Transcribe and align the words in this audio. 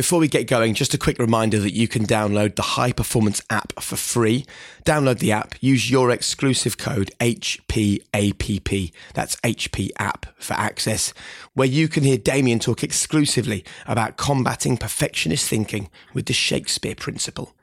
Before 0.00 0.18
we 0.18 0.28
get 0.28 0.46
going, 0.46 0.72
just 0.72 0.94
a 0.94 0.98
quick 0.98 1.18
reminder 1.18 1.58
that 1.58 1.74
you 1.74 1.86
can 1.86 2.06
download 2.06 2.56
the 2.56 2.62
High 2.62 2.90
Performance 2.90 3.42
app 3.50 3.74
for 3.82 3.96
free. 3.96 4.46
Download 4.86 5.18
the 5.18 5.30
app, 5.30 5.56
use 5.60 5.90
your 5.90 6.10
exclusive 6.10 6.78
code 6.78 7.10
HPAPP, 7.20 8.92
that's 9.12 9.36
HP 9.36 9.90
app 9.98 10.24
for 10.38 10.54
access, 10.54 11.12
where 11.52 11.68
you 11.68 11.86
can 11.86 12.02
hear 12.02 12.16
Damian 12.16 12.60
talk 12.60 12.82
exclusively 12.82 13.62
about 13.86 14.16
combating 14.16 14.78
perfectionist 14.78 15.46
thinking 15.46 15.90
with 16.14 16.24
the 16.24 16.32
Shakespeare 16.32 16.94
principle. 16.94 17.54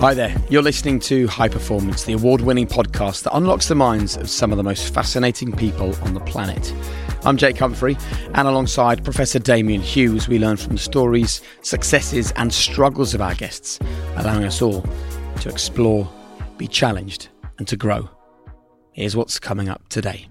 Hi 0.00 0.12
there, 0.12 0.34
you're 0.50 0.60
listening 0.60 0.98
to 1.00 1.26
High 1.28 1.48
Performance, 1.48 2.04
the 2.04 2.12
award 2.12 2.42
winning 2.42 2.66
podcast 2.66 3.22
that 3.22 3.34
unlocks 3.34 3.68
the 3.68 3.74
minds 3.74 4.16
of 4.16 4.28
some 4.28 4.50
of 4.50 4.58
the 4.58 4.62
most 4.62 4.92
fascinating 4.92 5.52
people 5.52 5.94
on 6.02 6.12
the 6.12 6.20
planet. 6.20 6.74
I'm 7.24 7.38
Jake 7.38 7.56
Humphrey, 7.56 7.96
and 8.34 8.46
alongside 8.46 9.02
Professor 9.02 9.38
Damian 9.38 9.80
Hughes, 9.80 10.28
we 10.28 10.38
learn 10.38 10.58
from 10.58 10.72
the 10.72 10.78
stories, 10.78 11.40
successes, 11.62 12.32
and 12.32 12.52
struggles 12.52 13.14
of 13.14 13.22
our 13.22 13.34
guests, 13.34 13.78
allowing 14.16 14.44
us 14.44 14.60
all 14.60 14.84
to 15.40 15.48
explore, 15.48 16.12
be 16.58 16.66
challenged, 16.66 17.28
and 17.58 17.66
to 17.68 17.76
grow. 17.76 18.10
Here's 18.92 19.16
what's 19.16 19.38
coming 19.38 19.70
up 19.70 19.88
today. 19.88 20.26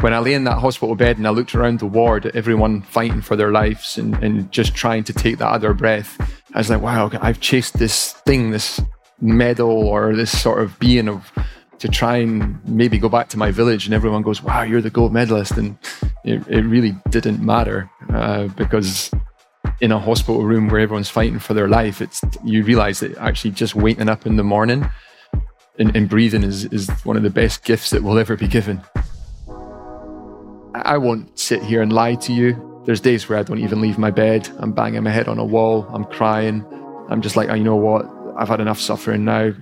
When 0.00 0.12
I 0.12 0.18
lay 0.18 0.34
in 0.34 0.42
that 0.44 0.58
hospital 0.58 0.96
bed 0.96 1.18
and 1.18 1.28
I 1.28 1.30
looked 1.30 1.54
around 1.54 1.78
the 1.78 1.86
ward 1.86 2.26
at 2.26 2.34
everyone 2.34 2.82
fighting 2.82 3.20
for 3.20 3.36
their 3.36 3.52
lives 3.52 3.98
and, 3.98 4.16
and 4.16 4.50
just 4.50 4.74
trying 4.74 5.04
to 5.04 5.12
take 5.12 5.38
that 5.38 5.48
other 5.48 5.72
breath, 5.74 6.18
I 6.54 6.58
was 6.58 6.70
like, 6.70 6.82
wow, 6.82 7.10
I've 7.20 7.40
chased 7.40 7.78
this 7.78 8.12
thing, 8.12 8.50
this 8.50 8.80
medal 9.20 9.70
or 9.70 10.14
this 10.14 10.38
sort 10.38 10.62
of 10.62 10.78
being 10.78 11.08
of 11.08 11.32
to 11.78 11.88
try 11.88 12.18
and 12.18 12.64
maybe 12.68 12.98
go 12.98 13.08
back 13.08 13.28
to 13.28 13.38
my 13.38 13.50
village 13.50 13.86
and 13.86 13.94
everyone 13.94 14.22
goes, 14.22 14.42
wow, 14.42 14.62
you're 14.62 14.80
the 14.80 14.90
gold 14.90 15.12
medalist. 15.12 15.52
And 15.52 15.76
it, 16.24 16.46
it 16.46 16.62
really 16.62 16.94
didn't 17.10 17.40
matter 17.40 17.90
uh, 18.12 18.48
because 18.48 19.10
in 19.80 19.90
a 19.90 19.98
hospital 19.98 20.44
room 20.44 20.68
where 20.68 20.80
everyone's 20.80 21.08
fighting 21.08 21.38
for 21.38 21.54
their 21.54 21.68
life, 21.68 22.00
it's 22.00 22.20
you 22.44 22.62
realize 22.62 23.00
that 23.00 23.16
actually 23.16 23.50
just 23.50 23.74
waking 23.74 24.08
up 24.08 24.26
in 24.26 24.36
the 24.36 24.44
morning 24.44 24.88
and, 25.78 25.96
and 25.96 26.08
breathing 26.08 26.44
is, 26.44 26.66
is 26.66 26.88
one 27.04 27.16
of 27.16 27.22
the 27.22 27.30
best 27.30 27.64
gifts 27.64 27.90
that 27.90 28.02
will 28.02 28.18
ever 28.18 28.36
be 28.36 28.46
given. 28.46 28.80
I 30.74 30.98
won't 30.98 31.38
sit 31.38 31.62
here 31.62 31.82
and 31.82 31.92
lie 31.92 32.14
to 32.16 32.32
you. 32.32 32.71
There's 32.84 33.00
days 33.00 33.28
where 33.28 33.38
I 33.38 33.42
don't 33.44 33.60
even 33.60 33.80
leave 33.80 33.96
my 33.96 34.10
bed. 34.10 34.48
I'm 34.58 34.72
banging 34.72 35.02
my 35.04 35.10
head 35.10 35.28
on 35.28 35.38
a 35.38 35.44
wall. 35.44 35.86
I'm 35.92 36.04
crying. 36.04 36.64
I'm 37.08 37.22
just 37.22 37.36
like, 37.36 37.48
oh, 37.48 37.54
you 37.54 37.64
know 37.64 37.76
what? 37.76 38.06
I've 38.36 38.48
had 38.48 38.60
enough 38.60 38.80
suffering 38.80 39.24
now. 39.24 39.52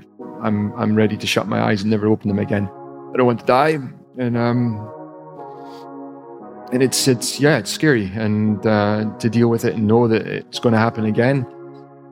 I'm 0.43 0.73
I'm 0.75 0.95
ready 0.95 1.17
to 1.17 1.27
shut 1.27 1.47
my 1.47 1.61
eyes 1.61 1.83
and 1.83 1.91
never 1.91 2.07
open 2.07 2.29
them 2.29 2.39
again. 2.39 2.71
I 3.13 3.17
don't 3.17 3.27
want 3.27 3.41
to 3.41 3.47
die, 3.47 3.79
and 4.17 4.37
um, 4.37 4.91
and 6.73 6.83
it's 6.83 7.09
it's 7.09 7.41
yeah, 7.41 7.59
it's 7.59 7.71
scary, 7.71 8.11
and 8.15 8.65
uh, 8.67 9.11
to 9.19 9.29
deal 9.29 9.49
with 9.49 9.65
it 9.65 9.75
and 9.75 9.87
know 9.87 10.09
that 10.09 10.27
it's 10.27 10.59
going 10.59 10.73
to 10.73 10.79
happen 10.79 11.05
again. 11.05 11.47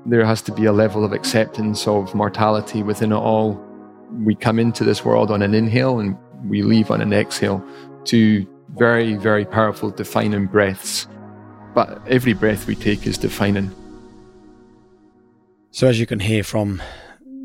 There 0.05 0.25
has 0.25 0.43
to 0.43 0.53
be 0.53 0.67
a 0.67 0.73
level 0.73 1.05
of 1.05 1.13
acceptance 1.13 1.87
of 1.87 2.15
mortality 2.15 2.83
within 2.83 3.13
it 3.13 3.17
all. 3.17 3.55
We 4.25 4.35
come 4.35 4.59
into 4.59 4.85
this 4.85 5.05
world 5.05 5.31
on 5.31 5.43
an 5.43 5.55
inhale 5.55 6.01
and 6.01 6.17
we 6.45 6.63
leave 6.63 6.91
on 6.91 7.01
an 7.01 7.13
exhale. 7.13 7.65
Two 8.05 8.47
very 8.71 9.15
very 9.15 9.45
powerful 9.45 9.91
defining 9.91 10.47
breaths, 10.47 11.07
but 11.75 12.01
every 12.07 12.33
breath 12.33 12.67
we 12.67 12.75
take 12.75 13.07
is 13.07 13.19
defining. 13.19 13.75
So 15.71 15.87
as 15.87 16.01
you 16.01 16.07
can 16.07 16.21
hear 16.21 16.43
from 16.43 16.83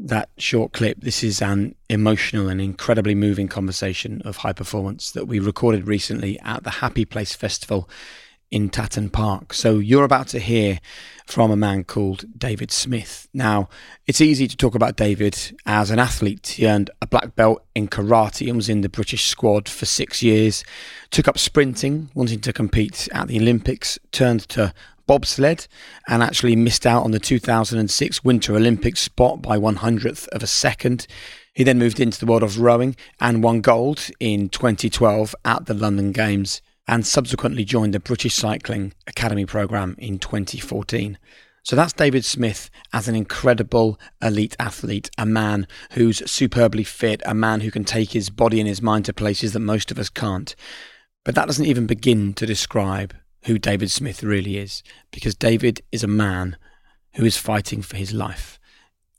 that 0.05 0.29
short 0.38 0.73
clip, 0.73 1.01
this 1.01 1.23
is 1.23 1.41
an 1.41 1.75
emotional 1.89 2.49
and 2.49 2.59
incredibly 2.59 3.16
moving 3.16 3.47
conversation 3.47 4.21
of 4.25 4.38
high 4.38 4.53
performance 4.53 5.11
that 5.11 5.27
we 5.27 5.39
recorded 5.39 5.88
recently 5.88 6.39
at 6.41 6.63
the 6.63 6.69
Happy 6.69 7.05
Place 7.05 7.35
Festival 7.35 7.89
in 8.53 8.69
Tatton 8.69 9.09
Park. 9.09 9.51
So 9.53 9.79
you're 9.79 10.03
about 10.03 10.27
to 10.27 10.39
hear 10.39 10.79
from 11.25 11.49
a 11.49 11.55
man 11.55 11.83
called 11.85 12.25
David 12.38 12.69
Smith. 12.69 13.27
Now, 13.33 13.67
it's 14.05 14.21
easy 14.21 14.47
to 14.47 14.55
talk 14.55 14.75
about 14.75 14.95
David 14.95 15.57
as 15.66 15.89
an 15.89 15.97
athlete. 15.97 16.47
He 16.47 16.67
earned 16.67 16.91
a 17.01 17.07
black 17.07 17.35
belt 17.35 17.66
in 17.73 17.88
karate 17.88 18.47
and 18.47 18.56
was 18.56 18.69
in 18.69 18.81
the 18.81 18.89
British 18.89 19.25
squad 19.25 19.67
for 19.67 19.88
six 19.88 20.22
years. 20.22 20.63
Took 21.13 21.28
up 21.28 21.38
sprinting, 21.38 22.09
wanting 22.16 22.40
to 22.40 22.51
compete 22.51 23.07
at 23.13 23.28
the 23.28 23.40
Olympics, 23.40 24.00
turned 24.12 24.50
to 24.50 24.74
bobsled 25.06 25.68
and 26.07 26.24
actually 26.24 26.56
missed 26.56 26.88
out 26.88 27.03
on 27.03 27.12
the 27.12 27.19
2006 27.19 28.24
Winter 28.24 28.56
Olympics 28.56 29.01
spot 29.01 29.40
by 29.40 29.56
one 29.56 29.75
hundredth 29.75 30.28
of 30.29 30.41
a 30.41 30.47
second. 30.47 31.06
He 31.53 31.63
then 31.63 31.78
moved 31.78 32.00
into 32.00 32.19
the 32.19 32.25
world 32.25 32.41
of 32.41 32.59
rowing 32.59 32.96
and 33.22 33.44
won 33.44 33.62
gold 33.62 34.09
in 34.19 34.50
2012 34.50 35.35
at 35.46 35.68
the 35.68 35.75
London 35.75 36.13
Games 36.13 36.63
and 36.88 37.06
subsequently 37.06 37.63
joined 37.63 37.94
the 37.94 38.00
British 38.00 38.34
Cycling 38.34 38.95
Academy 39.06 39.45
programme 39.45 39.95
in 40.00 40.18
2014. 40.18 41.19
So 41.62 41.75
that's 41.75 41.94
David 41.94 42.25
Smith 42.25 42.72
as 42.91 43.07
an 43.07 43.13
incredible 43.13 44.00
elite 44.19 44.56
athlete, 44.59 45.12
a 45.19 45.28
man 45.28 45.68
who's 45.91 46.28
superbly 46.30 46.84
fit, 46.84 47.22
a 47.24 47.35
man 47.35 47.62
who 47.62 47.69
can 47.69 47.84
take 47.84 48.13
his 48.13 48.31
body 48.31 48.59
and 48.59 48.68
his 48.68 48.81
mind 48.81 49.06
to 49.06 49.13
places 49.13 49.53
that 49.53 49.59
most 49.59 49.91
of 49.91 50.00
us 50.00 50.09
can't. 50.09 50.56
But 51.23 51.35
that 51.35 51.45
doesn't 51.45 51.66
even 51.66 51.88
begin 51.88 52.34
to 52.34 52.45
describe 52.45 53.16
who 53.45 53.57
David 53.57 53.91
Smith 53.91 54.23
really 54.23 54.57
is, 54.57 54.84
because 55.11 55.35
David 55.35 55.81
is 55.91 56.03
a 56.03 56.07
man 56.07 56.57
who 57.16 57.25
is 57.25 57.38
fighting 57.38 57.81
for 57.81 57.97
his 57.97 58.13
life. 58.13 58.59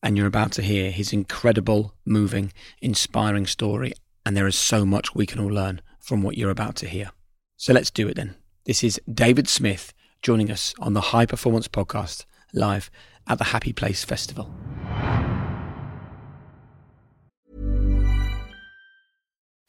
And 0.02 0.16
you're 0.16 0.26
about 0.26 0.52
to 0.52 0.62
hear 0.62 0.90
his 0.90 1.12
incredible, 1.12 1.94
moving, 2.04 2.52
inspiring 2.82 3.46
story. 3.46 3.92
And 4.26 4.36
there 4.36 4.46
is 4.46 4.56
so 4.56 4.84
much 4.84 5.14
we 5.14 5.26
can 5.26 5.40
all 5.40 5.50
learn 5.50 5.80
from 5.98 6.22
what 6.22 6.36
you're 6.36 6.50
about 6.50 6.76
to 6.76 6.88
hear. 6.88 7.10
So 7.56 7.72
let's 7.72 7.90
do 7.90 8.08
it 8.08 8.16
then. 8.16 8.34
This 8.66 8.84
is 8.84 9.00
David 9.12 9.48
Smith 9.48 9.94
joining 10.20 10.50
us 10.50 10.74
on 10.78 10.92
the 10.92 11.00
High 11.00 11.26
Performance 11.26 11.68
Podcast 11.68 12.24
live 12.52 12.90
at 13.26 13.38
the 13.38 13.44
Happy 13.44 13.72
Place 13.72 14.04
Festival. 14.04 14.54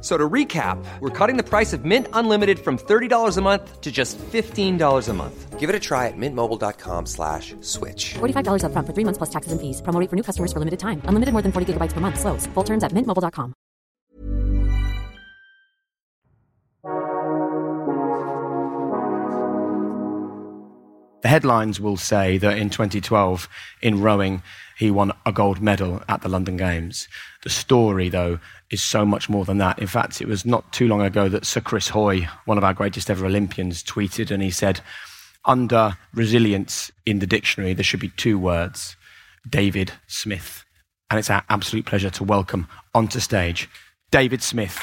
So 0.00 0.16
to 0.16 0.28
recap, 0.28 0.82
we're 1.00 1.10
cutting 1.10 1.36
the 1.36 1.42
price 1.42 1.72
of 1.74 1.84
Mint 1.84 2.06
Unlimited 2.14 2.58
from 2.58 2.78
$30 2.78 3.36
a 3.36 3.40
month 3.42 3.80
to 3.82 3.92
just 3.92 4.16
$15 4.18 5.08
a 5.08 5.12
month. 5.12 5.58
Give 5.60 5.68
it 5.68 5.76
a 5.76 5.78
try 5.78 6.06
at 6.08 6.16
mintmobile.com 6.16 7.04
slash 7.04 7.54
switch. 7.60 8.14
$45 8.14 8.64
up 8.64 8.72
front 8.72 8.86
for 8.86 8.94
three 8.94 9.04
months 9.04 9.18
plus 9.18 9.28
taxes 9.28 9.52
and 9.52 9.60
fees. 9.60 9.82
Promo 9.82 10.08
for 10.08 10.16
new 10.16 10.22
customers 10.22 10.54
for 10.54 10.58
limited 10.58 10.80
time. 10.80 11.02
Unlimited 11.04 11.34
more 11.34 11.42
than 11.42 11.52
40 11.52 11.74
gigabytes 11.74 11.92
per 11.92 12.00
month. 12.00 12.18
Slows. 12.18 12.46
Full 12.54 12.64
terms 12.64 12.82
at 12.82 12.92
mintmobile.com. 12.92 13.52
The 21.22 21.28
headlines 21.28 21.78
will 21.78 21.98
say 21.98 22.38
that 22.38 22.56
in 22.56 22.70
2012 22.70 23.46
in 23.82 24.00
rowing, 24.00 24.42
he 24.78 24.90
won 24.90 25.12
a 25.26 25.32
gold 25.32 25.60
medal 25.60 26.02
at 26.08 26.22
the 26.22 26.30
London 26.30 26.56
Games. 26.56 27.08
The 27.42 27.50
story, 27.50 28.08
though, 28.08 28.38
is 28.70 28.82
so 28.82 29.04
much 29.04 29.28
more 29.28 29.44
than 29.44 29.58
that. 29.58 29.78
In 29.78 29.86
fact, 29.86 30.20
it 30.20 30.28
was 30.28 30.46
not 30.46 30.72
too 30.72 30.86
long 30.86 31.02
ago 31.02 31.28
that 31.28 31.44
Sir 31.44 31.60
Chris 31.60 31.88
Hoy, 31.88 32.28
one 32.44 32.58
of 32.58 32.64
our 32.64 32.74
greatest 32.74 33.10
ever 33.10 33.26
Olympians, 33.26 33.82
tweeted 33.82 34.30
and 34.30 34.42
he 34.42 34.50
said, 34.50 34.80
under 35.44 35.96
resilience 36.14 36.90
in 37.06 37.18
the 37.18 37.26
dictionary, 37.26 37.74
there 37.74 37.84
should 37.84 38.00
be 38.00 38.10
two 38.10 38.38
words 38.38 38.96
David 39.48 39.92
Smith. 40.06 40.64
And 41.08 41.18
it's 41.18 41.30
our 41.30 41.42
absolute 41.48 41.86
pleasure 41.86 42.10
to 42.10 42.24
welcome 42.24 42.68
onto 42.94 43.18
stage 43.18 43.68
David 44.10 44.42
Smith. 44.42 44.78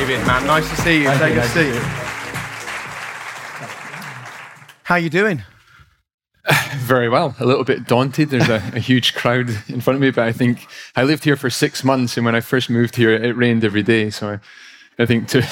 David, 0.00 0.26
man, 0.26 0.46
nice 0.46 0.66
to 0.70 0.76
see 0.76 1.02
you. 1.02 1.04
Thank 1.08 1.20
Take 1.20 1.34
you, 1.34 1.40
a 1.40 1.42
nice 1.42 1.52
to 1.52 1.58
seat. 1.58 1.72
see 1.72 1.74
you. 1.74 1.80
How 4.84 4.96
you 4.96 5.10
doing? 5.10 5.42
Very 6.76 7.10
well. 7.10 7.36
A 7.38 7.44
little 7.44 7.64
bit 7.64 7.86
daunted. 7.86 8.30
There's 8.30 8.48
a, 8.48 8.62
a 8.74 8.78
huge 8.78 9.12
crowd 9.12 9.50
in 9.68 9.82
front 9.82 9.96
of 9.96 10.00
me, 10.00 10.10
but 10.10 10.26
I 10.26 10.32
think 10.32 10.66
I 10.96 11.02
lived 11.02 11.24
here 11.24 11.36
for 11.36 11.50
six 11.50 11.84
months, 11.84 12.16
and 12.16 12.24
when 12.24 12.34
I 12.34 12.40
first 12.40 12.70
moved 12.70 12.96
here, 12.96 13.10
it 13.10 13.36
rained 13.36 13.62
every 13.62 13.82
day. 13.82 14.08
So 14.08 14.30
I, 14.30 15.02
I 15.02 15.04
think 15.04 15.28
to 15.28 15.42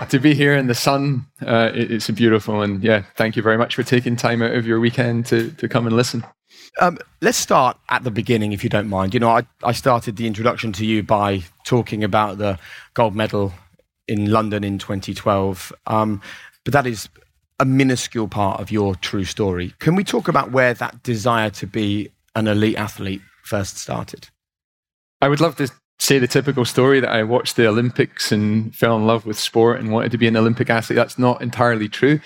to 0.10 0.20
be 0.20 0.32
here 0.32 0.54
in 0.54 0.68
the 0.68 0.76
sun, 0.76 1.26
uh, 1.44 1.72
it, 1.74 1.90
it's 1.90 2.08
beautiful. 2.08 2.62
And 2.62 2.84
yeah, 2.84 3.02
thank 3.16 3.34
you 3.34 3.42
very 3.42 3.58
much 3.58 3.74
for 3.74 3.82
taking 3.82 4.14
time 4.14 4.42
out 4.42 4.52
of 4.52 4.64
your 4.64 4.78
weekend 4.78 5.26
to 5.26 5.50
to 5.50 5.68
come 5.68 5.88
and 5.88 5.96
listen. 5.96 6.24
Um, 6.80 6.98
let's 7.20 7.36
start 7.36 7.76
at 7.88 8.04
the 8.04 8.12
beginning, 8.12 8.52
if 8.52 8.62
you 8.62 8.70
don't 8.70 8.88
mind. 8.88 9.12
You 9.12 9.18
know, 9.18 9.30
I, 9.30 9.44
I 9.64 9.72
started 9.72 10.14
the 10.14 10.28
introduction 10.28 10.72
to 10.74 10.86
you 10.86 11.02
by 11.02 11.42
talking 11.64 12.04
about 12.04 12.38
the 12.38 12.60
gold 12.94 13.16
medal 13.16 13.52
in 14.08 14.30
London 14.30 14.64
in 14.64 14.78
2012, 14.78 15.72
um, 15.86 16.20
but 16.64 16.72
that 16.72 16.86
is 16.86 17.08
a 17.60 17.64
minuscule 17.64 18.28
part 18.28 18.60
of 18.60 18.70
your 18.70 18.94
true 18.94 19.24
story. 19.24 19.74
Can 19.78 19.94
we 19.94 20.04
talk 20.04 20.28
about 20.28 20.52
where 20.52 20.74
that 20.74 21.02
desire 21.02 21.50
to 21.50 21.66
be 21.66 22.10
an 22.34 22.46
elite 22.46 22.76
athlete 22.76 23.20
first 23.42 23.78
started? 23.78 24.28
I 25.20 25.28
would 25.28 25.40
love 25.40 25.56
to 25.56 25.68
say 25.98 26.18
the 26.18 26.28
typical 26.28 26.64
story 26.64 27.00
that 27.00 27.10
I 27.10 27.24
watched 27.24 27.56
the 27.56 27.66
Olympics 27.66 28.30
and 28.30 28.74
fell 28.74 28.96
in 28.96 29.06
love 29.06 29.26
with 29.26 29.38
sport 29.38 29.80
and 29.80 29.90
wanted 29.90 30.12
to 30.12 30.18
be 30.18 30.28
an 30.28 30.36
Olympic 30.36 30.70
athlete. 30.70 30.96
That's 30.96 31.18
not 31.18 31.42
entirely 31.42 31.88
true. 31.88 32.20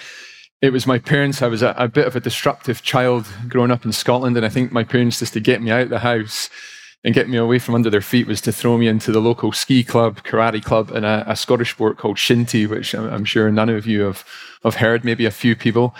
It 0.61 0.73
was 0.73 0.87
my 0.87 0.99
parents. 0.99 1.43
I 1.43 1.49
was 1.49 1.63
a, 1.63 1.75
a 1.79 1.89
bit 1.89 2.07
of 2.07 2.15
a 2.15 2.21
disruptive 2.21 2.83
child 2.83 3.27
growing 3.49 3.71
up 3.71 3.85
in 3.85 3.93
Scotland, 3.93 4.37
and 4.37 4.47
I 4.47 4.51
think 4.51 4.71
my 4.71 4.85
parents, 4.85 5.19
just 5.19 5.33
to 5.33 5.41
get 5.41 5.63
me 5.63 5.71
out 5.71 5.83
of 5.83 5.89
the 5.89 5.99
house 6.01 6.51
and 7.05 7.15
get 7.15 7.29
me 7.29 7.37
away 7.37 7.59
from 7.59 7.75
under 7.75 7.91
their 7.91 8.01
feet, 8.01 8.27
was 8.27 8.41
to 8.43 8.53
throw 8.53 8.79
me 8.79 8.87
into 8.87 9.11
the 9.11 9.21
local 9.21 9.53
ski 9.53 9.83
club, 9.83 10.23
karate 10.23 10.63
club, 10.63 10.91
and 10.93 11.05
a, 11.05 11.25
a 11.27 11.37
Scottish 11.37 11.73
sport 11.73 11.99
called 11.99 12.17
shinty, 12.17 12.69
which 12.69 12.95
I'm, 12.95 13.13
I'm 13.13 13.25
sure 13.25 13.51
none 13.51 13.69
of 13.69 13.87
you 13.87 14.03
have, 14.03 14.25
have 14.63 14.77
heard, 14.77 15.05
maybe 15.05 15.27
a 15.27 15.31
few 15.31 15.57
people. 15.57 15.95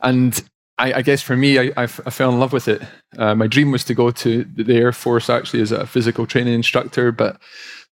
And 0.00 0.42
I, 0.78 0.94
I 0.94 1.02
guess 1.02 1.22
for 1.22 1.36
me, 1.36 1.58
I, 1.58 1.72
I 1.76 1.84
f- 1.84 2.00
I 2.06 2.10
fell 2.10 2.30
in 2.30 2.38
love 2.38 2.52
with 2.52 2.68
it. 2.68 2.82
Uh, 3.16 3.34
my 3.34 3.46
dream 3.46 3.70
was 3.70 3.84
to 3.84 3.94
go 3.94 4.10
to 4.10 4.44
the 4.44 4.76
Air 4.76 4.92
Force 4.92 5.30
actually 5.30 5.62
as 5.62 5.72
a 5.72 5.86
physical 5.86 6.26
training 6.26 6.54
instructor, 6.54 7.12
but 7.12 7.40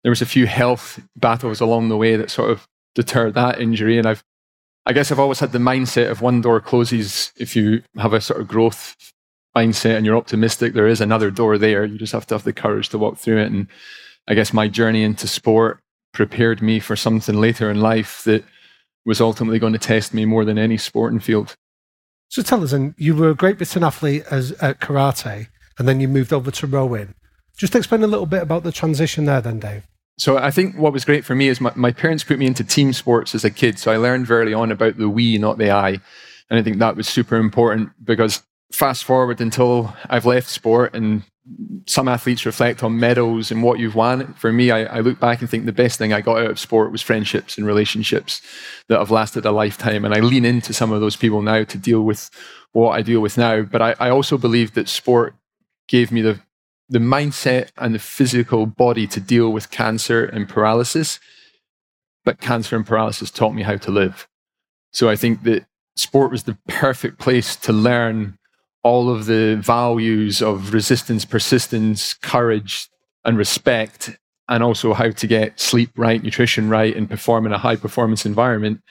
there 0.04 0.12
was 0.12 0.22
a 0.22 0.26
few 0.26 0.48
health 0.48 1.02
battles 1.16 1.62
along 1.62 1.90
the 1.90 1.98
way 1.98 2.16
that 2.16 2.30
sort 2.30 2.52
of 2.52 2.68
deterred 2.94 3.34
that 3.36 3.60
injury. 3.60 3.98
And 3.98 4.08
I've, 4.08 4.24
I 4.86 4.92
guess 4.92 5.12
I've 5.12 5.20
always 5.20 5.40
had 5.40 5.54
the 5.54 5.60
mindset 5.60 6.12
of 6.12 6.22
one 6.22 6.42
door 6.42 6.60
closes 6.60 7.32
if 7.38 7.56
you 7.56 7.84
have 7.98 8.12
a 8.12 8.20
sort 8.20 8.42
of 8.42 8.48
growth 8.48 9.13
mindset 9.56 9.98
and 9.98 10.06
you're 10.06 10.18
optimistic. 10.18 10.74
There 10.74 10.88
is 10.88 11.02
another 11.02 11.32
door 11.32 11.58
there. 11.58 11.86
You 11.86 11.98
just 11.98 12.14
have 12.14 12.28
to 12.28 12.36
have 12.36 12.44
the 12.44 12.54
courage 12.54 12.90
to 12.90 12.98
walk 12.98 13.18
through 13.18 13.40
it. 13.40 13.52
And 13.52 13.68
I 14.28 14.34
guess 14.34 14.54
my 14.54 14.68
journey 14.68 15.04
into 15.04 15.28
sport 15.28 15.80
prepared 16.14 16.62
me 16.62 16.80
for 16.80 16.96
something 16.96 17.36
later 17.36 17.70
in 17.70 17.82
life 17.82 18.24
that 18.24 18.44
was 19.06 19.20
ultimately 19.20 19.60
going 19.60 19.74
to 19.74 19.80
test 19.80 20.14
me 20.14 20.26
more 20.26 20.46
than 20.46 20.58
any 20.58 20.78
sporting 20.78 21.20
field. 21.20 21.56
So 22.30 22.42
tell 22.42 22.64
us, 22.64 22.72
and 22.72 22.96
you 22.98 23.16
were 23.16 23.30
a 23.30 23.36
Great 23.36 23.58
Britain 23.58 23.84
athlete 23.84 24.24
as 24.32 24.54
at 24.54 24.80
karate, 24.80 25.48
and 25.78 25.88
then 25.88 26.00
you 26.00 26.08
moved 26.08 26.34
over 26.34 26.50
to 26.52 26.68
rowing. 26.68 27.14
Just 27.58 27.76
explain 27.76 28.04
a 28.04 28.08
little 28.08 28.26
bit 28.26 28.42
about 28.42 28.64
the 28.64 28.72
transition 28.72 29.26
there, 29.26 29.42
then, 29.42 29.60
Dave. 29.60 29.86
So 30.18 30.38
I 30.38 30.52
think 30.52 30.76
what 30.78 30.94
was 30.94 31.06
great 31.06 31.26
for 31.26 31.36
me 31.36 31.48
is 31.48 31.60
my, 31.60 31.72
my 31.76 31.92
parents 31.92 32.24
put 32.24 32.40
me 32.40 32.46
into 32.46 32.64
team 32.64 32.94
sports 32.94 33.36
as 33.36 33.44
a 33.44 33.52
kid. 33.52 33.78
So 33.80 33.92
I 33.92 33.98
learned 33.98 34.28
very 34.28 34.44
early 34.44 34.54
on 34.54 34.72
about 34.72 34.98
the 34.98 35.10
we, 35.10 35.38
not 35.38 35.58
the 35.58 35.72
I. 35.72 36.00
And 36.50 36.60
I 36.60 36.64
think 36.64 36.78
that 36.80 36.96
was 36.96 37.08
super 37.08 37.36
important 37.38 37.90
because 38.04 38.44
fast 38.74 39.04
forward 39.04 39.40
until 39.40 39.96
I've 40.10 40.26
left 40.26 40.50
sport 40.50 40.96
and 40.96 41.24
some 41.86 42.08
athletes 42.08 42.46
reflect 42.46 42.84
on 42.84 43.00
medals 43.00 43.52
and 43.52 43.62
what 43.62 43.78
you've 43.78 43.96
won. 43.96 44.34
For 44.36 44.52
me, 44.52 44.72
I, 44.72 44.84
I, 44.84 45.00
look 45.02 45.20
back 45.20 45.42
and 45.42 45.50
think 45.50 45.66
the 45.66 45.74
best 45.74 45.98
thing 45.98 46.14
I 46.14 46.22
got 46.22 46.38
out 46.38 46.52
of 46.52 46.60
sport 46.60 46.92
was 46.92 47.02
friendships 47.02 47.58
and 47.58 47.68
relationships 47.68 48.42
that 48.88 48.98
have 48.98 49.12
lasted 49.12 49.46
a 49.46 49.52
lifetime. 49.52 50.06
And 50.06 50.14
I 50.14 50.22
lean 50.22 50.46
into 50.46 50.74
some 50.74 50.94
of 50.94 51.02
those 51.02 51.18
people 51.18 51.42
now 51.42 51.66
to 51.66 51.78
deal 51.78 52.02
with 52.02 52.30
what 52.72 52.92
I 52.92 53.02
deal 53.02 53.20
with 53.20 53.38
now. 53.38 53.62
But 53.64 53.82
I, 53.82 53.96
I 54.00 54.10
also 54.10 54.38
believe 54.38 54.74
that 54.74 54.88
sport 54.88 55.36
gave 55.88 56.12
me 56.12 56.22
the 56.22 56.40
the 56.90 57.00
mindset 57.00 57.70
and 57.78 57.96
the 57.96 58.00
physical 58.00 58.66
body 58.66 59.08
to 59.08 59.20
deal 59.20 59.52
with 59.52 59.72
cancer 59.72 60.26
and 60.26 60.48
paralysis. 60.48 61.20
But 62.24 62.40
cancer 62.40 62.76
and 62.76 62.86
paralysis 62.86 63.32
taught 63.32 63.54
me 63.54 63.64
how 63.64 63.78
to 63.78 63.92
live. 63.92 64.28
So 64.92 65.10
I 65.10 65.16
think 65.16 65.44
that 65.44 65.66
sport 65.96 66.32
was 66.32 66.44
the 66.44 66.58
perfect 66.68 67.20
place 67.20 67.56
to 67.58 67.74
learn 67.74 68.38
all 68.84 69.10
of 69.10 69.26
the 69.26 69.56
values 69.62 70.42
of 70.42 70.74
resistance, 70.74 71.26
persistence, 71.26 72.14
courage, 72.14 72.90
and 73.26 73.38
respect, 73.38 74.18
and 74.50 74.62
also 74.62 74.94
how 74.94 75.10
to 75.10 75.28
get 75.28 75.60
sleep 75.60 75.90
right, 75.96 76.22
nutrition 76.22 76.70
right, 76.70 76.96
and 76.96 77.10
perform 77.10 77.46
in 77.46 77.54
a 77.54 77.58
high 77.58 77.78
performance 77.78 78.26
environment. 78.26 78.82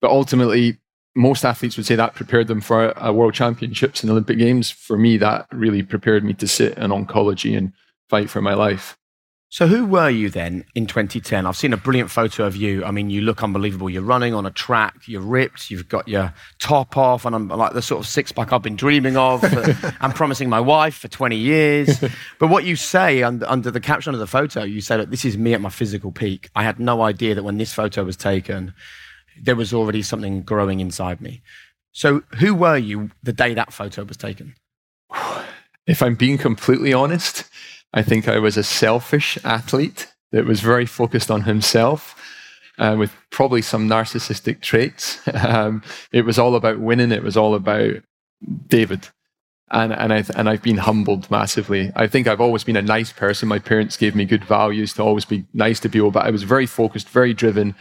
But 0.00 0.10
ultimately, 0.10 0.78
most 1.14 1.44
athletes 1.44 1.76
would 1.76 1.86
say 1.86 1.96
that 1.96 2.14
prepared 2.14 2.46
them 2.46 2.60
for 2.60 2.92
a 2.96 3.12
world 3.12 3.34
championships 3.34 4.02
and 4.02 4.10
Olympic 4.10 4.38
Games. 4.38 4.70
For 4.70 4.96
me, 4.96 5.16
that 5.18 5.46
really 5.52 5.82
prepared 5.82 6.24
me 6.24 6.34
to 6.34 6.48
sit 6.48 6.78
in 6.78 6.90
oncology 6.90 7.56
and 7.56 7.72
fight 8.08 8.30
for 8.30 8.40
my 8.40 8.54
life. 8.54 8.96
So, 9.52 9.66
who 9.66 9.84
were 9.84 10.08
you 10.08 10.30
then 10.30 10.64
in 10.74 10.86
2010? 10.86 11.44
I've 11.44 11.58
seen 11.58 11.74
a 11.74 11.76
brilliant 11.76 12.10
photo 12.10 12.46
of 12.46 12.56
you. 12.56 12.86
I 12.86 12.90
mean, 12.90 13.10
you 13.10 13.20
look 13.20 13.42
unbelievable. 13.42 13.90
You're 13.90 14.00
running 14.00 14.32
on 14.32 14.46
a 14.46 14.50
track, 14.50 14.94
you're 15.04 15.20
ripped, 15.20 15.70
you've 15.70 15.90
got 15.90 16.08
your 16.08 16.32
top 16.58 16.96
off, 16.96 17.26
and 17.26 17.34
I'm 17.34 17.48
like 17.48 17.74
the 17.74 17.82
sort 17.82 18.00
of 18.00 18.06
six 18.06 18.32
pack 18.32 18.50
I've 18.50 18.62
been 18.62 18.76
dreaming 18.76 19.18
of. 19.18 19.44
I'm 20.00 20.12
promising 20.14 20.48
my 20.48 20.58
wife 20.58 20.94
for 20.94 21.08
20 21.08 21.36
years. 21.36 22.02
But 22.38 22.48
what 22.48 22.64
you 22.64 22.76
say 22.76 23.22
under, 23.22 23.46
under 23.46 23.70
the 23.70 23.78
caption 23.78 24.14
of 24.14 24.20
the 24.20 24.26
photo, 24.26 24.62
you 24.62 24.80
say 24.80 24.96
that 24.96 25.10
this 25.10 25.22
is 25.22 25.36
me 25.36 25.52
at 25.52 25.60
my 25.60 25.68
physical 25.68 26.12
peak. 26.12 26.48
I 26.56 26.62
had 26.62 26.80
no 26.80 27.02
idea 27.02 27.34
that 27.34 27.42
when 27.42 27.58
this 27.58 27.74
photo 27.74 28.04
was 28.04 28.16
taken, 28.16 28.72
there 29.38 29.54
was 29.54 29.74
already 29.74 30.00
something 30.00 30.40
growing 30.44 30.80
inside 30.80 31.20
me. 31.20 31.42
So, 31.92 32.22
who 32.38 32.54
were 32.54 32.78
you 32.78 33.10
the 33.22 33.34
day 33.34 33.52
that 33.52 33.74
photo 33.74 34.04
was 34.04 34.16
taken? 34.16 34.54
If 35.86 36.02
I'm 36.02 36.14
being 36.14 36.38
completely 36.38 36.94
honest, 36.94 37.44
I 37.92 38.02
think 38.02 38.28
I 38.28 38.38
was 38.38 38.56
a 38.56 38.62
selfish 38.62 39.38
athlete 39.44 40.12
that 40.30 40.46
was 40.46 40.60
very 40.60 40.86
focused 40.86 41.30
on 41.30 41.42
himself. 41.42 42.18
Uh, 42.78 42.96
with 42.98 43.14
probably 43.30 43.60
some 43.60 43.86
narcissistic 43.86 44.60
traits. 44.60 45.20
Um, 45.34 45.82
it 46.10 46.24
was 46.24 46.38
all 46.38 46.56
about 46.56 46.80
winning. 46.80 47.12
It 47.12 47.22
was 47.22 47.36
all 47.36 47.54
about 47.54 47.96
David. 48.66 49.08
And, 49.70 49.92
and, 49.92 50.12
I, 50.12 50.24
and 50.36 50.48
I've 50.48 50.62
been 50.62 50.78
humbled 50.78 51.30
massively. 51.30 51.92
I 51.96 52.06
think 52.06 52.26
I've 52.26 52.40
always 52.40 52.64
been 52.64 52.76
a 52.76 52.82
nice 52.82 53.12
person. 53.12 53.48
My 53.48 53.58
parents 53.58 53.96
gave 53.96 54.14
me 54.14 54.24
good 54.24 54.44
values 54.44 54.92
to 54.94 55.02
always 55.02 55.24
be 55.24 55.44
nice 55.54 55.80
to 55.80 55.88
people, 55.88 56.10
but 56.10 56.26
I 56.26 56.30
was 56.30 56.42
very 56.42 56.66
focused, 56.66 57.08
very 57.08 57.34
driven. 57.34 57.74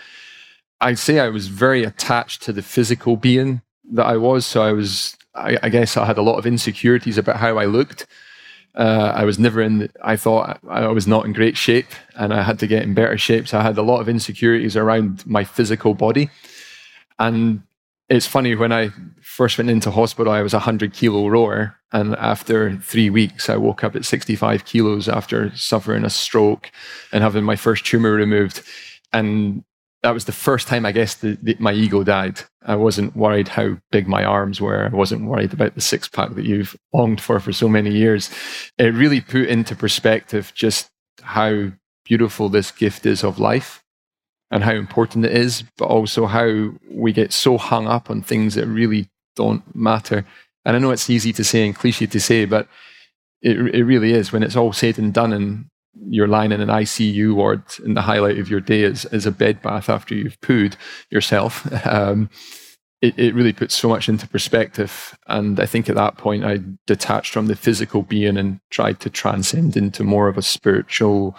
I'd 0.79 0.99
say 0.99 1.19
I 1.19 1.29
was 1.29 1.47
very 1.47 1.83
attached 1.83 2.41
to 2.43 2.53
the 2.53 2.61
physical 2.61 3.15
being 3.17 3.61
that 3.91 4.05
I 4.05 4.17
was. 4.17 4.45
So 4.45 4.61
I 4.61 4.71
was, 4.71 5.17
I, 5.35 5.57
I 5.63 5.69
guess 5.69 5.97
I 5.97 6.05
had 6.05 6.17
a 6.17 6.23
lot 6.23 6.37
of 6.37 6.45
insecurities 6.45 7.17
about 7.17 7.37
how 7.37 7.57
I 7.57 7.65
looked. 7.65 8.07
Uh, 8.73 9.11
I 9.15 9.25
was 9.25 9.37
never 9.37 9.61
in. 9.61 9.79
The, 9.79 9.89
I 10.01 10.15
thought 10.15 10.59
I 10.69 10.87
was 10.87 11.05
not 11.05 11.25
in 11.25 11.33
great 11.33 11.57
shape, 11.57 11.91
and 12.15 12.33
I 12.33 12.41
had 12.41 12.59
to 12.59 12.67
get 12.67 12.83
in 12.83 12.93
better 12.93 13.17
shape. 13.17 13.47
So 13.47 13.59
I 13.59 13.63
had 13.63 13.77
a 13.77 13.81
lot 13.81 13.99
of 13.99 14.07
insecurities 14.07 14.77
around 14.77 15.25
my 15.25 15.43
physical 15.43 15.93
body. 15.93 16.29
And 17.19 17.63
it's 18.09 18.27
funny 18.27 18.55
when 18.55 18.71
I 18.71 18.91
first 19.21 19.57
went 19.57 19.69
into 19.69 19.91
hospital, 19.91 20.33
I 20.33 20.41
was 20.41 20.53
a 20.53 20.59
hundred 20.59 20.93
kilo 20.93 21.27
rower, 21.27 21.75
and 21.91 22.15
after 22.15 22.77
three 22.77 23.09
weeks, 23.09 23.49
I 23.49 23.57
woke 23.57 23.83
up 23.83 23.95
at 23.95 24.05
sixty-five 24.05 24.63
kilos 24.65 25.09
after 25.09 25.55
suffering 25.55 26.05
a 26.05 26.09
stroke 26.09 26.71
and 27.11 27.23
having 27.23 27.43
my 27.43 27.55
first 27.57 27.85
tumor 27.85 28.13
removed. 28.13 28.63
And 29.13 29.63
that 30.03 30.13
was 30.13 30.25
the 30.25 30.31
first 30.31 30.67
time 30.67 30.85
I 30.85 30.91
guess 30.91 31.15
that 31.15 31.59
my 31.59 31.73
ego 31.73 32.03
died. 32.03 32.41
I 32.63 32.75
wasn't 32.75 33.15
worried 33.15 33.49
how 33.49 33.77
big 33.91 34.07
my 34.07 34.23
arms 34.23 34.59
were. 34.59 34.85
I 34.85 34.95
wasn't 34.95 35.25
worried 35.25 35.53
about 35.53 35.75
the 35.75 35.81
six 35.81 36.07
pack 36.07 36.33
that 36.35 36.45
you've 36.45 36.75
longed 36.93 37.21
for 37.21 37.39
for 37.39 37.53
so 37.53 37.67
many 37.67 37.91
years. 37.91 38.31
It 38.77 38.93
really 38.95 39.21
put 39.21 39.47
into 39.47 39.75
perspective 39.75 40.51
just 40.55 40.89
how 41.21 41.71
beautiful 42.03 42.49
this 42.49 42.71
gift 42.71 43.05
is 43.05 43.23
of 43.23 43.39
life 43.39 43.83
and 44.49 44.63
how 44.63 44.73
important 44.73 45.25
it 45.25 45.33
is, 45.33 45.63
but 45.77 45.85
also 45.85 46.25
how 46.25 46.71
we 46.89 47.13
get 47.13 47.31
so 47.31 47.57
hung 47.57 47.87
up 47.87 48.09
on 48.09 48.21
things 48.21 48.55
that 48.55 48.65
really 48.65 49.07
don't 49.35 49.63
matter. 49.75 50.25
And 50.65 50.75
I 50.75 50.79
know 50.79 50.91
it's 50.91 51.09
easy 51.09 51.31
to 51.33 51.43
say 51.43 51.65
and 51.65 51.75
cliche 51.75 52.07
to 52.07 52.19
say, 52.19 52.45
but 52.45 52.67
it, 53.41 53.57
it 53.57 53.83
really 53.83 54.13
is. 54.13 54.31
When 54.31 54.43
it's 54.43 54.55
all 54.55 54.73
said 54.73 54.97
and 54.99 55.13
done 55.13 55.31
and 55.31 55.65
you're 56.09 56.27
lying 56.27 56.51
in 56.51 56.61
an 56.61 56.69
ICU 56.69 57.33
ward 57.33 57.63
and 57.83 57.95
the 57.95 58.01
highlight 58.01 58.39
of 58.39 58.49
your 58.49 58.59
day 58.59 58.83
is, 58.83 59.05
is 59.05 59.25
a 59.25 59.31
bed 59.31 59.61
bath 59.61 59.89
after 59.89 60.15
you've 60.15 60.39
pooed 60.41 60.75
yourself, 61.09 61.67
um, 61.85 62.29
it, 63.01 63.17
it 63.17 63.33
really 63.33 63.53
puts 63.53 63.75
so 63.75 63.89
much 63.89 64.07
into 64.07 64.27
perspective. 64.27 65.17
And 65.27 65.59
I 65.59 65.65
think 65.65 65.89
at 65.89 65.95
that 65.95 66.17
point, 66.17 66.45
I 66.45 66.59
detached 66.85 67.33
from 67.33 67.47
the 67.47 67.55
physical 67.55 68.03
being 68.03 68.37
and 68.37 68.59
tried 68.69 68.99
to 69.01 69.09
transcend 69.09 69.75
into 69.75 70.03
more 70.03 70.27
of 70.27 70.37
a 70.37 70.43
spiritual, 70.43 71.35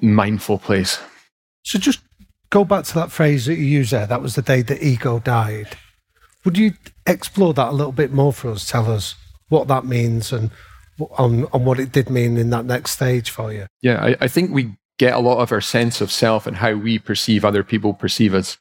mindful 0.00 0.58
place. 0.58 0.98
So 1.62 1.78
just 1.78 2.00
go 2.50 2.64
back 2.64 2.84
to 2.84 2.94
that 2.94 3.10
phrase 3.10 3.46
that 3.46 3.56
you 3.56 3.64
used 3.64 3.92
there. 3.92 4.06
That 4.06 4.22
was 4.22 4.34
the 4.34 4.42
day 4.42 4.62
the 4.62 4.82
ego 4.82 5.18
died. 5.18 5.76
Would 6.44 6.56
you 6.56 6.72
explore 7.06 7.52
that 7.54 7.68
a 7.68 7.72
little 7.72 7.92
bit 7.92 8.12
more 8.12 8.32
for 8.32 8.50
us? 8.50 8.68
Tell 8.68 8.90
us 8.90 9.14
what 9.48 9.68
that 9.68 9.84
means 9.84 10.32
and 10.32 10.50
on, 10.98 11.46
on 11.52 11.64
what 11.64 11.78
it 11.78 11.92
did 11.92 12.10
mean 12.10 12.36
in 12.36 12.50
that 12.50 12.64
next 12.64 12.92
stage 12.92 13.30
for 13.30 13.52
you. 13.52 13.66
Yeah, 13.82 14.02
I, 14.02 14.16
I 14.22 14.28
think 14.28 14.50
we 14.50 14.76
get 14.98 15.14
a 15.14 15.20
lot 15.20 15.38
of 15.38 15.52
our 15.52 15.60
sense 15.60 16.00
of 16.00 16.10
self 16.10 16.46
and 16.46 16.56
how 16.56 16.74
we 16.74 16.98
perceive 16.98 17.44
other 17.44 17.62
people 17.62 17.94
perceive 17.94 18.34
us. 18.34 18.58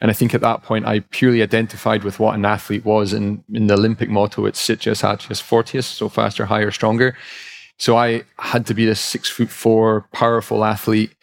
And 0.00 0.10
I 0.10 0.14
think 0.14 0.34
at 0.34 0.40
that 0.40 0.62
point, 0.62 0.84
I 0.84 1.00
purely 1.00 1.42
identified 1.42 2.02
with 2.02 2.18
what 2.18 2.34
an 2.34 2.44
athlete 2.44 2.84
was. 2.84 3.12
And 3.12 3.44
in 3.52 3.68
the 3.68 3.74
Olympic 3.74 4.08
motto, 4.08 4.46
it's 4.46 4.60
Citius, 4.60 5.02
Altius, 5.02 5.40
Fortius, 5.40 5.84
so 5.84 6.08
faster, 6.08 6.44
higher, 6.44 6.72
stronger. 6.72 7.16
So 7.78 7.96
I 7.96 8.24
had 8.38 8.66
to 8.66 8.74
be 8.74 8.84
this 8.84 9.00
six 9.00 9.30
foot 9.30 9.48
four, 9.48 10.08
powerful 10.12 10.64
athlete. 10.64 11.14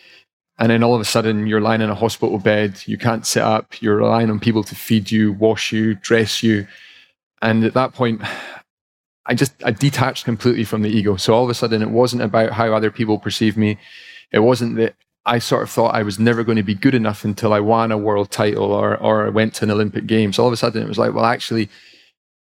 And 0.58 0.72
then 0.72 0.84
all 0.84 0.96
of 0.96 1.02
a 1.02 1.06
sudden, 1.06 1.46
you're 1.46 1.62
lying 1.62 1.82
in 1.82 1.90
a 1.90 1.96
hospital 1.96 2.38
bed. 2.40 2.82
You 2.86 2.98
can't 2.98 3.26
sit 3.26 3.44
up. 3.44 3.82
You're 3.82 3.98
relying 3.98 4.30
on 4.30 4.40
people 4.40 4.64
to 4.64 4.76
feed 4.76 5.12
you, 5.12 5.34
wash 5.34 5.72
you, 5.72 5.96
dress 5.96 6.42
you. 6.42 6.66
And 7.42 7.64
at 7.64 7.74
that 7.74 7.94
point, 7.94 8.22
I 9.30 9.36
just 9.36 9.54
I 9.64 9.72
detached 9.72 10.26
completely 10.26 10.64
from 10.64 10.82
the 10.82 10.90
ego. 10.90 11.16
So 11.16 11.36
all 11.36 11.44
of 11.44 11.52
a 11.52 11.54
sudden, 11.54 11.84
it 11.84 11.92
wasn't 11.92 12.24
about 12.24 12.52
how 12.54 12.74
other 12.74 12.90
people 12.90 13.20
perceive 13.20 13.56
me. 13.56 13.78
It 14.32 14.40
wasn't 14.40 14.76
that 14.78 14.96
I 15.24 15.38
sort 15.38 15.62
of 15.62 15.70
thought 15.70 15.94
I 15.94 16.02
was 16.02 16.18
never 16.18 16.44
going 16.44 16.56
to 16.56 16.64
be 16.64 16.74
good 16.74 16.96
enough 16.96 17.24
until 17.24 17.54
I 17.54 17.60
won 17.60 17.92
a 17.92 17.98
world 17.98 18.32
title 18.32 18.74
or 18.74 18.98
or 18.98 19.30
went 19.30 19.54
to 19.56 19.66
an 19.66 19.72
Olympic 19.72 20.08
Games. 20.08 20.40
All 20.40 20.48
of 20.48 20.54
a 20.54 20.58
sudden, 20.58 20.82
it 20.82 20.88
was 20.88 20.98
like, 20.98 21.14
well, 21.14 21.26
actually, 21.26 21.70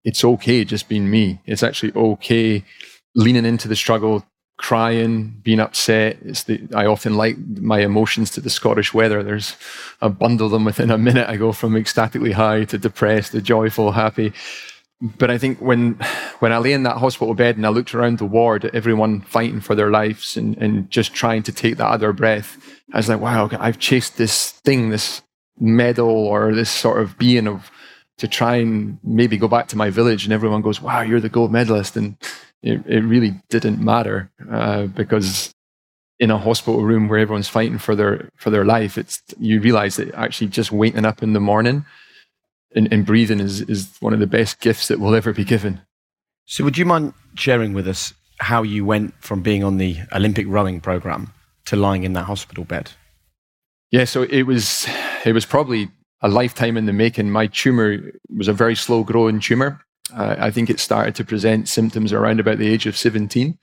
it's 0.02 0.24
okay 0.24 0.64
just 0.64 0.88
being 0.88 1.10
me. 1.10 1.40
It's 1.44 1.62
actually 1.62 1.92
okay 1.92 2.64
leaning 3.14 3.44
into 3.44 3.68
the 3.68 3.76
struggle, 3.76 4.24
crying, 4.56 5.40
being 5.42 5.60
upset. 5.60 6.16
It's 6.24 6.44
the 6.44 6.66
I 6.74 6.86
often 6.86 7.18
like 7.18 7.36
my 7.36 7.80
emotions 7.80 8.30
to 8.30 8.40
the 8.40 8.48
Scottish 8.48 8.94
weather. 8.94 9.22
There's 9.22 9.56
I 10.00 10.08
bundle 10.08 10.48
them 10.48 10.64
within 10.64 10.90
a 10.90 10.96
minute. 10.96 11.28
I 11.28 11.36
go 11.36 11.52
from 11.52 11.76
ecstatically 11.76 12.32
high 12.32 12.64
to 12.64 12.78
depressed 12.78 13.32
to 13.32 13.42
joyful, 13.42 13.92
happy 13.92 14.32
but 15.02 15.30
I 15.30 15.38
think 15.38 15.58
when 15.58 15.94
when 16.38 16.52
I 16.52 16.58
lay 16.58 16.72
in 16.72 16.84
that 16.84 16.98
hospital 16.98 17.34
bed 17.34 17.56
and 17.56 17.66
I 17.66 17.70
looked 17.70 17.92
around 17.92 18.18
the 18.18 18.24
ward 18.24 18.64
at 18.64 18.74
everyone 18.74 19.20
fighting 19.22 19.60
for 19.60 19.74
their 19.74 19.90
lives 19.90 20.36
and, 20.36 20.56
and 20.58 20.88
just 20.90 21.12
trying 21.12 21.42
to 21.42 21.52
take 21.52 21.76
that 21.76 21.88
other 21.88 22.12
breath, 22.12 22.56
I 22.92 22.98
was 22.98 23.08
like, 23.08 23.20
wow, 23.20 23.50
I've 23.58 23.80
chased 23.80 24.16
this 24.16 24.52
thing, 24.52 24.90
this 24.90 25.20
medal 25.58 26.08
or 26.08 26.54
this 26.54 26.70
sort 26.70 27.02
of 27.02 27.18
being 27.18 27.48
of 27.48 27.70
to 28.18 28.28
try 28.28 28.56
and 28.56 28.98
maybe 29.02 29.36
go 29.36 29.48
back 29.48 29.66
to 29.68 29.76
my 29.76 29.90
village 29.90 30.24
and 30.24 30.32
everyone 30.32 30.62
goes, 30.62 30.80
wow, 30.80 31.00
you're 31.00 31.20
the 31.20 31.28
gold 31.28 31.50
medalist. 31.50 31.96
And 31.96 32.16
it, 32.62 32.86
it 32.86 33.00
really 33.00 33.34
didn't 33.50 33.80
matter 33.80 34.30
uh, 34.52 34.86
because 34.86 35.52
in 36.20 36.30
a 36.30 36.38
hospital 36.38 36.84
room 36.84 37.08
where 37.08 37.18
everyone's 37.18 37.48
fighting 37.48 37.78
for 37.78 37.96
their 37.96 38.30
for 38.36 38.50
their 38.50 38.64
life, 38.64 38.96
it's 38.96 39.20
you 39.40 39.60
realize 39.60 39.96
that 39.96 40.14
actually 40.14 40.46
just 40.46 40.70
waking 40.70 41.04
up 41.04 41.24
in 41.24 41.32
the 41.32 41.40
morning 41.40 41.84
and, 42.74 42.92
and 42.92 43.06
breathing 43.06 43.40
is, 43.40 43.60
is 43.62 43.96
one 44.00 44.12
of 44.12 44.20
the 44.20 44.26
best 44.26 44.60
gifts 44.60 44.88
that 44.88 45.00
will 45.00 45.14
ever 45.14 45.32
be 45.32 45.44
given. 45.44 45.80
So, 46.46 46.64
would 46.64 46.78
you 46.78 46.84
mind 46.84 47.14
sharing 47.34 47.72
with 47.72 47.88
us 47.88 48.12
how 48.38 48.62
you 48.62 48.84
went 48.84 49.14
from 49.22 49.42
being 49.42 49.62
on 49.64 49.78
the 49.78 49.98
Olympic 50.12 50.46
rowing 50.48 50.80
program 50.80 51.32
to 51.66 51.76
lying 51.76 52.04
in 52.04 52.12
that 52.14 52.24
hospital 52.24 52.64
bed? 52.64 52.92
Yeah, 53.90 54.04
so 54.04 54.22
it 54.22 54.42
was 54.42 54.86
it 55.24 55.32
was 55.32 55.46
probably 55.46 55.90
a 56.20 56.28
lifetime 56.28 56.76
in 56.76 56.86
the 56.86 56.92
making. 56.92 57.30
My 57.30 57.46
tumor 57.46 57.98
was 58.28 58.48
a 58.48 58.52
very 58.52 58.74
slow 58.74 59.04
growing 59.04 59.40
tumor. 59.40 59.80
Uh, 60.14 60.36
I 60.38 60.50
think 60.50 60.70
it 60.70 60.80
started 60.80 61.14
to 61.16 61.24
present 61.24 61.68
symptoms 61.68 62.12
around 62.12 62.40
about 62.40 62.58
the 62.58 62.68
age 62.68 62.86
of 62.86 62.96
seventeen, 62.96 63.58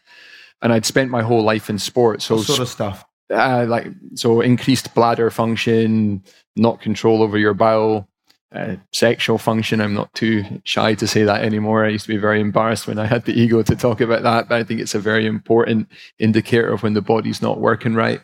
and 0.61 0.73
I'd 0.73 0.85
spent 0.85 1.11
my 1.11 1.21
whole 1.21 1.43
life 1.43 1.69
in 1.69 1.79
sport. 1.79 2.21
So 2.21 2.35
what 2.35 2.45
sort 2.45 2.59
of 2.59 2.69
stuff, 2.69 3.05
uh, 3.31 3.65
like 3.67 3.87
so 4.15 4.41
increased 4.41 4.93
bladder 4.93 5.29
function, 5.29 6.23
not 6.55 6.81
control 6.81 7.21
over 7.23 7.37
your 7.37 7.53
bowel, 7.53 8.08
uh, 8.51 8.75
sexual 8.91 9.37
function. 9.37 9.81
I'm 9.81 9.93
not 9.93 10.13
too 10.13 10.43
shy 10.63 10.95
to 10.95 11.07
say 11.07 11.23
that 11.23 11.43
anymore. 11.43 11.85
I 11.85 11.89
used 11.89 12.05
to 12.05 12.13
be 12.13 12.17
very 12.17 12.41
embarrassed 12.41 12.87
when 12.87 12.99
I 12.99 13.05
had 13.05 13.25
the 13.25 13.39
ego 13.39 13.61
to 13.61 13.75
talk 13.75 14.01
about 14.01 14.23
that, 14.23 14.49
but 14.49 14.55
I 14.55 14.63
think 14.63 14.81
it's 14.81 14.95
a 14.95 14.99
very 14.99 15.25
important 15.25 15.87
indicator 16.17 16.71
of 16.71 16.83
when 16.83 16.93
the 16.93 17.01
body's 17.01 17.41
not 17.41 17.59
working 17.59 17.93
right. 17.93 18.21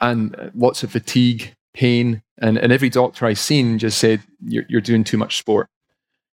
And 0.00 0.34
uh, 0.38 0.50
lots 0.54 0.82
of 0.82 0.92
fatigue, 0.92 1.54
pain, 1.74 2.22
and, 2.38 2.58
and 2.58 2.72
every 2.72 2.90
doctor 2.90 3.26
I've 3.26 3.38
seen 3.38 3.78
just 3.78 3.98
said, 3.98 4.22
you're, 4.44 4.64
you're 4.68 4.80
doing 4.80 5.04
too 5.04 5.18
much 5.18 5.38
sport. 5.38 5.68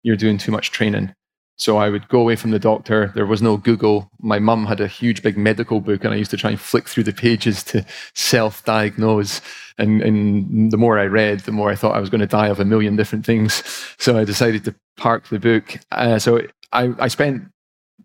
You're 0.02 0.16
doing 0.16 0.36
too 0.36 0.52
much 0.52 0.70
training. 0.70 1.14
So 1.56 1.76
I 1.76 1.88
would 1.88 2.08
go 2.08 2.20
away 2.20 2.36
from 2.36 2.50
the 2.50 2.58
doctor. 2.58 3.12
There 3.14 3.26
was 3.26 3.40
no 3.40 3.56
Google. 3.56 4.10
My 4.18 4.38
mum 4.38 4.66
had 4.66 4.80
a 4.80 4.88
huge 4.88 5.22
big 5.22 5.38
medical 5.38 5.80
book, 5.80 6.04
and 6.04 6.12
I 6.12 6.16
used 6.16 6.32
to 6.32 6.36
try 6.36 6.50
and 6.50 6.60
flick 6.60 6.88
through 6.88 7.04
the 7.04 7.12
pages 7.12 7.62
to 7.64 7.86
self 8.14 8.64
diagnose. 8.64 9.40
And, 9.76 10.02
and 10.02 10.70
the 10.70 10.76
more 10.76 10.98
I 10.98 11.06
read, 11.06 11.40
the 11.40 11.52
more 11.52 11.70
I 11.70 11.74
thought 11.74 11.96
I 11.96 12.00
was 12.00 12.10
going 12.10 12.20
to 12.20 12.26
die 12.26 12.48
of 12.48 12.60
a 12.60 12.64
million 12.64 12.96
different 12.96 13.26
things. 13.26 13.62
So 13.96 14.18
I 14.18 14.24
decided 14.24 14.64
to 14.64 14.74
park 14.98 15.28
the 15.28 15.38
book. 15.38 15.78
Uh, 15.90 16.18
so 16.18 16.42
I, 16.72 16.92
I 16.98 17.08
spent 17.08 17.44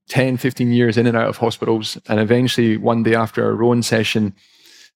10, 0.08 0.38
15 0.38 0.72
years 0.72 0.98
in 0.98 1.08
and 1.08 1.18
out 1.18 1.28
of 1.28 1.38
hospitals. 1.38 1.98
And 2.08 2.22
eventually, 2.22 2.78
one 2.78 3.04
day 3.04 3.16
after 3.16 3.50
a 3.50 3.54
rowing 3.54 3.82
session, 3.82 4.34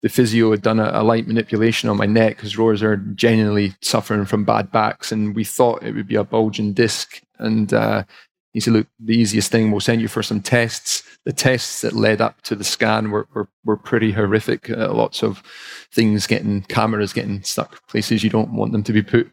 the 0.03 0.09
physio 0.09 0.51
had 0.51 0.61
done 0.61 0.79
a, 0.79 0.91
a 0.93 1.03
light 1.03 1.27
manipulation 1.27 1.89
on 1.89 1.97
my 1.97 2.05
neck 2.05 2.37
because 2.37 2.57
rowers 2.57 2.83
are 2.83 2.97
genuinely 2.97 3.73
suffering 3.81 4.25
from 4.25 4.45
bad 4.45 4.71
backs. 4.71 5.11
And 5.11 5.35
we 5.35 5.43
thought 5.43 5.83
it 5.83 5.95
would 5.95 6.07
be 6.07 6.15
a 6.15 6.23
bulging 6.23 6.73
disc. 6.73 7.21
And 7.39 7.73
uh, 7.73 8.03
he 8.53 8.59
said, 8.59 8.73
look, 8.73 8.87
the 8.99 9.15
easiest 9.15 9.49
thing, 9.49 9.71
we'll 9.71 9.79
send 9.79 10.01
you 10.01 10.09
for 10.09 10.21
some 10.21 10.41
tests. 10.41 11.03
The 11.23 11.31
tests 11.31 11.81
that 11.81 11.93
led 11.93 12.19
up 12.19 12.41
to 12.43 12.55
the 12.55 12.65
scan 12.65 13.09
were, 13.09 13.27
were, 13.33 13.47
were 13.63 13.77
pretty 13.77 14.11
horrific. 14.11 14.69
Uh, 14.69 14.93
lots 14.93 15.23
of 15.23 15.41
things 15.93 16.27
getting, 16.27 16.63
cameras 16.63 17.13
getting 17.13 17.43
stuck 17.43 17.87
places 17.87 18.23
you 18.23 18.29
don't 18.29 18.53
want 18.53 18.73
them 18.73 18.83
to 18.83 18.93
be 18.93 19.01
put. 19.01 19.31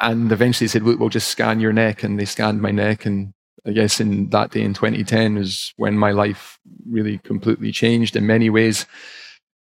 And 0.00 0.32
eventually 0.32 0.64
he 0.64 0.68
said, 0.68 0.82
look, 0.82 0.98
we'll 0.98 1.10
just 1.10 1.28
scan 1.28 1.60
your 1.60 1.72
neck. 1.72 2.02
And 2.02 2.18
they 2.18 2.24
scanned 2.24 2.60
my 2.60 2.72
neck. 2.72 3.06
And 3.06 3.32
I 3.64 3.70
guess 3.70 4.00
in 4.00 4.30
that 4.30 4.50
day 4.50 4.62
in 4.62 4.74
2010 4.74 5.36
is 5.36 5.72
when 5.76 5.96
my 5.96 6.10
life 6.10 6.58
really 6.88 7.18
completely 7.18 7.70
changed 7.70 8.16
in 8.16 8.26
many 8.26 8.50
ways. 8.50 8.84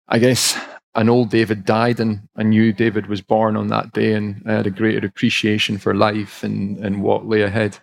I 0.09 0.19
guess 0.19 0.59
an 0.95 1.09
old 1.09 1.31
David 1.31 1.65
died 1.65 1.99
and 1.99 2.29
a 2.37 2.45
new 2.45 2.75
David 2.75 3.07
was 3.07 3.23
born 3.23 3.57
on 3.57 3.69
that 3.69 3.93
day. 3.93 4.13
And 4.13 4.43
I 4.45 4.53
had 4.53 4.67
a 4.67 4.71
greater 4.71 5.07
appreciation 5.07 5.79
for 5.79 5.95
life 5.95 6.43
and, 6.43 6.77
and 6.85 7.03
what 7.03 7.27
lay 7.27 7.41
ahead. 7.41 7.79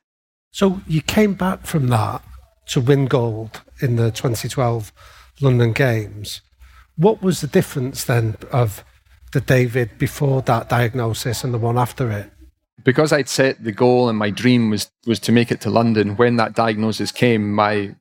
So 0.51 0.81
you 0.87 1.01
came 1.01 1.33
back 1.33 1.65
from 1.65 1.87
that 1.87 2.23
to 2.67 2.81
win 2.81 3.05
gold 3.05 3.61
in 3.81 3.95
the 3.95 4.11
2012 4.11 4.91
London 5.41 5.73
Games. 5.73 6.41
What 6.95 7.21
was 7.21 7.41
the 7.41 7.47
difference 7.47 8.03
then 8.03 8.35
of 8.51 8.83
the 9.31 9.41
David 9.41 9.97
before 9.97 10.41
that 10.43 10.69
diagnosis 10.69 11.43
and 11.43 11.53
the 11.53 11.57
one 11.57 11.77
after 11.77 12.11
it? 12.11 12.31
Because 12.83 13.11
I'd 13.13 13.29
set 13.29 13.63
the 13.63 13.71
goal 13.71 14.09
and 14.09 14.17
my 14.17 14.29
dream 14.29 14.69
was 14.69 14.89
was 15.05 15.19
to 15.21 15.31
make 15.31 15.51
it 15.51 15.61
to 15.61 15.69
London. 15.69 16.15
When 16.15 16.37
that 16.37 16.55
diagnosis 16.55 17.11
came, 17.11 17.53
my 17.53 17.95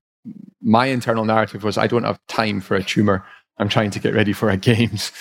my 0.60 0.86
internal 0.86 1.24
narrative 1.24 1.64
was 1.64 1.78
I 1.78 1.86
don't 1.86 2.04
have 2.04 2.20
time 2.26 2.60
for 2.60 2.76
a 2.76 2.82
tumor. 2.82 3.24
I'm 3.58 3.68
trying 3.68 3.90
to 3.90 3.98
get 3.98 4.14
ready 4.14 4.32
for 4.32 4.50
our 4.50 4.56
games. 4.70 5.12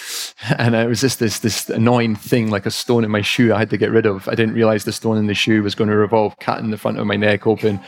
And 0.58 0.76
it 0.76 0.88
was 0.88 1.02
just 1.02 1.20
this, 1.20 1.40
this 1.40 1.70
annoying 1.70 2.16
thing, 2.16 2.50
like 2.50 2.66
a 2.66 2.72
stone 2.72 3.04
in 3.04 3.12
my 3.12 3.22
shoe 3.22 3.54
I 3.54 3.60
had 3.60 3.70
to 3.72 3.78
get 3.78 3.92
rid 3.92 4.06
of. 4.06 4.28
I 4.28 4.36
didn't 4.36 4.56
realize 4.56 4.84
the 4.84 4.92
stone 4.92 5.18
in 5.18 5.28
the 5.28 5.34
shoe 5.34 5.64
was 5.64 5.76
going 5.76 5.90
to 5.90 5.96
revolve, 5.96 6.38
cutting 6.40 6.72
the 6.72 6.78
front 6.78 7.00
of 7.00 7.08
my 7.08 7.16
neck 7.16 7.48
open, 7.48 7.80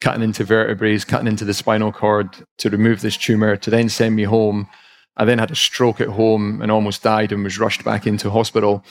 cutting 0.00 0.22
into 0.22 0.44
vertebrae, 0.44 0.98
cutting 0.98 1.28
into 1.28 1.44
the 1.44 1.54
spinal 1.54 1.92
cord 1.92 2.36
to 2.58 2.70
remove 2.70 3.00
this 3.00 3.16
tumor, 3.16 3.56
to 3.56 3.70
then 3.70 3.88
send 3.88 4.16
me 4.16 4.24
home. 4.24 4.68
I 5.16 5.24
then 5.24 5.38
had 5.38 5.50
a 5.50 5.56
stroke 5.56 6.00
at 6.00 6.08
home 6.08 6.62
and 6.62 6.70
almost 6.70 7.02
died 7.02 7.32
and 7.32 7.44
was 7.44 7.58
rushed 7.58 7.84
back 7.84 8.06
into 8.06 8.30
hospital 8.30 8.84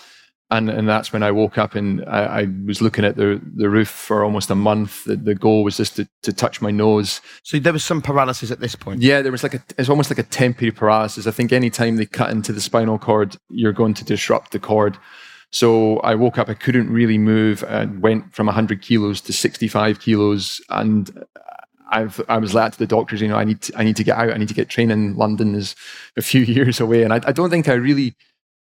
and 0.52 0.70
and 0.70 0.88
that's 0.88 1.12
when 1.14 1.24
I 1.24 1.32
woke 1.32 1.58
up 1.58 1.76
and 1.76 2.04
I, 2.06 2.42
I, 2.42 2.48
was 2.66 2.82
looking 2.82 3.06
at 3.06 3.16
the 3.16 3.42
the 3.56 3.70
roof 3.70 3.88
for 3.88 4.24
almost 4.24 4.50
a 4.50 4.56
month. 4.56 5.06
The, 5.06 5.16
the 5.16 5.34
goal 5.34 5.64
was 5.64 5.78
just 5.78 5.96
to, 5.96 6.08
to 6.24 6.34
touch 6.34 6.62
my 6.62 6.72
nose. 6.72 7.22
So 7.44 7.58
there 7.58 7.74
was 7.74 7.86
some 7.86 8.02
paralysis 8.02 8.52
at 8.52 8.60
this 8.60 8.76
point. 8.76 9.02
Yeah, 9.02 9.22
there 9.22 9.32
was 9.32 9.44
like 9.44 9.54
a 9.54 9.64
it's 9.78 9.90
almost 9.90 10.12
like 10.12 10.20
a 10.20 10.24
temporary 10.24 10.72
paralysis. 10.72 11.26
I 11.26 11.32
think 11.32 11.52
any 11.54 11.70
time 11.70 11.96
they 11.96 12.06
cut 12.06 12.32
into 12.32 12.52
the 12.52 12.62
spinal 12.62 13.00
cord, 13.00 13.38
you're 13.50 13.74
going 13.74 13.94
to 13.96 14.04
disrupt 14.04 14.52
the 14.52 14.60
cord. 14.60 14.98
So 15.54 15.98
I 16.00 16.16
woke 16.16 16.38
up, 16.38 16.48
I 16.48 16.54
couldn't 16.54 16.90
really 16.90 17.18
move, 17.18 17.64
and 17.68 18.02
went 18.02 18.34
from 18.34 18.46
100 18.46 18.82
kilos 18.82 19.20
to 19.22 19.34
65 19.34 20.00
kilos, 20.00 20.62
and 20.70 21.26
I've, 21.92 22.22
I 22.30 22.38
was 22.38 22.54
led 22.54 22.72
to 22.72 22.80
the 22.80 22.88
doctors, 22.88 23.20
you 23.20 23.28
know, 23.28 23.36
I 23.36 23.44
need 23.44 23.62
to, 23.64 23.74
I 23.78 23.84
need 23.84 23.98
to 23.98 24.04
get 24.06 24.18
out. 24.18 24.32
I 24.32 24.38
need 24.38 24.48
to 24.48 24.54
get 24.54 24.70
training. 24.70 25.16
London 25.16 25.54
is 25.54 25.76
a 26.16 26.22
few 26.22 26.42
years 26.58 26.80
away, 26.80 27.04
and 27.04 27.14
I, 27.14 27.20
I 27.26 27.34
don't 27.34 27.50
think 27.50 27.68
I 27.68 27.74
really 27.74 28.16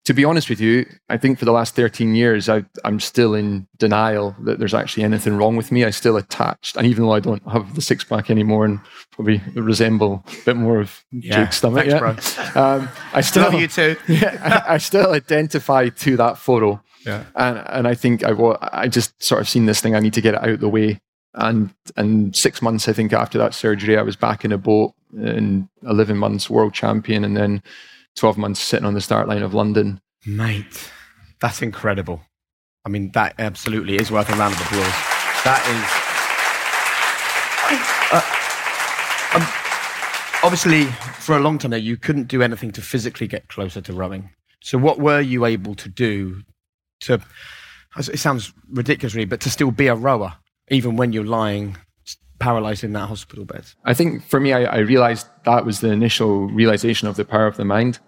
to 0.04 0.12
be 0.12 0.24
honest 0.24 0.50
with 0.50 0.60
you, 0.60 0.86
I 1.08 1.16
think 1.16 1.38
for 1.38 1.44
the 1.44 1.52
last 1.52 1.76
13 1.76 2.14
years, 2.14 2.48
I, 2.48 2.64
am 2.84 2.98
still 2.98 3.34
in 3.34 3.68
denial 3.76 4.34
that 4.40 4.58
there's 4.58 4.74
actually 4.74 5.04
anything 5.04 5.36
wrong 5.36 5.56
with 5.56 5.70
me. 5.70 5.84
I 5.84 5.90
still 5.90 6.16
attached, 6.16 6.76
and 6.76 6.86
even 6.86 7.04
though 7.04 7.12
I 7.12 7.20
don't 7.20 7.42
have 7.48 7.74
the 7.76 7.82
six 7.82 8.02
pack 8.02 8.28
anymore 8.28 8.64
and 8.64 8.80
probably 9.12 9.40
resemble 9.54 10.24
a 10.26 10.44
bit 10.44 10.56
more 10.56 10.80
of 10.80 11.04
yeah, 11.12 11.44
Jake's 11.44 11.58
stomach, 11.58 11.86
thanks, 11.88 12.36
yeah, 12.36 12.52
um, 12.54 12.88
I 13.12 13.20
still 13.20 13.44
love 13.44 13.54
you 13.54 13.68
too. 13.68 13.96
yeah, 14.08 14.64
I, 14.66 14.74
I, 14.74 14.78
still 14.78 15.12
identify 15.12 15.88
to 15.88 16.16
that 16.16 16.36
photo, 16.36 16.82
yeah, 17.06 17.24
and 17.36 17.62
and 17.68 17.88
I 17.88 17.94
think 17.94 18.24
I 18.24 18.32
I 18.72 18.88
just 18.88 19.22
sort 19.22 19.40
of 19.40 19.48
seen 19.48 19.66
this 19.66 19.80
thing. 19.80 19.94
I 19.94 20.00
need 20.00 20.14
to 20.14 20.20
get 20.20 20.34
it 20.34 20.42
out 20.42 20.48
of 20.48 20.60
the 20.60 20.68
way, 20.68 21.00
and 21.34 21.72
and 21.96 22.34
six 22.34 22.60
months 22.60 22.88
I 22.88 22.92
think 22.92 23.12
after 23.12 23.38
that 23.38 23.54
surgery, 23.54 23.96
I 23.96 24.02
was 24.02 24.16
back 24.16 24.44
in 24.44 24.50
a 24.50 24.58
boat 24.58 24.94
in 25.14 25.68
11 25.82 26.16
months, 26.16 26.50
world 26.50 26.74
champion, 26.74 27.24
and 27.24 27.36
then 27.36 27.62
12 28.16 28.38
months 28.38 28.60
sitting 28.60 28.86
on 28.86 28.94
the 28.94 29.00
start 29.00 29.28
line 29.28 29.42
of 29.42 29.54
London. 29.54 30.00
Mate, 30.26 30.90
that's 31.40 31.62
incredible. 31.62 32.20
I 32.84 32.88
mean, 32.88 33.10
that 33.12 33.34
absolutely 33.38 33.96
is 33.96 34.10
worth 34.10 34.28
a 34.28 34.36
round 34.36 34.54
of 34.54 34.60
applause. 34.60 34.92
That 35.44 35.62
is. 35.68 36.12
Uh, 38.12 38.22
um, 39.36 40.44
obviously, 40.44 40.84
for 41.20 41.36
a 41.36 41.40
long 41.40 41.58
time 41.58 41.70
there, 41.70 41.80
you 41.80 41.96
couldn't 41.96 42.28
do 42.28 42.42
anything 42.42 42.70
to 42.72 42.82
physically 42.82 43.26
get 43.26 43.48
closer 43.48 43.80
to 43.80 43.92
rowing. 43.92 44.30
So, 44.60 44.78
what 44.78 44.98
were 44.98 45.20
you 45.20 45.44
able 45.44 45.74
to 45.76 45.88
do 45.88 46.42
to. 47.02 47.20
It 47.96 48.18
sounds 48.18 48.52
ridiculous, 48.70 49.14
really, 49.14 49.26
but 49.26 49.40
to 49.42 49.50
still 49.50 49.70
be 49.70 49.88
a 49.88 49.94
rower, 49.94 50.34
even 50.70 50.96
when 50.96 51.12
you're 51.12 51.26
lying 51.26 51.76
paralyzed 52.42 52.84
in 52.84 52.92
that 52.92 53.08
hospital 53.08 53.44
bed? 53.44 53.64
I 53.84 53.94
think 53.94 54.24
for 54.26 54.40
me, 54.40 54.52
I, 54.52 54.62
I 54.64 54.78
realized 54.78 55.26
that 55.44 55.64
was 55.64 55.80
the 55.80 55.90
initial 55.90 56.48
realization 56.48 57.08
of 57.08 57.16
the 57.16 57.24
power 57.24 57.46
of 57.46 57.56
the 57.56 57.64
mind. 57.64 57.98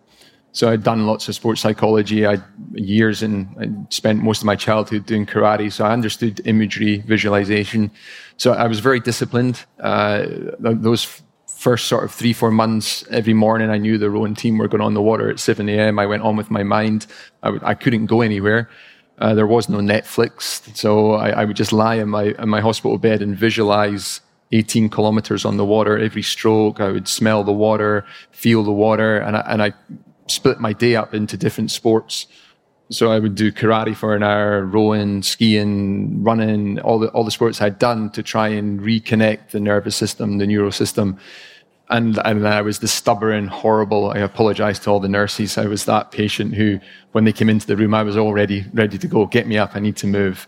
So 0.52 0.70
I'd 0.70 0.84
done 0.84 1.06
lots 1.06 1.28
of 1.28 1.34
sports 1.34 1.60
psychology. 1.60 2.26
I 2.26 2.38
years 2.74 3.22
and 3.22 3.86
spent 3.90 4.22
most 4.22 4.40
of 4.42 4.46
my 4.46 4.56
childhood 4.56 5.04
doing 5.04 5.26
karate. 5.26 5.72
So 5.72 5.84
I 5.84 5.92
understood 5.92 6.40
imagery, 6.44 7.02
visualization. 7.06 7.90
So 8.36 8.52
I 8.52 8.68
was 8.68 8.78
very 8.78 9.00
disciplined. 9.00 9.56
Uh, 9.80 10.26
those 10.60 11.22
first 11.64 11.86
sort 11.86 12.04
of 12.04 12.12
three, 12.12 12.32
four 12.32 12.50
months, 12.50 13.04
every 13.10 13.34
morning 13.34 13.70
I 13.70 13.78
knew 13.78 13.98
the 13.98 14.10
rowing 14.10 14.34
team 14.34 14.58
were 14.58 14.68
going 14.68 14.80
on 14.88 14.94
the 14.94 15.02
water 15.02 15.30
at 15.30 15.40
7 15.40 15.68
a.m. 15.68 15.98
I 15.98 16.06
went 16.06 16.22
on 16.22 16.36
with 16.36 16.50
my 16.50 16.62
mind. 16.62 17.06
I 17.42 17.48
w- 17.48 17.64
I 17.64 17.74
couldn't 17.74 18.06
go 18.06 18.20
anywhere. 18.20 18.68
Uh, 19.18 19.34
there 19.34 19.46
was 19.46 19.68
no 19.68 19.78
Netflix. 19.78 20.36
So 20.76 21.12
I, 21.14 21.30
I 21.40 21.44
would 21.44 21.56
just 21.56 21.72
lie 21.72 21.96
in 21.96 22.08
my, 22.08 22.34
in 22.38 22.48
my 22.48 22.60
hospital 22.60 22.98
bed 22.98 23.22
and 23.22 23.36
visualize 23.36 24.20
18 24.54 24.88
kilometers 24.88 25.44
on 25.44 25.56
the 25.56 25.64
water 25.64 25.98
every 25.98 26.22
stroke. 26.22 26.80
I 26.80 26.90
would 26.90 27.08
smell 27.08 27.42
the 27.42 27.52
water, 27.52 28.06
feel 28.30 28.62
the 28.62 28.72
water, 28.72 29.18
and 29.18 29.36
I, 29.36 29.40
and 29.40 29.62
I 29.62 29.72
split 30.28 30.60
my 30.60 30.72
day 30.72 30.94
up 30.96 31.12
into 31.12 31.36
different 31.36 31.70
sports. 31.70 32.26
So 32.90 33.10
I 33.10 33.18
would 33.18 33.34
do 33.34 33.50
karate 33.50 33.96
for 33.96 34.14
an 34.14 34.22
hour, 34.22 34.64
rowing, 34.64 35.22
skiing, 35.22 36.22
running, 36.22 36.78
all 36.80 36.98
the 36.98 37.08
all 37.08 37.24
the 37.24 37.30
sports 37.30 37.60
I'd 37.60 37.78
done 37.78 38.10
to 38.10 38.22
try 38.22 38.48
and 38.48 38.78
reconnect 38.78 39.50
the 39.50 39.60
nervous 39.60 39.96
system, 39.96 40.38
the 40.38 40.46
neural 40.46 40.70
system. 40.70 41.18
And, 41.90 42.18
and 42.24 42.48
I 42.48 42.62
was 42.62 42.78
the 42.78 42.88
stubborn, 42.88 43.46
horrible. 43.46 44.10
I 44.10 44.18
apologize 44.18 44.78
to 44.80 44.90
all 44.90 45.00
the 45.00 45.08
nurses. 45.08 45.58
I 45.58 45.66
was 45.66 45.84
that 45.84 46.12
patient 46.12 46.54
who, 46.54 46.80
when 47.12 47.24
they 47.24 47.32
came 47.32 47.50
into 47.50 47.66
the 47.66 47.76
room, 47.76 47.92
I 47.92 48.02
was 48.02 48.16
already 48.16 48.64
ready 48.72 48.96
to 48.96 49.06
go. 49.06 49.26
Get 49.26 49.46
me 49.46 49.58
up. 49.58 49.76
I 49.76 49.80
need 49.80 49.96
to 49.96 50.06
move. 50.06 50.46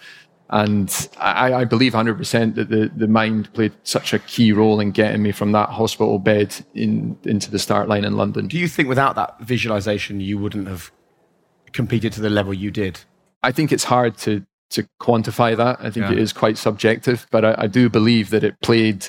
And 0.48 1.08
I, 1.18 1.52
I, 1.52 1.64
believe 1.64 1.92
100% 1.92 2.54
that 2.54 2.68
the, 2.68 2.90
the 2.94 3.08
mind 3.08 3.52
played 3.52 3.72
such 3.82 4.12
a 4.12 4.20
key 4.20 4.52
role 4.52 4.78
in 4.78 4.92
getting 4.92 5.20
me 5.20 5.32
from 5.32 5.50
that 5.52 5.70
hospital 5.70 6.20
bed 6.20 6.54
in, 6.72 7.18
into 7.24 7.50
the 7.50 7.58
start 7.58 7.88
line 7.88 8.04
in 8.04 8.16
London. 8.16 8.46
Do 8.46 8.56
you 8.56 8.68
think 8.68 8.88
without 8.88 9.16
that 9.16 9.40
visualization, 9.40 10.20
you 10.20 10.38
wouldn't 10.38 10.68
have 10.68 10.92
competed 11.72 12.12
to 12.12 12.20
the 12.20 12.30
level 12.30 12.54
you 12.54 12.70
did? 12.70 13.00
I 13.42 13.50
think 13.50 13.72
it's 13.72 13.84
hard 13.84 14.18
to, 14.18 14.46
to 14.70 14.88
quantify 15.00 15.56
that. 15.56 15.78
I 15.80 15.90
think 15.90 16.06
yeah. 16.06 16.12
it 16.12 16.18
is 16.18 16.32
quite 16.32 16.58
subjective, 16.58 17.26
but 17.32 17.44
I, 17.44 17.54
I 17.58 17.66
do 17.66 17.88
believe 17.88 18.30
that 18.30 18.44
it 18.44 18.60
played 18.60 19.08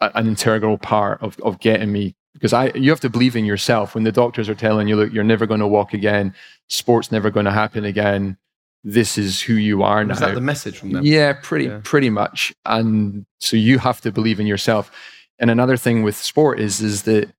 a, 0.00 0.10
an 0.16 0.26
integral 0.26 0.78
part 0.78 1.22
of, 1.22 1.38
of 1.40 1.60
getting 1.60 1.92
me 1.92 2.16
because 2.32 2.52
I, 2.52 2.72
you 2.74 2.90
have 2.90 3.00
to 3.00 3.10
believe 3.10 3.36
in 3.36 3.44
yourself 3.44 3.94
when 3.94 4.04
the 4.04 4.12
doctors 4.12 4.48
are 4.48 4.54
telling 4.54 4.88
you, 4.88 4.96
look, 4.96 5.12
you're 5.12 5.24
never 5.24 5.46
going 5.46 5.60
to 5.60 5.66
walk 5.66 5.92
again, 5.94 6.34
sport's 6.68 7.12
never 7.12 7.30
going 7.30 7.46
to 7.46 7.52
happen 7.52 7.84
again 7.84 8.36
this 8.82 9.18
is 9.18 9.40
who 9.40 9.54
you 9.54 9.82
are 9.82 10.04
now. 10.04 10.14
Is 10.14 10.20
that 10.20 10.34
the 10.34 10.40
message 10.40 10.78
from 10.78 10.92
them? 10.92 11.04
Yeah, 11.04 11.34
pretty 11.42 11.66
yeah. 11.66 11.80
pretty 11.84 12.10
much. 12.10 12.52
And 12.64 13.26
so 13.38 13.56
you 13.56 13.78
have 13.78 14.00
to 14.02 14.12
believe 14.12 14.40
in 14.40 14.46
yourself. 14.46 14.90
And 15.38 15.50
another 15.50 15.76
thing 15.76 16.02
with 16.02 16.16
sport 16.16 16.60
is 16.60 16.80
is 16.80 17.02
that 17.02 17.32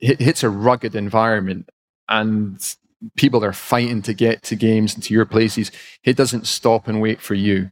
it 0.00 0.20
hits 0.20 0.42
a 0.42 0.50
rugged 0.50 0.94
environment 0.94 1.70
and 2.08 2.74
people 3.16 3.44
are 3.44 3.52
fighting 3.52 4.02
to 4.02 4.14
get 4.14 4.42
to 4.42 4.56
games 4.56 4.94
and 4.94 5.02
to 5.04 5.14
your 5.14 5.24
places. 5.24 5.70
It 6.04 6.16
doesn't 6.16 6.46
stop 6.46 6.88
and 6.88 7.00
wait 7.00 7.20
for 7.20 7.34
you. 7.34 7.70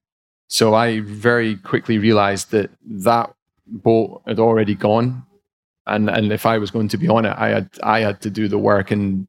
So 0.49 0.75
I 0.75 1.01
very 1.01 1.57
quickly 1.57 1.99
realized 1.99 2.51
that 2.51 2.71
that 2.85 3.33
boat 3.67 4.23
had 4.27 4.39
already 4.41 4.75
gone 4.75 5.25
and 5.91 6.09
and 6.09 6.33
if 6.33 6.47
I 6.47 6.59
was 6.59 6.71
going 6.71 6.89
to 6.89 6.99
be 6.99 7.09
on 7.09 7.25
it, 7.25 7.35
I 7.37 7.49
had 7.49 7.69
I 7.83 8.01
had 8.01 8.21
to 8.23 8.31
do 8.31 8.49
the 8.49 8.59
work. 8.59 8.91
And 8.91 9.27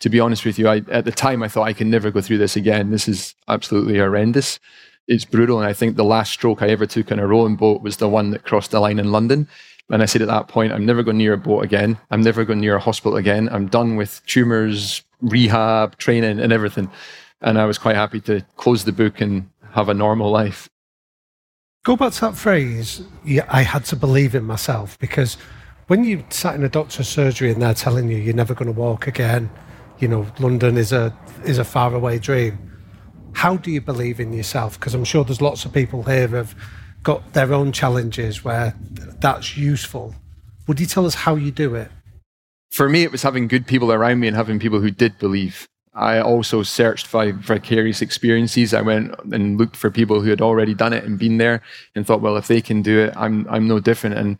to 0.00 0.08
be 0.08 0.20
honest 0.20 0.44
with 0.44 0.58
you, 0.58 0.68
I, 0.68 0.82
at 0.90 1.04
the 1.04 1.12
time 1.12 1.42
I 1.42 1.48
thought 1.48 1.68
I 1.68 1.72
can 1.72 1.90
never 1.90 2.10
go 2.10 2.20
through 2.20 2.38
this 2.38 2.56
again. 2.56 2.90
This 2.90 3.08
is 3.08 3.34
absolutely 3.48 3.98
horrendous. 3.98 4.58
It's 5.06 5.24
brutal, 5.24 5.58
and 5.58 5.68
I 5.68 5.74
think 5.74 5.96
the 5.96 6.04
last 6.04 6.32
stroke 6.32 6.62
I 6.62 6.68
ever 6.68 6.86
took 6.86 7.12
on 7.12 7.18
a 7.18 7.26
rowing 7.26 7.56
boat 7.56 7.82
was 7.82 7.98
the 7.98 8.08
one 8.08 8.30
that 8.30 8.44
crossed 8.44 8.70
the 8.70 8.80
line 8.80 8.98
in 8.98 9.12
London. 9.12 9.46
And 9.90 10.02
I 10.02 10.06
said 10.06 10.22
at 10.22 10.28
that 10.28 10.48
point, 10.48 10.72
I'm 10.72 10.86
never 10.86 11.02
going 11.02 11.18
near 11.18 11.34
a 11.34 11.38
boat 11.38 11.62
again. 11.62 11.98
I'm 12.10 12.22
never 12.22 12.44
going 12.46 12.60
near 12.60 12.76
a 12.76 12.80
hospital 12.80 13.18
again. 13.18 13.50
I'm 13.52 13.66
done 13.66 13.96
with 13.96 14.24
tumors, 14.24 15.02
rehab, 15.20 15.98
training, 15.98 16.40
and 16.40 16.52
everything. 16.52 16.90
And 17.42 17.58
I 17.58 17.66
was 17.66 17.76
quite 17.76 17.96
happy 17.96 18.20
to 18.22 18.40
close 18.56 18.84
the 18.84 18.92
book 18.92 19.20
and 19.20 19.50
have 19.72 19.90
a 19.90 19.94
normal 19.94 20.30
life. 20.30 20.70
Go 21.84 21.96
back 21.96 22.14
to 22.14 22.20
that 22.22 22.36
phrase. 22.36 23.02
Yeah, 23.26 23.44
I 23.48 23.62
had 23.62 23.84
to 23.86 23.96
believe 23.96 24.34
in 24.34 24.44
myself 24.44 24.98
because 24.98 25.36
when 25.86 26.04
you 26.04 26.24
sat 26.30 26.54
in 26.54 26.64
a 26.64 26.68
doctor's 26.68 27.08
surgery 27.08 27.50
and 27.50 27.60
they're 27.60 27.74
telling 27.74 28.10
you 28.10 28.16
you're 28.16 28.34
never 28.34 28.54
going 28.54 28.72
to 28.72 28.78
walk 28.78 29.06
again, 29.06 29.50
you 29.98 30.08
know, 30.08 30.26
London 30.38 30.76
is 30.76 30.92
a 30.92 31.16
is 31.44 31.58
a 31.58 31.64
faraway 31.64 32.18
dream. 32.18 32.58
How 33.32 33.56
do 33.56 33.70
you 33.70 33.80
believe 33.80 34.20
in 34.20 34.32
yourself? 34.32 34.78
Because 34.78 34.94
I'm 34.94 35.04
sure 35.04 35.24
there's 35.24 35.42
lots 35.42 35.64
of 35.64 35.72
people 35.72 36.04
here 36.04 36.26
who 36.28 36.36
have 36.36 36.54
got 37.02 37.32
their 37.34 37.52
own 37.52 37.72
challenges 37.72 38.44
where 38.44 38.74
that's 39.20 39.56
useful. 39.56 40.14
Would 40.66 40.80
you 40.80 40.86
tell 40.86 41.04
us 41.04 41.14
how 41.14 41.34
you 41.34 41.50
do 41.50 41.74
it? 41.74 41.90
For 42.70 42.88
me, 42.88 43.02
it 43.02 43.12
was 43.12 43.22
having 43.22 43.46
good 43.46 43.66
people 43.66 43.92
around 43.92 44.20
me 44.20 44.28
and 44.28 44.36
having 44.36 44.58
people 44.58 44.80
who 44.80 44.90
did 44.90 45.18
believe. 45.18 45.68
I 45.92 46.18
also 46.18 46.62
searched 46.62 47.06
for 47.06 47.32
vicarious 47.32 48.02
experiences. 48.02 48.74
I 48.74 48.80
went 48.80 49.14
and 49.32 49.58
looked 49.58 49.76
for 49.76 49.90
people 49.90 50.22
who 50.22 50.30
had 50.30 50.40
already 50.40 50.74
done 50.74 50.92
it 50.92 51.04
and 51.04 51.18
been 51.18 51.38
there 51.38 51.62
and 51.94 52.04
thought, 52.04 52.20
well, 52.20 52.36
if 52.36 52.48
they 52.48 52.60
can 52.60 52.82
do 52.82 52.98
it, 52.98 53.12
I'm 53.16 53.46
I'm 53.48 53.68
no 53.68 53.78
different. 53.78 54.16
And 54.16 54.38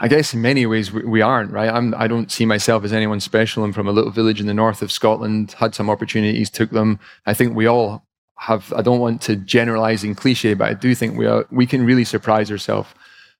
I 0.00 0.08
guess 0.08 0.32
in 0.32 0.42
many 0.42 0.64
ways 0.66 0.92
we, 0.92 1.02
we 1.02 1.20
aren't, 1.20 1.50
right? 1.50 1.70
I'm, 1.70 1.94
I 1.96 2.06
don't 2.06 2.30
see 2.30 2.46
myself 2.46 2.84
as 2.84 2.92
anyone 2.92 3.20
special. 3.20 3.64
I'm 3.64 3.72
from 3.72 3.88
a 3.88 3.92
little 3.92 4.12
village 4.12 4.40
in 4.40 4.46
the 4.46 4.54
north 4.54 4.80
of 4.80 4.92
Scotland, 4.92 5.52
had 5.52 5.74
some 5.74 5.90
opportunities, 5.90 6.50
took 6.50 6.70
them. 6.70 7.00
I 7.26 7.34
think 7.34 7.56
we 7.56 7.66
all 7.66 8.04
have, 8.36 8.72
I 8.76 8.82
don't 8.82 9.00
want 9.00 9.20
to 9.22 9.34
generalize 9.36 10.04
in 10.04 10.14
cliche, 10.14 10.54
but 10.54 10.68
I 10.68 10.74
do 10.74 10.94
think 10.94 11.18
we, 11.18 11.26
are, 11.26 11.46
we 11.50 11.66
can 11.66 11.84
really 11.84 12.04
surprise 12.04 12.50
ourselves. 12.50 12.88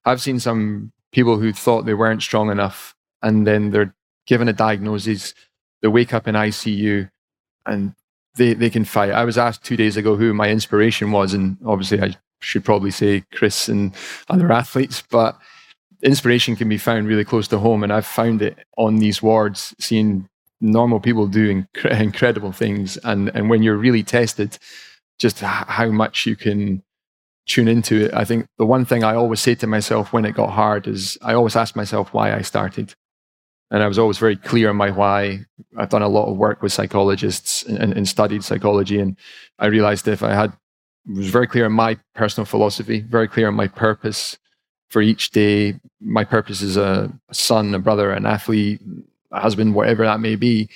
I've 0.04 0.20
seen 0.20 0.40
some 0.40 0.92
people 1.12 1.38
who 1.38 1.52
thought 1.52 1.86
they 1.86 1.94
weren't 1.94 2.22
strong 2.22 2.50
enough 2.50 2.96
and 3.22 3.46
then 3.46 3.70
they're 3.70 3.94
given 4.26 4.48
a 4.48 4.52
diagnosis, 4.52 5.34
they 5.80 5.88
wake 5.88 6.12
up 6.12 6.26
in 6.26 6.34
ICU 6.34 7.08
and 7.66 7.94
they, 8.36 8.54
they 8.54 8.70
can 8.70 8.84
fight. 8.84 9.12
I 9.12 9.24
was 9.24 9.38
asked 9.38 9.64
two 9.64 9.76
days 9.76 9.96
ago 9.96 10.16
who 10.16 10.34
my 10.34 10.50
inspiration 10.50 11.12
was, 11.12 11.34
and 11.34 11.56
obviously 11.64 12.02
I 12.02 12.16
should 12.40 12.64
probably 12.64 12.90
say 12.90 13.24
Chris 13.32 13.68
and 13.68 13.94
other 14.28 14.50
athletes, 14.52 15.02
but 15.10 15.38
inspiration 16.02 16.56
can 16.56 16.68
be 16.68 16.78
found 16.78 17.06
really 17.06 17.24
close 17.24 17.48
to 17.48 17.58
home, 17.58 17.82
and 17.82 17.92
I've 17.92 18.06
found 18.06 18.42
it 18.42 18.58
on 18.76 18.96
these 18.96 19.22
wards, 19.22 19.74
seeing 19.78 20.28
normal 20.60 21.00
people 21.00 21.26
doing 21.26 21.66
inc- 21.76 22.00
incredible 22.00 22.52
things, 22.52 22.96
and 22.98 23.30
and 23.34 23.50
when 23.50 23.62
you're 23.62 23.76
really 23.76 24.02
tested, 24.02 24.58
just 25.18 25.40
how 25.40 25.90
much 25.90 26.26
you 26.26 26.36
can 26.36 26.82
tune 27.46 27.68
into 27.68 28.04
it. 28.04 28.14
I 28.14 28.24
think 28.24 28.46
the 28.58 28.66
one 28.66 28.84
thing 28.84 29.02
I 29.02 29.14
always 29.14 29.40
say 29.40 29.54
to 29.56 29.66
myself 29.66 30.12
when 30.12 30.24
it 30.24 30.32
got 30.32 30.50
hard 30.50 30.86
is 30.86 31.18
I 31.22 31.34
always 31.34 31.56
ask 31.56 31.74
myself 31.74 32.12
why 32.12 32.34
I 32.34 32.42
started. 32.42 32.94
And 33.70 33.82
I 33.82 33.88
was 33.88 33.98
always 33.98 34.18
very 34.18 34.36
clear 34.36 34.70
on 34.70 34.76
my 34.76 34.90
why. 34.90 35.40
I've 35.76 35.90
done 35.90 36.02
a 36.02 36.08
lot 36.08 36.30
of 36.30 36.36
work 36.36 36.62
with 36.62 36.72
psychologists 36.72 37.62
and, 37.64 37.92
and 37.92 38.08
studied 38.08 38.44
psychology. 38.44 38.98
And 38.98 39.16
I 39.58 39.66
realized 39.66 40.08
if 40.08 40.22
I 40.22 40.34
had 40.34 40.52
was 41.06 41.30
very 41.30 41.46
clear 41.46 41.64
on 41.64 41.72
my 41.72 41.98
personal 42.14 42.44
philosophy, 42.44 43.00
very 43.00 43.28
clear 43.28 43.48
on 43.48 43.54
my 43.54 43.68
purpose, 43.68 44.38
for 44.90 45.02
each 45.02 45.30
day. 45.30 45.78
My 46.00 46.24
purpose 46.24 46.62
is 46.62 46.76
a, 46.76 47.12
son, 47.32 47.74
a 47.74 47.78
brother, 47.78 48.12
an 48.12 48.26
athlete, 48.26 48.80
a 49.32 49.40
husband, 49.40 49.74
whatever 49.74 50.04
that 50.04 50.20
may 50.20 50.36
be. 50.36 50.68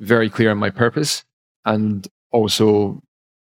Very 0.00 0.30
clear 0.30 0.50
on 0.50 0.58
my 0.58 0.70
purpose, 0.70 1.24
and 1.66 2.08
also 2.32 3.02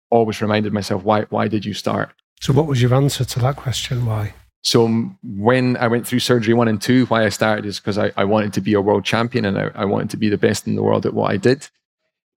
always 0.09 0.41
reminded 0.41 0.73
myself 0.73 1.03
why 1.03 1.21
why 1.29 1.47
did 1.47 1.63
you 1.63 1.75
start? 1.75 2.09
So, 2.41 2.53
what 2.53 2.65
was 2.65 2.81
your 2.81 2.93
answer 2.95 3.23
to 3.23 3.39
that 3.39 3.55
question? 3.55 4.07
Why? 4.07 4.33
So 4.63 4.87
when 5.23 5.77
I 5.77 5.87
went 5.87 6.05
through 6.05 6.19
surgery 6.19 6.53
one 6.53 6.67
and 6.67 6.81
two, 6.81 7.05
why 7.05 7.23
I 7.23 7.29
started 7.29 7.65
is 7.65 7.79
because 7.79 7.97
I, 7.97 8.11
I 8.17 8.25
wanted 8.25 8.51
to 8.53 8.61
be 8.61 8.73
a 8.73 8.81
world 8.81 9.05
champion 9.05 9.45
and 9.45 9.57
I, 9.57 9.71
I 9.73 9.85
wanted 9.85 10.09
to 10.09 10.17
be 10.17 10.27
the 10.27 10.37
best 10.37 10.67
in 10.67 10.75
the 10.75 10.83
world 10.83 11.05
at 11.05 11.13
what 11.13 11.31
I 11.31 11.37
did. 11.37 11.69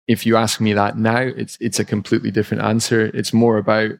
if 0.08 0.26
you 0.26 0.36
ask 0.36 0.60
me 0.60 0.72
that 0.72 0.96
now, 0.98 1.20
it's 1.20 1.56
it's 1.60 1.80
a 1.80 1.84
completely 1.84 2.30
different 2.30 2.62
answer. 2.62 3.06
It's 3.14 3.32
more 3.32 3.56
about 3.58 3.92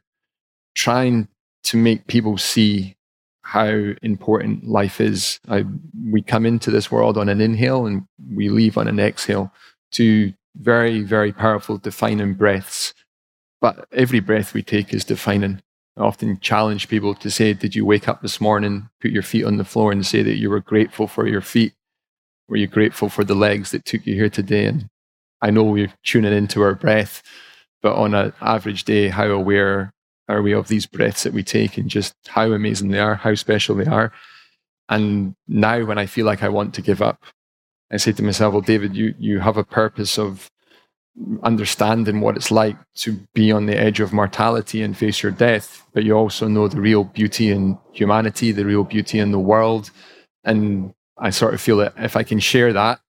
trying 0.75 1.27
to 1.63 1.77
make 1.77 2.07
people 2.07 2.37
see 2.37 2.95
how 3.43 3.93
important 4.01 4.67
life 4.67 4.99
is. 4.99 5.39
I, 5.47 5.65
we 6.09 6.21
come 6.21 6.45
into 6.45 6.71
this 6.71 6.91
world 6.91 7.17
on 7.17 7.29
an 7.29 7.41
inhale 7.41 7.85
and 7.85 8.07
we 8.33 8.49
leave 8.49 8.77
on 8.77 8.87
an 8.87 8.99
exhale. 8.99 9.53
Two 9.91 10.33
very, 10.55 11.01
very 11.01 11.31
powerful 11.31 11.77
defining 11.77 12.33
breaths. 12.33 12.93
But 13.61 13.87
every 13.91 14.19
breath 14.19 14.53
we 14.53 14.63
take 14.63 14.93
is 14.93 15.05
defining. 15.05 15.61
I 15.97 16.01
often 16.01 16.39
challenge 16.39 16.89
people 16.89 17.13
to 17.15 17.29
say, 17.29 17.53
Did 17.53 17.75
you 17.75 17.85
wake 17.85 18.07
up 18.07 18.21
this 18.21 18.41
morning, 18.41 18.89
put 19.01 19.11
your 19.11 19.23
feet 19.23 19.45
on 19.45 19.57
the 19.57 19.63
floor, 19.63 19.91
and 19.91 20.05
say 20.05 20.23
that 20.23 20.37
you 20.37 20.49
were 20.49 20.59
grateful 20.59 21.07
for 21.07 21.27
your 21.27 21.41
feet? 21.41 21.73
Were 22.49 22.57
you 22.57 22.67
grateful 22.67 23.09
for 23.09 23.23
the 23.23 23.35
legs 23.35 23.71
that 23.71 23.85
took 23.85 24.05
you 24.05 24.15
here 24.15 24.29
today? 24.29 24.65
And 24.65 24.89
I 25.41 25.51
know 25.51 25.63
we're 25.63 25.93
tuning 26.03 26.33
into 26.33 26.61
our 26.61 26.75
breath, 26.75 27.21
but 27.81 27.95
on 27.95 28.13
an 28.13 28.33
average 28.41 28.83
day, 28.83 29.09
how 29.09 29.27
aware 29.27 29.93
are 30.29 30.41
we 30.41 30.53
of 30.53 30.67
these 30.67 30.85
breaths 30.85 31.23
that 31.23 31.33
we 31.33 31.43
take 31.43 31.77
and 31.77 31.89
just 31.89 32.15
how 32.27 32.51
amazing 32.51 32.89
they 32.89 32.99
are, 32.99 33.15
how 33.15 33.35
special 33.35 33.75
they 33.75 33.85
are? 33.85 34.11
And 34.89 35.35
now, 35.47 35.83
when 35.85 35.97
I 35.97 36.05
feel 36.05 36.25
like 36.25 36.43
I 36.43 36.49
want 36.49 36.73
to 36.75 36.81
give 36.81 37.01
up, 37.01 37.23
I 37.91 37.97
say 37.97 38.11
to 38.13 38.23
myself, 38.23 38.53
Well, 38.53 38.61
David, 38.61 38.95
you, 38.95 39.13
you 39.17 39.39
have 39.39 39.57
a 39.57 39.63
purpose 39.63 40.17
of 40.17 40.49
understanding 41.43 42.21
what 42.21 42.35
it's 42.35 42.51
like 42.51 42.75
to 42.95 43.19
be 43.33 43.51
on 43.51 43.67
the 43.67 43.77
edge 43.77 43.99
of 43.99 44.13
mortality 44.13 44.81
and 44.81 44.97
face 44.97 45.21
your 45.21 45.31
death, 45.31 45.85
but 45.93 46.03
you 46.03 46.13
also 46.13 46.47
know 46.47 46.67
the 46.67 46.81
real 46.81 47.03
beauty 47.03 47.51
in 47.51 47.77
humanity, 47.91 48.51
the 48.51 48.65
real 48.65 48.83
beauty 48.83 49.19
in 49.19 49.31
the 49.31 49.39
world. 49.39 49.91
And 50.43 50.93
I 51.17 51.29
sort 51.29 51.53
of 51.53 51.61
feel 51.61 51.77
that 51.77 51.93
if 51.97 52.17
I 52.17 52.23
can 52.23 52.39
share 52.39 52.73
that, 52.73 52.99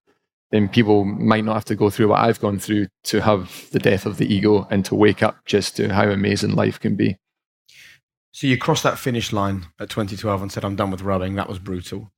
then 0.51 0.69
people 0.69 1.05
might 1.05 1.45
not 1.45 1.55
have 1.55 1.65
to 1.67 1.75
go 1.75 1.91
through 1.91 2.09
what 2.09 2.21
I've 2.21 2.41
gone 2.41 2.59
through 2.59 2.87
to 3.05 3.21
have 3.21 3.69
the 3.73 3.79
death 3.79 4.07
of 4.07 4.19
the 4.19 4.33
ego 4.33 4.69
and 4.71 4.85
to 4.85 4.95
wake 4.95 5.23
up 5.23 5.45
just 5.45 5.77
to 5.77 5.93
how 5.93 6.09
amazing 6.09 6.55
life 6.55 6.79
can 6.79 6.97
be. 6.97 7.17
So 8.33 8.47
you 8.47 8.59
crossed 8.59 8.83
that 8.83 8.99
finish 8.99 9.33
line 9.33 9.67
at 9.79 9.91
2012 9.91 10.43
and 10.43 10.51
said, 10.51 10.65
I'm 10.65 10.77
done 10.77 10.91
with 10.91 11.03
rowing. 11.03 11.37
That 11.37 11.49
was 11.49 11.59
brutal. 11.59 12.11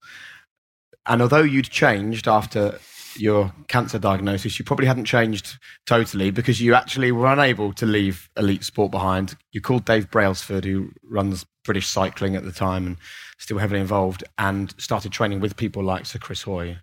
And 1.07 1.23
although 1.23 1.43
you'd 1.43 1.71
changed 1.71 2.27
after 2.27 2.79
your 3.17 3.53
cancer 3.69 3.99
diagnosis, 3.99 4.59
you 4.59 4.65
probably 4.65 4.87
hadn't 4.87 5.05
changed 5.05 5.59
totally 5.87 6.31
because 6.31 6.61
you 6.61 6.75
actually 6.75 7.13
were 7.13 7.27
unable 7.27 7.73
to 7.75 7.87
leave 7.87 8.29
elite 8.37 8.65
sport 8.65 8.91
behind. 8.91 9.37
You 9.53 9.61
called 9.61 9.85
Dave 9.85 10.11
Brailsford, 10.11 10.65
who 10.65 10.91
runs 11.05 11.45
British 11.65 11.87
cycling 11.87 12.37
at 12.37 12.45
the 12.45 12.53
time 12.53 12.87
and 12.87 12.97
still 13.39 13.59
heavily 13.59 13.81
involved, 13.81 14.25
and 14.39 14.75
started 14.79 15.13
training 15.13 15.41
with 15.41 15.57
people 15.57 15.83
like 15.83 16.07
Sir 16.07 16.19
Chris 16.19 16.43
Hoy. 16.43 16.79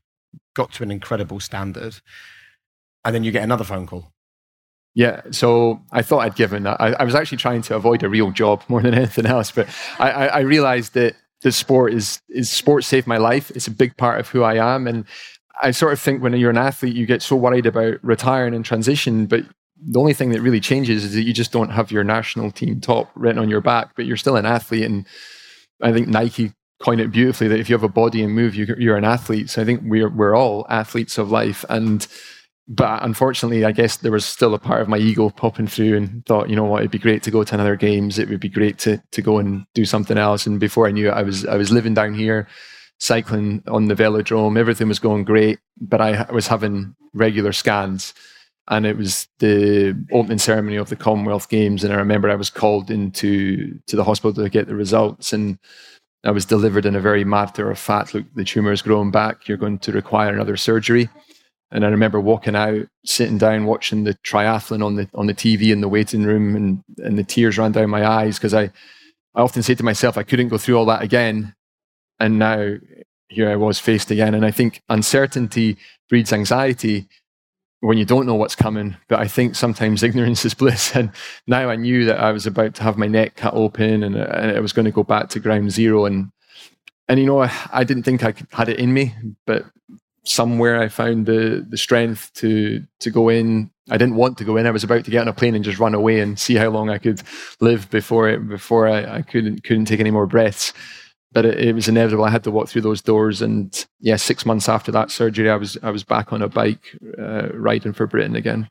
Got 0.56 0.72
to 0.74 0.84
an 0.84 0.92
incredible 0.92 1.40
standard. 1.40 2.00
And 3.06 3.14
then 3.14 3.24
you 3.24 3.32
get 3.32 3.44
another 3.44 3.64
phone 3.64 3.88
call. 3.88 4.14
Yeah, 4.96 5.22
so 5.32 5.82
I 5.92 6.04
thought 6.04 6.20
I'd 6.20 6.36
given. 6.36 6.68
I, 6.68 6.76
I 7.00 7.04
was 7.04 7.16
actually 7.16 7.40
trying 7.40 7.64
to 7.64 7.76
avoid 7.76 8.04
a 8.04 8.10
real 8.10 8.32
job 8.32 8.64
more 8.68 8.82
than 8.82 8.94
anything 8.94 9.26
else, 9.26 9.52
but 9.52 9.68
I, 10.00 10.12
I, 10.12 10.26
I 10.26 10.40
realized 10.42 10.94
that 10.94 11.16
the 11.42 11.52
sport 11.52 11.94
is 11.94 12.22
is 12.30 12.50
sport 12.50 12.84
saved 12.86 13.06
my 13.06 13.18
life. 13.18 13.52
It's 13.52 13.68
a 13.68 13.72
big 13.72 13.98
part 13.98 14.20
of 14.20 14.30
who 14.30 14.44
I 14.44 14.56
am, 14.76 14.88
and 14.88 15.06
I 15.62 15.72
sort 15.72 15.94
of 15.94 16.00
think 16.00 16.22
when 16.22 16.34
you're 16.34 16.50
an 16.50 16.58
athlete, 16.58 16.96
you 16.96 17.06
get 17.06 17.22
so 17.22 17.36
worried 17.36 17.66
about 17.66 18.04
retiring 18.04 18.54
and 18.54 18.64
transition, 18.64 19.26
but 19.26 19.44
the 19.86 20.00
only 20.00 20.14
thing 20.14 20.30
that 20.30 20.42
really 20.42 20.60
changes 20.60 21.04
is 21.04 21.14
that 21.14 21.24
you 21.24 21.34
just 21.34 21.52
don't 21.52 21.72
have 21.72 21.92
your 21.92 22.04
national 22.04 22.52
team 22.52 22.80
top 22.80 23.12
written 23.16 23.40
on 23.40 23.50
your 23.50 23.62
back, 23.62 23.96
but 23.96 24.06
you're 24.06 24.18
still 24.18 24.38
an 24.38 24.46
athlete. 24.46 24.86
And 24.86 25.06
I 25.82 25.92
think 25.92 26.08
Nike 26.08 26.54
coined 26.84 27.00
it 27.00 27.12
beautifully 27.12 27.48
that 27.48 27.60
if 27.60 27.70
you 27.70 27.76
have 27.76 27.84
a 27.84 27.88
body 27.88 28.22
and 28.24 28.34
move, 28.34 28.56
you, 28.56 28.92
are 28.92 28.98
an 28.98 29.06
athlete. 29.06 29.50
So 29.50 29.62
I 29.62 29.66
think 29.66 29.82
we're 29.86 30.10
we're 30.10 30.36
all 30.36 30.66
athletes 30.70 31.18
of 31.18 31.32
life, 31.32 31.64
and 31.70 32.06
but 32.68 33.04
unfortunately, 33.04 33.66
I 33.66 33.72
guess 33.72 33.98
there 33.98 34.12
was 34.12 34.26
still 34.26 34.54
a 34.54 34.60
part 34.60 34.82
of 34.82 34.90
my 34.90 34.98
ego 34.98 35.30
popping 35.30 35.68
through 35.68 35.98
and 35.98 36.26
thought, 36.26 36.50
you 36.50 36.56
know 36.56 36.66
what, 36.66 36.80
it'd 36.80 36.92
be 36.92 37.00
great 37.00 37.24
to 37.24 37.32
go 37.32 37.44
to 37.44 37.54
another 37.54 37.76
games. 37.76 38.20
It 38.20 38.30
would 38.30 38.40
be 38.40 38.50
great 38.50 38.78
to 38.80 39.02
to 39.12 39.22
go 39.22 39.38
and 39.38 39.66
do 39.74 39.86
something 39.86 40.18
else. 40.18 40.46
And 40.46 40.60
before 40.60 40.88
I 40.88 40.92
knew 40.92 41.08
it, 41.10 41.14
I 41.14 41.24
was 41.24 41.46
I 41.46 41.56
was 41.56 41.72
living 41.72 41.94
down 41.94 42.14
here 42.14 42.48
cycling 43.00 43.64
on 43.68 43.88
the 43.88 43.96
velodrome. 43.96 44.58
Everything 44.58 44.88
was 44.88 45.00
going 45.00 45.24
great, 45.24 45.60
but 45.80 46.02
I 46.02 46.32
was 46.32 46.48
having 46.48 46.96
regular 47.14 47.54
scans. 47.54 48.14
And 48.70 48.86
it 48.86 48.96
was 48.96 49.28
the 49.40 49.94
opening 50.14 50.38
ceremony 50.38 50.78
of 50.78 50.88
the 50.88 50.96
Commonwealth 50.96 51.50
Games, 51.50 51.84
and 51.84 51.92
I 51.94 51.98
remember 51.98 52.30
I 52.30 52.36
was 52.36 52.50
called 52.50 52.90
into 52.90 53.78
to 53.88 53.96
the 53.98 54.06
hospital 54.06 54.34
to 54.42 54.50
get 54.50 54.68
the 54.68 54.76
results, 54.76 55.34
and 55.34 55.60
I 56.24 56.32
was 56.32 56.46
delivered 56.46 56.86
in 56.86 56.96
a 56.96 57.02
very 57.02 57.24
matter 57.26 57.70
of 57.70 57.78
fact, 57.78 58.14
look, 58.14 58.26
the 58.34 58.46
tumor 58.46 58.72
is 58.72 58.82
growing 58.82 59.12
back. 59.12 59.48
You're 59.48 59.58
going 59.58 59.80
to 59.80 59.92
require 59.92 60.34
another 60.34 60.56
surgery. 60.56 61.10
And 61.72 61.84
I 61.86 61.90
remember 61.90 62.20
walking 62.20 62.56
out, 62.56 62.88
sitting 63.04 63.38
down, 63.38 63.66
watching 63.66 64.04
the 64.04 64.14
triathlon 64.26 64.86
on 64.86 64.96
the 64.96 65.10
on 65.16 65.28
the 65.28 65.34
TV 65.34 65.72
in 65.72 65.82
the 65.82 65.90
waiting 65.90 66.24
room, 66.24 66.56
and 66.56 66.84
and 67.00 67.18
the 67.18 67.24
tears 67.24 67.58
ran 67.58 67.72
down 67.72 67.90
my 67.90 68.06
eyes 68.06 68.38
because 68.38 68.54
I 68.54 68.66
I 69.36 69.42
often 69.42 69.64
say 69.64 69.74
to 69.76 69.84
myself 69.84 70.18
I 70.18 70.24
couldn't 70.24 70.50
go 70.50 70.60
through 70.60 70.78
all 70.78 70.86
that 70.86 71.02
again 71.02 71.56
and 72.20 72.40
now 72.40 72.78
here 73.28 73.50
I 73.50 73.56
was 73.56 73.80
faced 73.80 74.12
again. 74.12 74.34
And 74.34 74.46
I 74.46 74.52
think 74.52 74.82
uncertainty 74.90 75.78
breeds 76.10 76.32
anxiety 76.32 77.08
when 77.84 77.98
you 77.98 78.06
don't 78.06 78.26
know 78.26 78.36
what's 78.36 78.56
coming. 78.56 78.96
But 79.10 79.20
I 79.20 79.28
think 79.28 79.56
sometimes 79.56 80.04
ignorance 80.04 80.46
is 80.46 80.54
bliss. 80.54 80.96
And 80.96 81.12
now 81.48 81.70
I 81.70 81.76
knew 81.76 82.06
that 82.06 82.20
I 82.20 82.32
was 82.32 82.48
about 82.48 82.76
to 82.76 82.84
have 82.84 82.98
my 82.98 83.08
neck 83.08 83.36
cut 83.36 83.54
open 83.54 84.04
and, 84.04 84.16
uh, 84.16 84.30
and 84.32 84.56
I 84.56 84.60
was 84.62 84.72
going 84.72 84.86
to 84.86 84.92
go 84.92 85.04
back 85.04 85.30
to 85.30 85.40
ground 85.40 85.72
zero. 85.72 86.06
And, 86.06 86.32
and 87.10 87.20
you 87.20 87.26
know, 87.26 87.42
I, 87.42 87.52
I 87.74 87.84
didn't 87.84 88.04
think 88.04 88.24
I 88.24 88.34
had 88.52 88.70
it 88.70 88.80
in 88.80 88.94
me, 88.94 89.14
but 89.46 89.66
somewhere 90.24 90.82
I 90.82 90.88
found 90.88 91.26
the, 91.26 91.66
the 91.68 91.78
strength 91.78 92.32
to, 92.36 92.84
to 93.02 93.12
go 93.12 93.28
in. 93.28 93.70
I 93.90 93.98
didn't 93.98 94.16
want 94.16 94.38
to 94.38 94.46
go 94.46 94.56
in. 94.56 94.66
I 94.66 94.72
was 94.72 94.86
about 94.86 95.04
to 95.04 95.12
get 95.12 95.20
on 95.20 95.28
a 95.28 95.34
plane 95.34 95.54
and 95.54 95.66
just 95.66 95.80
run 95.80 95.94
away 95.94 96.22
and 96.22 96.40
see 96.40 96.56
how 96.56 96.70
long 96.70 96.90
I 96.90 96.98
could 96.98 97.22
live 97.60 97.90
before 97.90 98.30
it, 98.30 98.48
before 98.48 98.88
I, 98.88 99.18
I 99.18 99.22
couldn't, 99.24 99.66
couldn't 99.66 99.86
take 99.86 100.00
any 100.00 100.12
more 100.12 100.26
breaths 100.26 100.72
but 101.34 101.46
it, 101.46 101.60
it, 101.60 101.74
was 101.74 101.88
inevitable. 101.88 102.24
I 102.24 102.30
had 102.30 102.44
to 102.44 102.52
walk 102.52 102.70
through 102.70 102.82
those 102.82 103.02
doors, 103.02 103.42
and 103.42 103.86
yeah, 104.00 104.16
six 104.16 104.46
months 104.46 104.70
after 104.70 104.92
that 104.92 105.12
surgery, 105.12 105.50
I 105.50 105.56
was 105.56 105.78
I 105.84 105.90
was 105.90 106.04
back 106.04 106.32
on 106.32 106.42
a 106.42 106.48
bike 106.48 106.96
uh, 107.18 107.50
riding 107.54 107.94
for 107.94 108.08
Britain 108.08 108.36
again. 108.36 108.68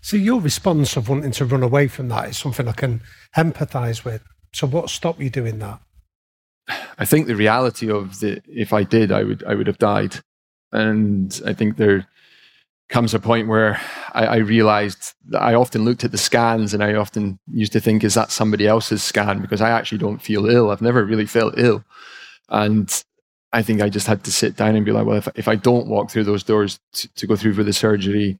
So 0.00 0.16
your 0.16 0.40
response 0.40 0.96
of 0.96 1.08
wanting 1.08 1.32
to 1.32 1.44
run 1.44 1.62
away 1.62 1.88
from 1.88 2.08
that 2.08 2.28
is 2.28 2.38
something 2.38 2.68
I 2.68 2.72
can 2.72 3.02
empathise 3.36 4.04
with. 4.04 4.22
So 4.52 4.66
what 4.66 4.90
stopped 4.90 5.20
you 5.20 5.30
doing 5.30 5.58
that? 5.58 5.80
I 6.98 7.04
think 7.04 7.26
the 7.26 7.36
reality 7.36 7.90
of 7.90 8.20
the 8.20 8.42
if 8.46 8.72
I 8.72 8.84
did, 8.84 9.10
I 9.10 9.24
would 9.24 9.42
I 9.44 9.54
would 9.54 9.66
have 9.66 9.78
died, 9.78 10.20
and 10.70 11.40
I 11.46 11.52
think 11.52 11.76
there 11.76 12.06
comes 12.92 13.14
a 13.14 13.18
point 13.18 13.48
where 13.48 13.80
I, 14.12 14.26
I, 14.26 14.36
realized 14.36 15.14
I 15.36 15.54
often 15.54 15.82
looked 15.82 16.04
at 16.04 16.12
the 16.12 16.18
scans 16.18 16.74
and 16.74 16.84
I 16.84 16.94
often 16.94 17.38
used 17.50 17.72
to 17.72 17.80
think, 17.80 18.04
is 18.04 18.12
that 18.14 18.30
somebody 18.30 18.66
else's 18.66 19.02
scan? 19.02 19.40
Because 19.40 19.62
I 19.62 19.70
actually 19.70 19.96
don't 19.96 20.20
feel 20.20 20.44
ill. 20.44 20.70
I've 20.70 20.82
never 20.82 21.02
really 21.02 21.24
felt 21.24 21.54
ill. 21.56 21.82
And 22.50 23.02
I 23.54 23.62
think 23.62 23.80
I 23.80 23.88
just 23.88 24.06
had 24.06 24.22
to 24.24 24.30
sit 24.30 24.56
down 24.56 24.76
and 24.76 24.84
be 24.84 24.92
like, 24.92 25.06
well, 25.06 25.16
if, 25.16 25.26
if 25.34 25.48
I 25.48 25.56
don't 25.56 25.86
walk 25.86 26.10
through 26.10 26.24
those 26.24 26.44
doors 26.44 26.78
to, 26.92 27.08
to 27.14 27.26
go 27.26 27.34
through 27.34 27.54
for 27.54 27.64
the 27.64 27.72
surgery, 27.72 28.38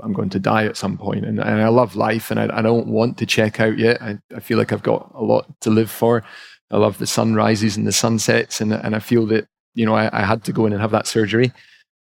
I'm 0.00 0.12
going 0.12 0.30
to 0.30 0.40
die 0.40 0.64
at 0.64 0.76
some 0.76 0.98
point. 0.98 1.24
And, 1.24 1.38
and 1.38 1.62
I 1.62 1.68
love 1.68 1.94
life 1.94 2.32
and 2.32 2.40
I, 2.40 2.58
I 2.58 2.60
don't 2.60 2.88
want 2.88 3.18
to 3.18 3.26
check 3.26 3.60
out 3.60 3.78
yet. 3.78 4.02
I, 4.02 4.18
I 4.34 4.40
feel 4.40 4.58
like 4.58 4.72
I've 4.72 4.82
got 4.82 5.12
a 5.14 5.22
lot 5.22 5.46
to 5.60 5.70
live 5.70 5.92
for. 5.92 6.24
I 6.72 6.76
love 6.76 6.98
the 6.98 7.06
sunrises 7.06 7.76
and 7.76 7.86
the 7.86 7.92
sunsets. 7.92 8.60
And, 8.60 8.72
and 8.72 8.96
I 8.96 8.98
feel 8.98 9.26
that, 9.26 9.46
you 9.74 9.86
know, 9.86 9.94
I, 9.94 10.10
I 10.12 10.24
had 10.24 10.42
to 10.44 10.52
go 10.52 10.66
in 10.66 10.72
and 10.72 10.82
have 10.82 10.90
that 10.90 11.06
surgery 11.06 11.52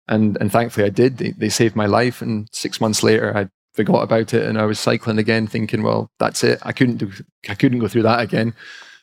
and 0.09 0.37
and 0.41 0.51
thankfully 0.51 0.87
I 0.87 0.91
did. 0.91 1.19
They, 1.19 1.33
they 1.33 1.49
saved 1.49 1.77
my 1.77 1.87
life, 1.87 2.23
and 2.23 2.49
six 2.53 2.81
months 2.81 3.03
later 3.03 3.37
I 3.37 3.49
forgot 3.75 4.03
about 4.03 4.33
it, 4.35 4.45
and 4.45 4.59
I 4.59 4.65
was 4.65 4.81
cycling 4.81 5.19
again, 5.19 5.47
thinking, 5.47 5.83
well, 5.83 6.11
that's 6.19 6.43
it. 6.43 6.59
I 6.63 6.73
couldn't 6.73 6.97
do, 6.97 7.13
I 7.49 7.55
couldn't 7.55 7.79
go 7.79 7.89
through 7.89 8.03
that 8.03 8.21
again. 8.21 8.55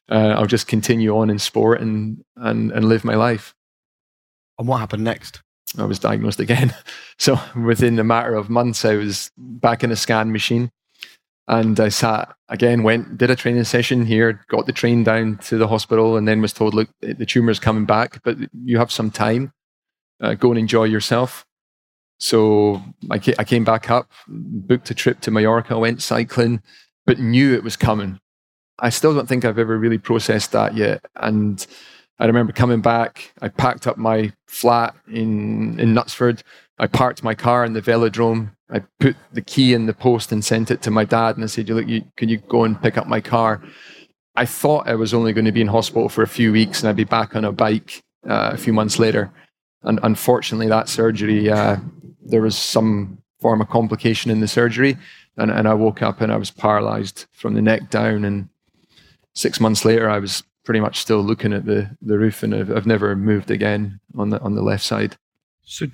Uh, 0.09 0.35
I'll 0.37 0.47
just 0.47 0.67
continue 0.67 1.15
on 1.15 1.29
in 1.29 1.39
sport 1.39 1.81
and 1.81 2.23
and 2.35 2.71
and 2.71 2.89
live 2.89 3.03
my 3.03 3.15
life. 3.15 3.53
And 4.59 4.67
what 4.67 4.79
happened 4.79 5.03
next? 5.03 5.41
I 5.77 5.85
was 5.85 5.99
diagnosed 5.99 6.39
again. 6.39 6.73
So 7.19 7.39
within 7.55 7.99
a 7.99 8.03
matter 8.03 8.33
of 8.33 8.49
months, 8.49 8.83
I 8.83 8.95
was 8.95 9.31
back 9.37 9.83
in 9.83 9.91
a 9.91 9.95
scan 9.95 10.31
machine. 10.31 10.71
And 11.47 11.79
I 11.79 11.89
sat 11.89 12.33
again, 12.49 12.83
went, 12.83 13.17
did 13.17 13.29
a 13.29 13.35
training 13.35 13.63
session 13.65 14.05
here, 14.05 14.43
got 14.49 14.65
the 14.65 14.73
train 14.73 15.03
down 15.03 15.37
to 15.43 15.57
the 15.57 15.67
hospital, 15.67 16.17
and 16.17 16.27
then 16.27 16.41
was 16.41 16.53
told, 16.53 16.73
look, 16.73 16.89
the 17.01 17.25
tumor's 17.25 17.59
coming 17.59 17.85
back, 17.85 18.21
but 18.23 18.37
you 18.65 18.77
have 18.77 18.91
some 18.91 19.11
time 19.11 19.53
uh, 20.21 20.33
go 20.35 20.49
and 20.49 20.59
enjoy 20.59 20.85
yourself. 20.85 21.45
So 22.19 22.81
I, 23.09 23.19
ca- 23.19 23.35
I 23.37 23.43
came 23.43 23.63
back 23.63 23.89
up, 23.89 24.09
booked 24.27 24.89
a 24.89 24.93
trip 24.93 25.19
to 25.21 25.31
Mallorca, 25.31 25.77
went 25.77 26.01
cycling, 26.01 26.61
but 27.05 27.19
knew 27.19 27.53
it 27.53 27.63
was 27.63 27.75
coming. 27.75 28.19
I 28.79 28.89
still 28.89 29.13
don't 29.13 29.27
think 29.27 29.45
I've 29.45 29.59
ever 29.59 29.77
really 29.77 29.97
processed 29.97 30.51
that 30.53 30.75
yet. 30.75 31.05
And 31.15 31.65
I 32.19 32.25
remember 32.25 32.53
coming 32.53 32.81
back, 32.81 33.33
I 33.41 33.49
packed 33.49 33.87
up 33.87 33.97
my 33.97 34.31
flat 34.47 34.95
in, 35.07 35.79
in 35.79 35.93
Knutsford. 35.93 36.43
I 36.79 36.87
parked 36.87 37.23
my 37.23 37.35
car 37.35 37.65
in 37.65 37.73
the 37.73 37.81
velodrome. 37.81 38.51
I 38.69 38.83
put 38.99 39.15
the 39.31 39.41
key 39.41 39.73
in 39.73 39.85
the 39.85 39.93
post 39.93 40.31
and 40.31 40.43
sent 40.43 40.71
it 40.71 40.81
to 40.83 40.91
my 40.91 41.05
dad. 41.05 41.35
And 41.35 41.43
I 41.43 41.47
said, 41.47 41.69
Look, 41.69 41.87
you, 41.87 42.03
can 42.15 42.29
you 42.29 42.37
go 42.37 42.63
and 42.63 42.81
pick 42.81 42.97
up 42.97 43.07
my 43.07 43.21
car? 43.21 43.61
I 44.35 44.45
thought 44.45 44.87
I 44.87 44.95
was 44.95 45.13
only 45.13 45.33
going 45.33 45.45
to 45.45 45.51
be 45.51 45.61
in 45.61 45.67
hospital 45.67 46.09
for 46.09 46.23
a 46.23 46.27
few 46.27 46.51
weeks 46.51 46.81
and 46.81 46.89
I'd 46.89 46.95
be 46.95 47.03
back 47.03 47.35
on 47.35 47.45
a 47.45 47.51
bike 47.51 48.01
uh, 48.27 48.51
a 48.53 48.57
few 48.57 48.73
months 48.73 48.97
later 48.97 49.31
and 49.83 49.99
unfortunately, 50.03 50.67
that 50.67 50.89
surgery, 50.89 51.49
uh, 51.49 51.77
there 52.25 52.41
was 52.41 52.57
some 52.57 53.17
form 53.43 53.61
of 53.61 53.69
complication 53.69 54.31
in 54.31 54.39
the 54.39 54.47
surgery. 54.47 54.97
And, 55.37 55.51
and 55.51 55.67
I 55.67 55.73
woke 55.73 56.01
up 56.01 56.21
and 56.21 56.31
I 56.31 56.37
was 56.37 56.49
paralyzed 56.49 57.25
from 57.31 57.53
the 57.53 57.61
neck 57.61 57.89
down. 57.89 58.23
And 58.23 58.49
six 59.33 59.59
months 59.59 59.83
later, 59.83 60.09
I 60.09 60.19
was 60.19 60.43
pretty 60.63 60.79
much 60.79 60.99
still 60.99 61.21
looking 61.21 61.53
at 61.53 61.65
the, 61.65 61.95
the 62.01 62.17
roof 62.17 62.41
and 62.41 62.55
I've, 62.55 62.71
I've 62.71 62.85
never 62.85 63.15
moved 63.15 63.51
again 63.51 63.99
on 64.17 64.29
the, 64.29 64.39
on 64.39 64.55
the 64.55 64.61
left 64.61 64.83
side. 64.83 65.17
So, 65.63 65.87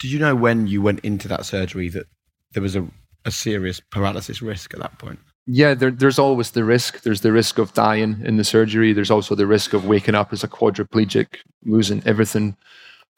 did 0.00 0.10
you 0.10 0.18
know 0.18 0.34
when 0.34 0.66
you 0.66 0.82
went 0.82 1.00
into 1.00 1.28
that 1.28 1.44
surgery 1.44 1.88
that 1.88 2.06
there 2.52 2.62
was 2.62 2.76
a, 2.76 2.86
a 3.24 3.30
serious 3.30 3.80
paralysis 3.80 4.40
risk 4.42 4.74
at 4.74 4.80
that 4.80 4.98
point? 4.98 5.18
Yeah, 5.46 5.74
there, 5.74 5.90
there's 5.90 6.18
always 6.18 6.50
the 6.52 6.64
risk. 6.64 7.02
There's 7.02 7.22
the 7.22 7.32
risk 7.32 7.58
of 7.58 7.72
dying 7.74 8.20
in 8.24 8.36
the 8.36 8.44
surgery. 8.44 8.92
There's 8.92 9.10
also 9.10 9.34
the 9.34 9.46
risk 9.46 9.72
of 9.72 9.86
waking 9.86 10.14
up 10.14 10.32
as 10.32 10.44
a 10.44 10.48
quadriplegic, 10.48 11.38
losing 11.64 12.02
everything 12.04 12.56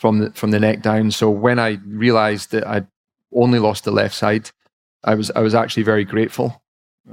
from 0.00 0.18
the 0.18 0.30
from 0.32 0.50
the 0.50 0.58
neck 0.58 0.80
down. 0.80 1.10
So 1.10 1.30
when 1.30 1.58
I 1.58 1.78
realised 1.86 2.52
that 2.52 2.66
I'd 2.66 2.86
only 3.32 3.58
lost 3.58 3.84
the 3.84 3.92
left 3.92 4.14
side, 4.14 4.50
I 5.04 5.14
was 5.14 5.30
I 5.36 5.40
was 5.40 5.54
actually 5.54 5.82
very 5.82 6.04
grateful. 6.04 6.62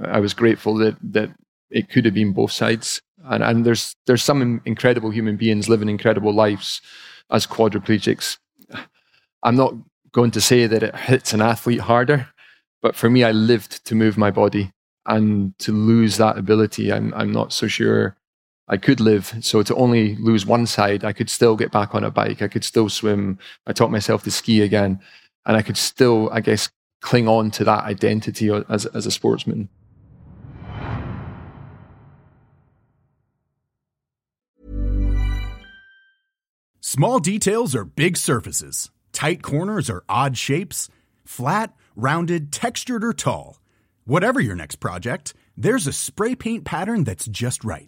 I 0.01 0.21
was 0.21 0.33
grateful 0.33 0.75
that 0.77 0.95
that 1.11 1.29
it 1.69 1.89
could 1.89 2.05
have 2.05 2.13
been 2.13 2.31
both 2.31 2.53
sides. 2.53 3.01
And 3.25 3.43
and 3.43 3.65
there's 3.65 3.93
there's 4.05 4.23
some 4.23 4.61
incredible 4.65 5.09
human 5.09 5.35
beings 5.35 5.67
living 5.67 5.89
incredible 5.89 6.33
lives 6.33 6.81
as 7.29 7.45
quadriplegics. 7.45 8.37
I'm 9.43 9.57
not 9.57 9.73
going 10.13 10.31
to 10.31 10.41
say 10.41 10.65
that 10.65 10.81
it 10.81 10.95
hits 10.95 11.33
an 11.33 11.41
athlete 11.41 11.81
harder, 11.81 12.29
but 12.81 12.95
for 12.95 13.09
me, 13.09 13.25
I 13.25 13.31
lived 13.31 13.85
to 13.85 13.95
move 13.95 14.17
my 14.17 14.31
body 14.31 14.71
and 15.05 15.57
to 15.59 15.71
lose 15.73 16.17
that 16.17 16.37
ability, 16.37 16.91
I'm 16.93 17.13
I'm 17.13 17.33
not 17.33 17.51
so 17.51 17.67
sure 17.67 18.16
I 18.67 18.77
could 18.77 18.99
live. 18.99 19.33
So 19.41 19.63
to 19.63 19.75
only 19.75 20.15
lose 20.17 20.45
one 20.45 20.65
side, 20.65 21.05
I 21.05 21.13
could 21.13 21.29
still 21.29 21.55
get 21.55 21.71
back 21.71 21.95
on 21.95 22.03
a 22.03 22.11
bike. 22.11 22.41
I 22.41 22.47
could 22.47 22.63
still 22.63 22.89
swim. 22.89 23.39
I 23.65 23.73
taught 23.73 23.91
myself 23.91 24.23
to 24.23 24.31
ski 24.31 24.61
again, 24.61 24.99
and 25.45 25.55
I 25.55 25.61
could 25.61 25.77
still, 25.77 26.29
I 26.31 26.41
guess, 26.41 26.69
cling 27.01 27.27
on 27.27 27.51
to 27.51 27.63
that 27.63 27.85
identity 27.85 28.49
as 28.69 28.85
as 28.87 29.05
a 29.05 29.11
sportsman. 29.11 29.69
Small 36.81 37.19
details 37.19 37.75
are 37.75 37.83
big 37.83 38.15
surfaces. 38.17 38.89
Tight 39.11 39.43
corners 39.43 39.89
are 39.89 40.03
odd 40.07 40.37
shapes. 40.37 40.89
Flat, 41.25 41.73
rounded, 41.95 42.51
textured, 42.51 43.03
or 43.03 43.13
tall. 43.13 43.59
Whatever 44.05 44.39
your 44.39 44.55
next 44.55 44.77
project, 44.77 45.33
there's 45.57 45.85
a 45.85 45.91
spray 45.91 46.33
paint 46.33 46.63
pattern 46.63 47.03
that's 47.03 47.25
just 47.27 47.63
right. 47.63 47.87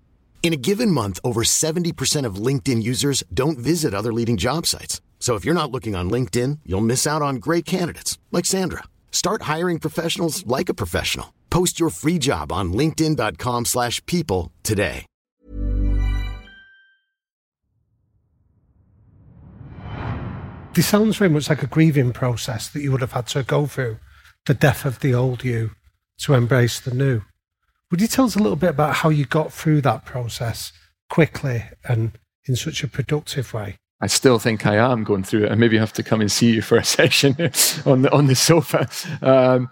In 0.43 0.53
a 0.53 0.57
given 0.57 0.89
month, 0.89 1.19
over 1.23 1.43
70% 1.43 2.25
of 2.25 2.35
LinkedIn 2.35 2.81
users 2.81 3.23
don't 3.31 3.59
visit 3.59 3.93
other 3.93 4.11
leading 4.11 4.37
job 4.37 4.65
sites. 4.65 4.99
So 5.19 5.35
if 5.35 5.45
you're 5.45 5.53
not 5.53 5.71
looking 5.71 5.95
on 5.95 6.09
LinkedIn, 6.09 6.59
you'll 6.65 6.81
miss 6.81 7.05
out 7.05 7.21
on 7.21 7.35
great 7.35 7.63
candidates 7.63 8.17
like 8.31 8.45
Sandra. 8.45 8.83
Start 9.11 9.43
hiring 9.43 9.77
professionals 9.77 10.43
like 10.47 10.67
a 10.67 10.73
professional. 10.73 11.31
Post 11.51 11.79
your 11.79 11.91
free 11.91 12.17
job 12.17 12.51
on 12.51 12.73
linkedin.com/people 12.73 14.51
today. 14.63 15.05
This 20.73 20.87
sounds 20.87 21.17
very 21.17 21.29
much 21.29 21.49
like 21.49 21.63
a 21.63 21.67
grieving 21.67 22.13
process 22.13 22.69
that 22.69 22.81
you 22.81 22.91
would 22.93 23.01
have 23.01 23.11
had 23.11 23.27
to 23.27 23.43
go 23.43 23.67
through, 23.67 23.97
the 24.45 24.53
death 24.53 24.85
of 24.85 24.99
the 25.01 25.13
old 25.13 25.43
you 25.43 25.71
to 26.19 26.33
embrace 26.33 26.79
the 26.79 26.93
new. 26.93 27.21
Would 27.91 27.99
you 27.99 28.07
tell 28.07 28.25
us 28.25 28.35
a 28.35 28.39
little 28.39 28.55
bit 28.55 28.69
about 28.69 28.95
how 28.95 29.09
you 29.09 29.25
got 29.25 29.51
through 29.51 29.81
that 29.81 30.05
process 30.05 30.71
quickly 31.09 31.65
and 31.83 32.17
in 32.45 32.55
such 32.55 32.83
a 32.83 32.87
productive 32.87 33.53
way? 33.53 33.75
I 33.99 34.07
still 34.07 34.39
think 34.39 34.65
I 34.65 34.77
am 34.77 35.03
going 35.03 35.23
through 35.23 35.45
it. 35.45 35.51
I 35.51 35.55
maybe 35.55 35.77
have 35.77 35.93
to 35.93 36.03
come 36.03 36.21
and 36.21 36.31
see 36.31 36.53
you 36.53 36.61
for 36.61 36.77
a 36.77 36.83
session 36.97 37.35
on 37.85 38.01
the 38.03 38.09
on 38.11 38.27
the 38.27 38.35
sofa. 38.35 38.89
Um, 39.21 39.69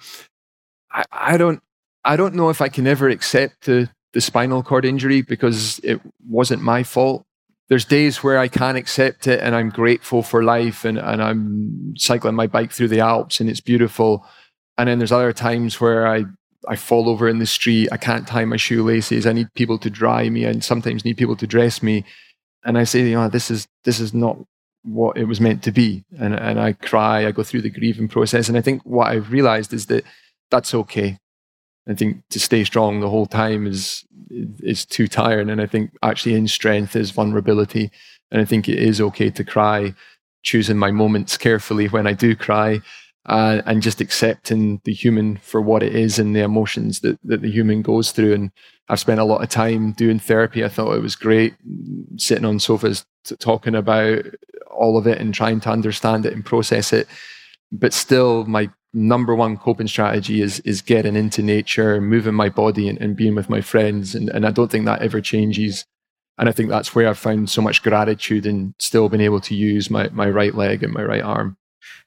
I, 0.91 1.03
I 1.11 1.37
don't 1.37 1.61
I 2.03 2.17
don't 2.17 2.35
know 2.35 2.49
if 2.49 2.61
I 2.61 2.67
can 2.67 2.85
ever 2.85 3.07
accept 3.07 3.65
the 3.65 3.89
the 4.13 4.21
spinal 4.21 4.63
cord 4.63 4.85
injury 4.85 5.21
because 5.21 5.79
it 5.79 6.01
wasn't 6.27 6.61
my 6.61 6.83
fault. 6.83 7.23
There's 7.69 7.85
days 7.85 8.23
where 8.23 8.37
I 8.37 8.47
can't 8.47 8.77
accept 8.77 9.27
it 9.27 9.39
and 9.39 9.55
I'm 9.55 9.69
grateful 9.69 10.23
for 10.23 10.43
life 10.43 10.83
and, 10.83 10.97
and 10.97 11.21
I'm 11.21 11.93
cycling 11.95 12.33
my 12.33 12.47
bike 12.47 12.71
through 12.71 12.87
the 12.87 12.99
Alps 12.99 13.39
and 13.39 13.47
it's 13.47 13.61
beautiful. 13.61 14.25
And 14.77 14.89
then 14.89 14.97
there's 14.97 15.11
other 15.11 15.33
times 15.33 15.79
where 15.79 16.07
I 16.07 16.25
I 16.69 16.75
fall 16.75 17.09
over 17.09 17.27
in 17.27 17.39
the 17.39 17.47
street. 17.47 17.89
I 17.91 17.97
can't 17.97 18.27
tie 18.27 18.45
my 18.45 18.55
shoelaces. 18.55 19.25
I 19.25 19.33
need 19.33 19.51
people 19.55 19.79
to 19.79 19.89
dry 19.89 20.29
me, 20.29 20.45
and 20.45 20.63
sometimes 20.63 21.03
need 21.03 21.17
people 21.17 21.35
to 21.37 21.47
dress 21.47 21.81
me. 21.81 22.05
And 22.63 22.77
I 22.77 22.83
say, 22.83 23.01
you 23.01 23.15
know, 23.15 23.27
this 23.27 23.49
is 23.49 23.67
this 23.85 23.99
is 23.99 24.13
not 24.13 24.37
what 24.83 25.17
it 25.17 25.25
was 25.25 25.41
meant 25.41 25.63
to 25.63 25.71
be. 25.71 26.05
And 26.19 26.35
and 26.35 26.59
I 26.59 26.73
cry. 26.73 27.25
I 27.25 27.31
go 27.31 27.43
through 27.43 27.63
the 27.63 27.71
grieving 27.71 28.07
process. 28.07 28.47
And 28.47 28.57
I 28.57 28.61
think 28.61 28.83
what 28.83 29.07
I've 29.07 29.31
realized 29.31 29.73
is 29.73 29.87
that 29.87 30.05
that's 30.51 30.75
okay. 30.75 31.17
I 31.87 31.95
think 31.95 32.21
to 32.29 32.39
stay 32.39 32.63
strong 32.63 32.99
the 32.99 33.09
whole 33.09 33.25
time 33.25 33.65
is 33.65 34.05
is 34.29 34.85
too 34.85 35.07
tiring. 35.07 35.49
And 35.49 35.59
I 35.59 35.65
think 35.65 35.91
actually 36.03 36.35
in 36.35 36.47
strength 36.47 36.95
is 36.95 37.09
vulnerability. 37.09 37.89
And 38.31 38.39
I 38.39 38.45
think 38.45 38.69
it 38.69 38.77
is 38.77 39.01
okay 39.01 39.31
to 39.31 39.43
cry, 39.43 39.95
choosing 40.43 40.77
my 40.77 40.91
moments 40.91 41.35
carefully 41.35 41.87
when 41.87 42.05
I 42.05 42.13
do 42.13 42.35
cry 42.35 42.81
uh, 43.29 43.61
and 43.67 43.83
just 43.83 44.01
accepting 44.01 44.81
the 44.85 44.93
human 44.93 45.37
for 45.37 45.61
what 45.61 45.83
it 45.83 45.95
is 45.95 46.17
and 46.17 46.35
the 46.35 46.41
emotions 46.41 47.01
that, 47.01 47.19
that 47.23 47.43
the 47.43 47.51
human 47.51 47.83
goes 47.83 48.11
through. 48.11 48.33
And 48.33 48.51
I've 48.89 48.99
spent 48.99 49.19
a 49.19 49.23
lot 49.23 49.43
of 49.43 49.49
time 49.49 49.91
doing 49.91 50.17
therapy. 50.17 50.65
I 50.65 50.67
thought 50.67 50.95
it 50.95 51.01
was 51.01 51.15
great 51.15 51.53
sitting 52.17 52.43
on 52.43 52.59
sofas 52.59 53.05
t- 53.23 53.35
talking 53.35 53.75
about 53.75 54.25
all 54.71 54.97
of 54.97 55.05
it 55.05 55.19
and 55.19 55.31
trying 55.31 55.59
to 55.61 55.69
understand 55.69 56.25
it 56.25 56.33
and 56.33 56.43
process 56.43 56.91
it. 56.91 57.07
But 57.71 57.93
still, 57.93 58.45
my 58.45 58.71
number 58.93 59.35
one 59.35 59.57
coping 59.57 59.87
strategy 59.87 60.41
is 60.41 60.59
is 60.61 60.81
getting 60.81 61.15
into 61.15 61.43
nature, 61.43 62.01
moving 62.01 62.33
my 62.33 62.49
body, 62.49 62.89
and, 62.89 62.99
and 62.99 63.15
being 63.15 63.35
with 63.35 63.47
my 63.47 63.61
friends. 63.61 64.15
And, 64.15 64.29
and 64.29 64.43
I 64.43 64.49
don't 64.49 64.71
think 64.71 64.85
that 64.85 65.03
ever 65.03 65.21
changes. 65.21 65.85
And 66.39 66.49
I 66.49 66.51
think 66.51 66.69
that's 66.69 66.95
where 66.95 67.07
I've 67.07 67.19
found 67.19 67.51
so 67.51 67.61
much 67.61 67.83
gratitude 67.83 68.47
and 68.47 68.73
still 68.79 69.07
been 69.07 69.21
able 69.21 69.41
to 69.41 69.53
use 69.53 69.91
my, 69.91 70.09
my 70.09 70.29
right 70.29 70.55
leg 70.55 70.81
and 70.81 70.93
my 70.93 71.03
right 71.03 71.21
arm. 71.21 71.57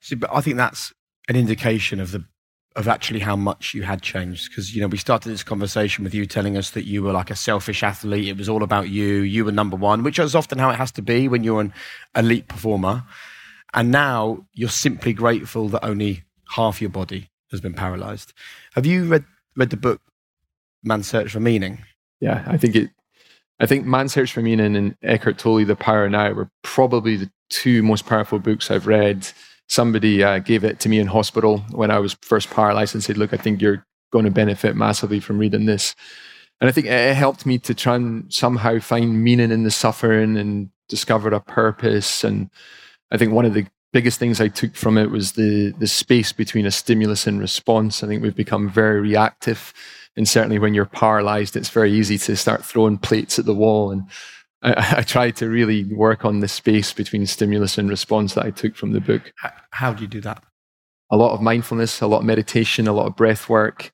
See, 0.01 0.17
but 0.17 0.31
I 0.33 0.41
think 0.41 0.57
that's 0.57 0.93
an 1.29 1.37
indication 1.37 2.01
of 2.01 2.13
the 2.13 2.25
of 2.75 2.89
actually 2.89 3.21
how 3.21 3.37
much 3.37 3.75
you 3.75 3.83
had 3.83 4.01
changed. 4.01 4.49
Because 4.49 4.75
you 4.75 4.81
know 4.81 4.89
we 4.89 4.97
started 4.97 5.29
this 5.29 5.43
conversation 5.43 6.05
with 6.05 6.15
you 6.15 6.27
telling 6.27 6.57
us 6.57 6.71
that 6.71 6.87
you 6.87 7.03
were 7.03 7.13
like 7.13 7.31
a 7.31 7.37
selfish 7.37 7.83
athlete. 7.83 8.29
It 8.29 8.37
was 8.37 8.49
all 8.49 8.63
about 8.63 8.89
you. 8.89 9.19
You 9.19 9.45
were 9.45 9.53
number 9.53 9.77
one 9.77 10.03
which 10.03 10.19
is 10.19 10.35
often 10.35 10.59
how 10.59 10.71
it 10.71 10.77
has 10.77 10.91
to 10.93 11.03
be 11.03 11.29
when 11.29 11.45
you're 11.45 11.61
an 11.61 11.73
elite 12.17 12.49
performer. 12.49 13.05
And 13.75 13.91
now 13.91 14.47
you're 14.53 14.69
simply 14.69 15.13
grateful 15.13 15.69
that 15.71 15.85
only 15.85 16.25
half 16.51 16.81
your 16.81 16.91
body 16.91 17.31
has 17.51 17.61
been 17.61 17.75
paralyzed. 17.75 18.33
Have 18.75 18.87
you 18.87 19.05
read 19.05 19.25
read 19.57 19.71
the 19.71 19.77
book 19.77 20.01
man's 20.83 21.07
search 21.07 21.33
for 21.33 21.41
meaning? 21.41 21.85
Yeah 22.23 22.45
i 22.47 22.57
think 22.57 22.77
it 22.77 22.91
i 23.59 23.67
think 23.67 23.85
man's 23.85 24.13
search 24.13 24.33
for 24.33 24.43
meaning 24.43 24.77
and 24.77 24.97
eckhart 25.03 25.39
tolle 25.39 25.65
the 25.65 25.77
power 25.77 26.09
now 26.09 26.33
were 26.33 26.49
probably 26.63 27.17
the 27.17 27.31
two 27.51 27.83
most 27.83 28.07
powerful 28.07 28.39
books 28.39 28.71
i've 28.71 28.87
read 28.87 29.27
somebody 29.68 30.22
uh, 30.22 30.38
gave 30.38 30.64
it 30.64 30.81
to 30.81 30.88
me 30.88 30.98
in 30.98 31.07
hospital 31.07 31.59
when 31.70 31.90
I 31.90 31.98
was 31.98 32.16
first 32.22 32.51
paralyzed 32.51 32.94
and 32.94 33.03
said, 33.03 33.18
"Look, 33.18 33.33
I 33.33 33.37
think 33.37 33.61
you're 33.61 33.85
going 34.12 34.25
to 34.25 34.31
benefit 34.31 34.77
massively 34.77 35.20
from 35.20 35.38
reading 35.38 35.66
this." 35.66 35.94
And 36.61 36.68
I 36.68 36.72
think 36.72 36.87
it 36.87 37.16
helped 37.16 37.44
me 37.44 37.59
to 37.59 37.75
try 37.75 37.96
and 37.96 38.33
somehow 38.33 38.79
find 38.79 39.25
meaning 39.25 39.51
in 39.51 39.64
the 39.64 39.70
suffering 39.70 40.37
and 40.37 40.70
discover 40.88 41.29
a 41.31 41.40
purpose. 41.40 42.22
And 42.22 42.51
I 43.11 43.16
think 43.16 43.33
one 43.33 43.44
of 43.44 43.55
the 43.55 43.66
biggest 43.92 44.18
things 44.18 44.40
I 44.40 44.48
took 44.48 44.75
from 44.75 44.96
it 44.96 45.11
was 45.11 45.33
the 45.33 45.72
the 45.79 45.87
space 45.87 46.33
between 46.33 46.66
a 46.66 46.70
stimulus 46.70 47.27
and 47.27 47.40
response. 47.40 48.03
I 48.03 48.07
think 48.07 48.22
we've 48.22 48.37
become 48.37 48.68
very 48.68 49.01
reactive, 49.01 49.72
and 50.16 50.29
certainly 50.29 50.59
when 50.59 50.75
you're 50.75 50.87
paralyzed, 50.87 51.57
it's 51.57 51.68
very 51.68 51.92
easy 51.92 52.18
to 52.18 52.37
start 52.37 52.64
throwing 52.64 52.98
plates 52.98 53.38
at 53.38 53.44
the 53.44 53.55
wall. 53.55 53.90
And 53.90 54.05
I, 54.62 54.96
I 54.98 55.03
tried 55.03 55.37
to 55.37 55.48
really 55.48 55.85
work 55.85 56.25
on 56.25 56.40
the 56.40 56.48
space 56.48 56.92
between 56.92 57.27
stimulus 57.27 57.79
and 57.79 57.88
response 57.88 58.35
that 58.35 58.46
I 58.46 58.51
took 58.51 58.77
from 58.77 58.92
the 58.92 59.01
book. 59.01 59.33
How 59.70 59.92
do 59.92 60.03
you 60.03 60.09
do 60.09 60.20
that? 60.22 60.42
A 61.11 61.16
lot 61.16 61.33
of 61.33 61.42
mindfulness, 61.42 62.01
a 62.01 62.07
lot 62.07 62.20
of 62.20 62.25
meditation, 62.25 62.88
a 62.88 62.92
lot 62.92 63.07
of 63.07 63.16
breath 63.16 63.48
work, 63.48 63.92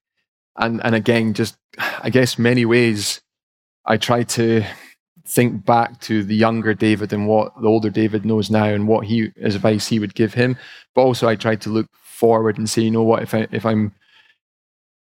and 0.57 0.81
and 0.85 0.95
again, 0.95 1.35
just 1.35 1.57
I 1.79 2.11
guess 2.11 2.39
many 2.39 2.65
ways 2.65 3.21
I 3.85 3.97
try 3.97 4.23
to 4.23 4.65
think 5.27 5.65
back 5.65 6.01
to 6.01 6.25
the 6.25 6.35
younger 6.35 6.75
David 6.75 7.13
and 7.13 7.27
what 7.27 7.53
the 7.61 7.69
older 7.69 7.91
David 7.91 8.25
knows 8.25 8.51
now 8.51 8.65
and 8.65 8.89
what 8.89 9.07
he 9.07 9.33
his 9.37 9.57
advice 9.57 9.89
he 9.89 9.99
would 9.99 10.15
give 10.15 10.35
him. 10.35 10.57
But 10.95 11.03
also 11.03 11.29
I 11.29 11.35
try 11.35 11.57
to 11.57 11.71
look 11.71 11.89
forward 11.93 12.59
and 12.59 12.69
say, 12.69 12.83
you 12.83 12.91
know 12.91 13.03
what, 13.03 13.23
if 13.23 13.35
I 13.35 13.49
if 13.51 13.67
I'm 13.67 13.93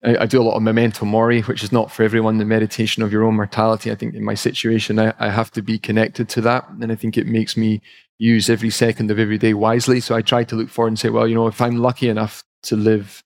I, 0.05 0.23
I 0.23 0.27
do 0.27 0.41
a 0.41 0.45
lot 0.45 0.57
of 0.57 0.63
memento 0.63 1.05
mori, 1.05 1.43
which 1.43 1.65
is 1.65 1.73
not 1.73 1.91
for 1.91 2.03
everyone, 2.03 2.39
the 2.39 2.45
meditation 2.45 3.03
of 3.03 3.13
your 3.13 3.25
own 3.25 3.37
mortality. 3.37 3.91
I 3.91 3.95
think 3.95 4.15
in 4.15 4.25
my 4.25 4.35
situation 4.35 4.99
I, 4.99 5.15
I 5.19 5.31
have 5.31 5.51
to 5.53 5.63
be 5.63 5.79
connected 5.79 6.29
to 6.31 6.41
that. 6.43 6.69
And 6.69 6.93
I 6.93 6.95
think 6.95 7.17
it 7.17 7.27
makes 7.27 7.57
me 7.57 7.81
use 8.19 8.49
every 8.49 8.71
second 8.71 9.11
of 9.11 9.19
every 9.19 9.39
day 9.39 9.55
wisely. 9.55 10.01
So 10.01 10.15
I 10.15 10.23
try 10.23 10.45
to 10.45 10.57
look 10.57 10.69
forward 10.69 10.89
and 10.89 10.99
say, 10.99 11.11
well, 11.11 11.27
you 11.27 11.35
know, 11.35 11.47
if 11.47 11.61
I'm 11.61 11.77
lucky 11.77 12.09
enough 12.09 12.45
to 12.65 12.77
live 12.77 13.23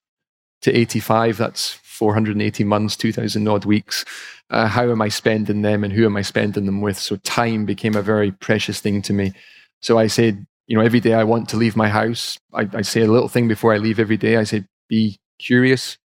to 0.62 0.73
85, 0.73 1.37
that's 1.37 1.73
480 1.73 2.64
months, 2.64 2.97
2,000 2.97 3.47
odd 3.49 3.64
weeks 3.64 4.05
uh, 4.51 4.67
how 4.67 4.91
am 4.91 5.03
I 5.03 5.09
spending 5.09 5.62
them 5.62 5.85
and 5.85 5.93
who 5.93 6.07
am 6.07 6.17
I 6.17 6.23
spending 6.23 6.67
them 6.67 6.81
with? 6.81 6.99
So 6.99 7.17
time 7.17 7.67
became 7.67 7.97
a 7.97 8.03
very 8.03 8.33
precious 8.33 8.81
thing 8.81 9.03
to 9.03 9.12
me. 9.12 9.33
So 9.81 9.99
I 9.99 10.07
said, 10.07 10.47
you 10.67 10.77
know, 10.77 10.83
every 10.83 11.01
day 11.01 11.14
I 11.14 11.25
want 11.25 11.49
to 11.51 11.57
leave 11.57 11.77
my 11.77 11.88
house. 11.88 12.38
I, 12.53 12.69
I 12.73 12.83
say 12.83 13.03
a 13.03 13.11
little 13.11 13.29
thing 13.29 13.49
before 13.49 13.75
I 13.75 13.79
leave 13.79 13.99
every 13.99 14.17
day. 14.17 14.37
I 14.37 14.45
say, 14.45 14.64
be 14.88 15.19
curious, 15.38 15.99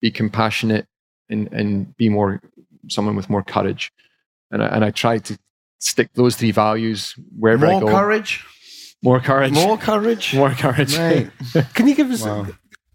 be 0.00 0.10
compassionate, 0.10 0.86
and 1.28 1.52
and 1.52 1.96
be 1.96 2.08
more 2.08 2.40
someone 2.88 3.16
with 3.16 3.30
more 3.30 3.42
courage. 3.42 3.92
And 4.50 4.62
I, 4.62 4.66
and 4.66 4.84
I 4.84 4.90
try 4.90 5.18
to 5.18 5.38
stick 5.78 6.10
those 6.14 6.36
three 6.36 6.50
values 6.50 7.14
wherever 7.38 7.66
more 7.66 7.76
I 7.76 7.80
go. 7.80 7.86
More 7.86 8.00
courage. 8.00 8.44
More 9.02 9.20
courage. 9.20 9.52
More 9.52 9.76
courage. 9.76 10.34
More 10.34 10.50
courage. 10.50 10.96
Mate. 10.96 11.30
Can 11.74 11.86
you 11.86 11.94
give 11.94 12.10
us? 12.10 12.22
Wow. 12.22 12.46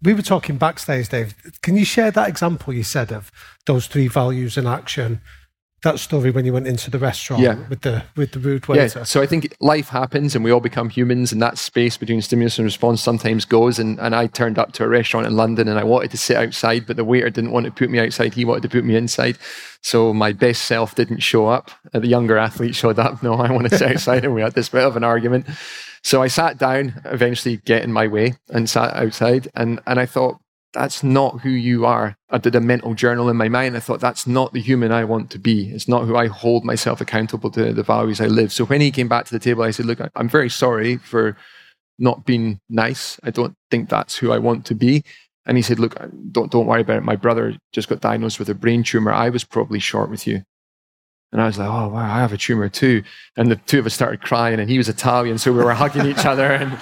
We 0.02 0.14
were 0.14 0.22
talking 0.22 0.56
backstage, 0.56 1.08
Dave. 1.08 1.34
Can 1.62 1.76
you 1.76 1.84
share 1.84 2.10
that 2.10 2.28
example 2.28 2.72
you 2.72 2.82
said 2.82 3.12
of 3.12 3.30
those 3.66 3.86
three 3.86 4.08
values 4.08 4.56
in 4.56 4.66
action? 4.66 5.20
That 5.82 5.98
story 5.98 6.30
when 6.30 6.44
you 6.44 6.52
went 6.52 6.66
into 6.66 6.90
the 6.90 6.98
restaurant 6.98 7.42
Yeah. 7.42 7.56
with 7.70 7.80
the 7.80 8.02
with 8.14 8.32
the 8.32 8.38
rude 8.38 8.68
waiter. 8.68 8.98
Yeah, 8.98 9.04
so 9.04 9.22
I 9.22 9.26
think 9.26 9.56
life 9.60 9.88
happens 9.88 10.34
and 10.34 10.44
we 10.44 10.50
all 10.50 10.60
become 10.60 10.90
humans, 10.90 11.32
and 11.32 11.40
that 11.40 11.56
space 11.56 11.96
between 11.96 12.20
stimulus 12.20 12.58
and 12.58 12.66
response 12.66 13.00
sometimes 13.00 13.46
goes. 13.46 13.78
And, 13.78 13.98
and 13.98 14.14
I 14.14 14.26
turned 14.26 14.58
up 14.58 14.72
to 14.72 14.84
a 14.84 14.88
restaurant 14.88 15.26
in 15.26 15.36
London 15.36 15.68
and 15.68 15.78
I 15.78 15.84
wanted 15.84 16.10
to 16.10 16.18
sit 16.18 16.36
outside, 16.36 16.86
but 16.86 16.96
the 16.96 17.04
waiter 17.04 17.30
didn't 17.30 17.52
want 17.52 17.64
to 17.64 17.72
put 17.72 17.88
me 17.88 17.98
outside. 17.98 18.34
He 18.34 18.44
wanted 18.44 18.62
to 18.64 18.68
put 18.68 18.84
me 18.84 18.94
inside. 18.94 19.38
So 19.82 20.12
my 20.12 20.32
best 20.32 20.66
self 20.66 20.94
didn't 20.94 21.20
show 21.20 21.46
up. 21.46 21.70
The 21.94 22.06
younger 22.06 22.36
athlete 22.36 22.74
showed 22.74 22.98
up. 22.98 23.22
No, 23.22 23.34
I 23.34 23.50
want 23.50 23.70
to 23.70 23.76
sit 23.76 23.90
outside. 23.90 24.24
And 24.26 24.34
we 24.34 24.42
had 24.42 24.54
this 24.54 24.68
bit 24.68 24.84
of 24.84 24.96
an 24.96 25.04
argument. 25.04 25.46
So 26.02 26.22
I 26.22 26.28
sat 26.28 26.58
down, 26.58 27.00
eventually 27.06 27.56
getting 27.58 27.92
my 27.92 28.06
way, 28.06 28.34
and 28.50 28.68
sat 28.68 28.94
outside. 28.94 29.48
And, 29.54 29.80
and 29.86 29.98
I 29.98 30.04
thought, 30.06 30.38
that's 30.72 31.02
not 31.02 31.40
who 31.40 31.50
you 31.50 31.84
are. 31.84 32.16
I 32.30 32.38
did 32.38 32.54
a 32.54 32.60
mental 32.60 32.94
journal 32.94 33.28
in 33.28 33.36
my 33.36 33.48
mind. 33.48 33.76
I 33.76 33.80
thought 33.80 34.00
that's 34.00 34.26
not 34.26 34.52
the 34.52 34.60
human 34.60 34.92
I 34.92 35.04
want 35.04 35.30
to 35.30 35.38
be. 35.38 35.70
It's 35.70 35.88
not 35.88 36.04
who 36.04 36.16
I 36.16 36.28
hold 36.28 36.64
myself 36.64 37.00
accountable 37.00 37.50
to 37.52 37.72
the 37.72 37.82
values 37.82 38.20
I 38.20 38.26
live. 38.26 38.52
So 38.52 38.64
when 38.64 38.80
he 38.80 38.90
came 38.90 39.08
back 39.08 39.24
to 39.26 39.32
the 39.32 39.40
table, 39.40 39.62
I 39.62 39.72
said, 39.72 39.86
Look, 39.86 40.00
I'm 40.14 40.28
very 40.28 40.48
sorry 40.48 40.96
for 40.98 41.36
not 41.98 42.24
being 42.24 42.60
nice. 42.68 43.18
I 43.24 43.30
don't 43.30 43.54
think 43.70 43.88
that's 43.88 44.16
who 44.16 44.32
I 44.32 44.38
want 44.38 44.64
to 44.66 44.74
be. 44.74 45.04
And 45.44 45.56
he 45.56 45.62
said, 45.62 45.80
Look, 45.80 45.96
don't, 46.30 46.50
don't 46.50 46.66
worry 46.66 46.82
about 46.82 46.98
it. 46.98 47.04
My 47.04 47.16
brother 47.16 47.56
just 47.72 47.88
got 47.88 48.00
diagnosed 48.00 48.38
with 48.38 48.48
a 48.48 48.54
brain 48.54 48.84
tumor. 48.84 49.12
I 49.12 49.30
was 49.30 49.44
probably 49.44 49.80
short 49.80 50.10
with 50.10 50.26
you. 50.26 50.42
And 51.32 51.40
I 51.40 51.46
was 51.46 51.58
like, 51.58 51.68
oh, 51.68 51.88
wow, 51.88 52.02
I 52.02 52.18
have 52.18 52.32
a 52.32 52.36
tumor 52.36 52.68
too. 52.68 53.04
And 53.36 53.50
the 53.50 53.56
two 53.56 53.78
of 53.78 53.86
us 53.86 53.94
started 53.94 54.20
crying, 54.20 54.58
and 54.58 54.68
he 54.68 54.78
was 54.78 54.88
Italian, 54.88 55.38
so 55.38 55.52
we 55.52 55.62
were 55.62 55.72
hugging 55.74 56.06
each 56.06 56.26
other, 56.26 56.46
and, 56.46 56.76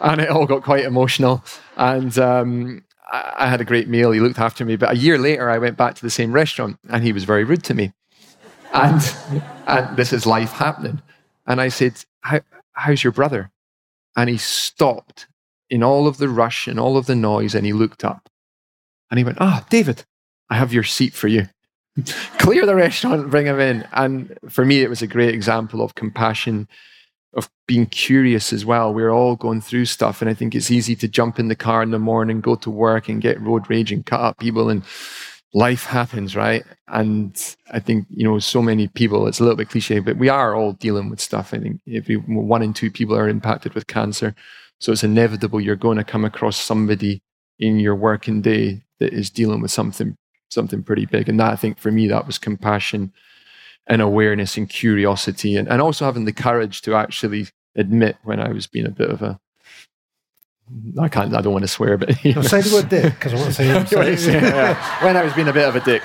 and 0.00 0.20
it 0.22 0.30
all 0.30 0.46
got 0.46 0.62
quite 0.62 0.86
emotional. 0.86 1.44
And 1.76 2.16
um, 2.18 2.82
I, 3.10 3.48
had 3.48 3.60
a 3.60 3.64
great 3.64 3.88
meal. 3.88 4.12
He 4.12 4.20
looked 4.20 4.38
after 4.38 4.64
me. 4.64 4.76
But 4.76 4.92
a 4.92 4.96
year 4.96 5.18
later, 5.18 5.50
I 5.50 5.58
went 5.58 5.76
back 5.76 5.94
to 5.96 6.02
the 6.02 6.10
same 6.10 6.32
restaurant, 6.32 6.78
and 6.88 7.02
he 7.02 7.12
was 7.12 7.24
very 7.24 7.44
rude 7.44 7.64
to 7.64 7.74
me. 7.74 7.92
And, 8.72 9.02
and 9.66 9.96
this 9.96 10.12
is 10.12 10.26
life 10.26 10.52
happening. 10.52 11.02
And 11.46 11.60
I 11.60 11.68
said, 11.68 12.04
How, 12.20 12.40
How's 12.72 13.02
your 13.02 13.12
brother? 13.12 13.50
And 14.16 14.30
he 14.30 14.38
stopped 14.38 15.26
in 15.68 15.82
all 15.82 16.06
of 16.06 16.18
the 16.18 16.28
rush 16.28 16.66
and 16.66 16.78
all 16.78 16.96
of 16.96 17.06
the 17.06 17.16
noise, 17.16 17.54
and 17.54 17.66
he 17.66 17.72
looked 17.72 18.04
up. 18.04 18.28
And 19.10 19.18
he 19.18 19.24
went, 19.24 19.38
Ah, 19.40 19.66
David, 19.70 20.04
I 20.48 20.56
have 20.56 20.72
your 20.72 20.84
seat 20.84 21.14
for 21.14 21.28
you 21.28 21.48
clear 22.38 22.66
the 22.66 22.74
restaurant, 22.74 23.30
bring 23.30 23.46
him 23.46 23.60
in. 23.60 23.86
And 23.92 24.36
for 24.48 24.64
me, 24.64 24.82
it 24.82 24.90
was 24.90 25.02
a 25.02 25.06
great 25.06 25.34
example 25.34 25.82
of 25.82 25.94
compassion, 25.94 26.68
of 27.34 27.48
being 27.66 27.86
curious 27.86 28.52
as 28.52 28.64
well. 28.64 28.92
We're 28.92 29.10
all 29.10 29.36
going 29.36 29.60
through 29.60 29.84
stuff, 29.86 30.20
and 30.20 30.30
I 30.30 30.34
think 30.34 30.54
it's 30.54 30.70
easy 30.70 30.96
to 30.96 31.08
jump 31.08 31.38
in 31.38 31.48
the 31.48 31.54
car 31.56 31.82
in 31.82 31.90
the 31.90 31.98
morning, 31.98 32.40
go 32.40 32.56
to 32.56 32.70
work, 32.70 33.08
and 33.08 33.22
get 33.22 33.40
road 33.40 33.68
rage 33.70 33.92
and 33.92 34.04
cut 34.04 34.20
up 34.20 34.38
people, 34.38 34.68
and 34.68 34.82
life 35.54 35.84
happens, 35.84 36.34
right? 36.34 36.64
And 36.88 37.36
I 37.72 37.78
think 37.80 38.06
you 38.10 38.24
know, 38.24 38.38
so 38.38 38.62
many 38.62 38.88
people. 38.88 39.26
It's 39.26 39.40
a 39.40 39.44
little 39.44 39.56
bit 39.56 39.68
cliche, 39.68 40.00
but 40.00 40.16
we 40.16 40.28
are 40.28 40.54
all 40.54 40.72
dealing 40.72 41.08
with 41.10 41.20
stuff. 41.20 41.54
I 41.54 41.58
think 41.58 41.80
every 41.92 42.16
one 42.16 42.62
in 42.62 42.72
two 42.72 42.90
people 42.90 43.16
are 43.16 43.28
impacted 43.28 43.74
with 43.74 43.86
cancer, 43.86 44.34
so 44.80 44.92
it's 44.92 45.04
inevitable 45.04 45.60
you're 45.60 45.76
going 45.76 45.98
to 45.98 46.04
come 46.04 46.24
across 46.24 46.56
somebody 46.56 47.22
in 47.58 47.78
your 47.78 47.94
working 47.94 48.40
day 48.40 48.82
that 48.98 49.12
is 49.12 49.30
dealing 49.30 49.60
with 49.60 49.70
something 49.70 50.16
something 50.50 50.82
pretty 50.82 51.06
big. 51.06 51.28
And 51.28 51.38
that 51.38 51.52
I 51.52 51.56
think 51.56 51.78
for 51.78 51.92
me 51.92 52.08
that 52.08 52.26
was 52.26 52.38
compassion 52.38 53.12
and 53.86 54.00
awareness 54.02 54.56
and 54.56 54.68
curiosity 54.68 55.56
and, 55.56 55.68
and 55.68 55.80
also 55.82 56.04
having 56.04 56.24
the 56.24 56.32
courage 56.32 56.82
to 56.82 56.94
actually 56.94 57.48
admit 57.76 58.16
when 58.22 58.40
I 58.40 58.50
was 58.52 58.66
being 58.66 58.86
a 58.86 58.90
bit 58.90 59.10
of 59.10 59.22
a 59.22 59.40
I 61.00 61.08
can't 61.08 61.34
I 61.34 61.40
don't 61.40 61.52
want 61.52 61.64
to 61.64 61.68
swear 61.68 61.96
but 61.96 62.24
you 62.24 62.34
I'll 62.36 62.42
say 62.42 62.60
the 62.60 62.74
word 62.74 62.88
dick 62.88 63.14
because 63.14 63.32
I 63.34 63.36
want 63.36 63.48
to 63.48 63.54
say, 63.54 63.66
You 63.66 63.74
want 63.74 63.88
say 63.88 64.36
it, 64.36 64.42
yeah. 64.42 65.04
when 65.04 65.16
I 65.16 65.24
was 65.24 65.32
being 65.32 65.48
a 65.48 65.52
bit 65.52 65.68
of 65.68 65.76
a 65.76 65.80
dick. 65.80 66.02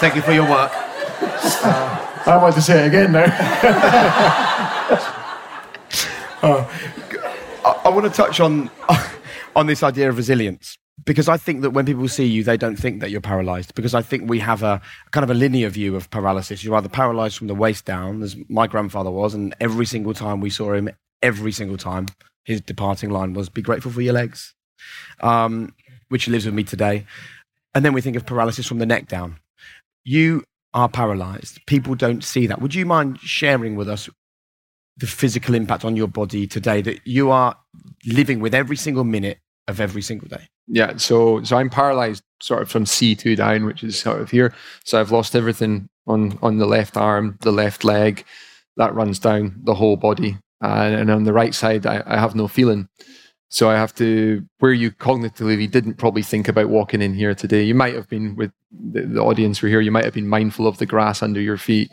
Thank 0.00 0.14
you 0.14 0.22
for 0.22 0.32
your 0.32 0.48
work. 0.48 0.72
I 2.26 2.38
want 2.40 2.54
to 2.54 2.62
say 2.62 2.84
it 2.84 2.88
again 2.88 3.12
now. 3.12 3.26
I, 7.64 7.80
I 7.84 7.88
want 7.88 8.06
to 8.06 8.12
touch 8.12 8.40
on 8.40 8.70
on 9.56 9.66
this 9.66 9.82
idea 9.82 10.08
of 10.08 10.16
resilience 10.16 10.78
because 11.04 11.28
I 11.28 11.36
think 11.36 11.62
that 11.62 11.70
when 11.70 11.86
people 11.86 12.08
see 12.08 12.26
you, 12.26 12.44
they 12.44 12.56
don't 12.56 12.76
think 12.76 13.00
that 13.00 13.10
you're 13.10 13.20
paralyzed. 13.20 13.74
Because 13.74 13.94
I 13.94 14.02
think 14.02 14.28
we 14.28 14.38
have 14.40 14.62
a, 14.62 14.80
kind 15.12 15.24
of 15.24 15.30
a 15.30 15.34
linear 15.34 15.68
view 15.68 15.96
of 15.96 16.10
paralysis. 16.10 16.62
You're 16.62 16.76
either 16.76 16.88
paralyzed 16.88 17.38
from 17.38 17.46
the 17.46 17.54
waist 17.54 17.84
down, 17.84 18.22
as 18.22 18.36
my 18.48 18.66
grandfather 18.66 19.10
was, 19.10 19.34
and 19.34 19.54
every 19.60 19.86
single 19.86 20.14
time 20.14 20.40
we 20.40 20.50
saw 20.50 20.72
him, 20.72 20.90
every 21.22 21.52
single 21.52 21.76
time 21.76 22.06
his 22.44 22.60
departing 22.60 23.10
line 23.10 23.34
was 23.34 23.48
"Be 23.48 23.62
grateful 23.62 23.92
for 23.92 24.02
your 24.02 24.14
legs," 24.14 24.54
um, 25.20 25.74
which 26.08 26.28
lives 26.28 26.46
with 26.46 26.54
me 26.54 26.64
today. 26.64 27.06
And 27.74 27.84
then 27.84 27.92
we 27.92 28.00
think 28.00 28.16
of 28.16 28.26
paralysis 28.26 28.66
from 28.66 28.78
the 28.78 28.86
neck 28.86 29.06
down. 29.06 29.38
You 30.04 30.44
are 30.74 30.88
paralyzed. 30.88 31.64
People 31.66 31.94
don't 31.94 32.24
see 32.24 32.46
that. 32.46 32.60
Would 32.60 32.74
you 32.74 32.84
mind 32.86 33.18
sharing 33.20 33.76
with 33.76 33.88
us 33.88 34.08
the 35.00 35.06
physical 35.06 35.54
impact 35.54 35.84
on 35.84 35.96
your 35.96 36.06
body 36.06 36.46
today 36.46 36.82
that 36.82 37.00
you 37.06 37.30
are 37.30 37.56
living 38.06 38.40
with 38.40 38.54
every 38.54 38.76
single 38.76 39.04
minute 39.04 39.38
of 39.66 39.80
every 39.80 40.02
single 40.02 40.28
day? 40.28 40.48
Yeah, 40.68 40.96
so 40.98 41.42
so 41.42 41.56
I'm 41.56 41.70
paralyzed 41.70 42.22
sort 42.40 42.62
of 42.62 42.70
from 42.70 42.84
C2 42.84 43.36
down, 43.36 43.64
which 43.64 43.82
is 43.82 43.98
sort 43.98 44.20
of 44.20 44.30
here. 44.30 44.54
So 44.84 45.00
I've 45.00 45.10
lost 45.10 45.34
everything 45.34 45.88
on 46.06 46.38
on 46.42 46.58
the 46.58 46.66
left 46.66 46.96
arm, 46.96 47.38
the 47.40 47.52
left 47.52 47.82
leg, 47.82 48.24
that 48.76 48.94
runs 48.94 49.18
down 49.18 49.60
the 49.64 49.74
whole 49.74 49.96
body, 49.96 50.38
and, 50.60 50.94
and 50.94 51.10
on 51.10 51.24
the 51.24 51.32
right 51.32 51.54
side 51.54 51.86
I, 51.86 52.02
I 52.06 52.18
have 52.18 52.34
no 52.34 52.46
feeling. 52.46 52.88
So 53.52 53.68
I 53.68 53.74
have 53.74 53.94
to 53.96 54.44
where 54.60 54.72
you 54.72 54.92
cognitively 54.92 55.68
didn't 55.68 55.94
probably 55.94 56.22
think 56.22 56.46
about 56.46 56.68
walking 56.68 57.02
in 57.02 57.14
here 57.14 57.34
today. 57.34 57.64
You 57.64 57.74
might 57.74 57.94
have 57.94 58.08
been 58.08 58.36
with 58.36 58.52
the, 58.70 59.02
the 59.02 59.20
audience 59.20 59.60
were 59.60 59.68
here. 59.68 59.80
You 59.80 59.90
might 59.90 60.04
have 60.04 60.14
been 60.14 60.28
mindful 60.28 60.68
of 60.68 60.78
the 60.78 60.86
grass 60.86 61.20
under 61.20 61.40
your 61.40 61.56
feet 61.56 61.90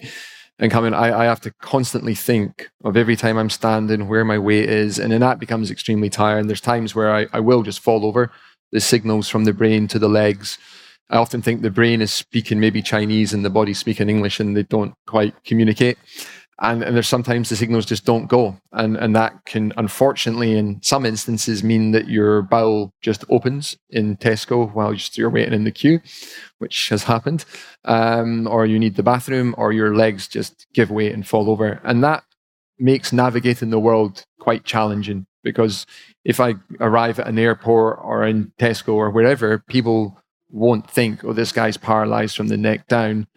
and 0.60 0.72
coming. 0.72 0.94
I, 0.94 1.22
I 1.22 1.26
have 1.26 1.42
to 1.42 1.52
constantly 1.62 2.16
think 2.16 2.70
of 2.84 2.98
every 2.98 3.16
time 3.16 3.38
I'm 3.38 3.50
standing 3.50 4.08
where 4.08 4.26
my 4.26 4.40
weight 4.40 4.70
is, 4.70 5.00
and 5.00 5.12
then 5.12 5.22
that 5.22 5.40
becomes 5.40 5.72
extremely 5.72 6.10
tiring. 6.10 6.48
There's 6.48 6.62
times 6.62 6.96
where 6.96 7.14
I, 7.14 7.28
I 7.34 7.40
will 7.40 7.64
just 7.64 7.80
fall 7.80 8.06
over. 8.06 8.32
The 8.72 8.82
signals 8.82 9.30
from 9.30 9.46
the 9.46 9.54
brain 9.54 9.88
to 9.88 10.00
the 10.00 10.10
legs. 10.10 10.58
I 11.10 11.18
often 11.18 11.42
think 11.42 11.62
the 11.62 11.70
brain 11.70 12.02
is 12.02 12.12
speaking 12.12 12.60
maybe 12.60 12.82
Chinese 12.82 13.34
and 13.34 13.46
the 13.46 13.50
body's 13.50 13.80
speaking 13.80 14.10
English, 14.10 14.40
and 14.40 14.58
they 14.58 14.64
don't 14.64 14.94
quite 15.06 15.42
communicate. 15.46 15.98
And, 16.60 16.82
and 16.82 16.96
there's 16.96 17.08
sometimes 17.08 17.50
the 17.50 17.56
signals 17.56 17.86
just 17.86 18.06
don't 18.06 18.28
go. 18.28 18.58
And 18.72 18.98
and 18.98 19.16
that 19.16 19.46
can 19.46 19.74
unfortunately 19.78 20.58
in 20.58 20.82
some 20.82 21.06
instances 21.06 21.64
mean 21.64 21.92
that 21.92 22.08
your 22.08 22.42
bowel 22.42 22.94
just 23.02 23.24
opens 23.30 23.78
in 23.90 24.18
tesco 24.18 24.74
while 24.74 24.94
you're 24.94 25.30
waiting 25.30 25.54
in 25.54 25.64
the 25.64 25.72
queue 25.72 26.00
which 26.58 26.90
has 26.90 27.04
happened. 27.04 27.46
Um, 27.86 28.48
or 28.48 28.66
you 28.66 28.80
need 28.80 28.96
the 28.96 29.04
bathroom 29.04 29.54
or 29.58 29.72
your 29.72 29.96
legs 29.96 30.28
just 30.28 30.66
give 30.74 30.90
way 30.90 31.12
and 31.12 31.28
fall 31.28 31.50
over. 31.50 31.80
And 31.84 32.04
that 32.04 32.24
makes 32.80 33.14
navigating 33.14 33.70
the 33.70 33.80
world 33.80 34.24
quite 34.40 34.64
challenging 34.64 35.26
because 35.44 35.86
if 36.24 36.40
i 36.40 36.54
arrive 36.80 37.20
at 37.20 37.28
an 37.28 37.40
airport 37.40 38.00
or 38.04 38.24
in 38.24 38.52
tesco 38.60 38.94
or 38.94 39.10
wherever 39.10 39.58
people 39.68 40.20
won't 40.50 40.90
think 40.90 41.24
oh 41.24 41.34
this 41.34 41.52
guy's 41.52 41.78
paralyzed 41.78 42.36
from 42.36 42.48
the 42.48 42.58
neck 42.58 42.88
down. 42.88 43.28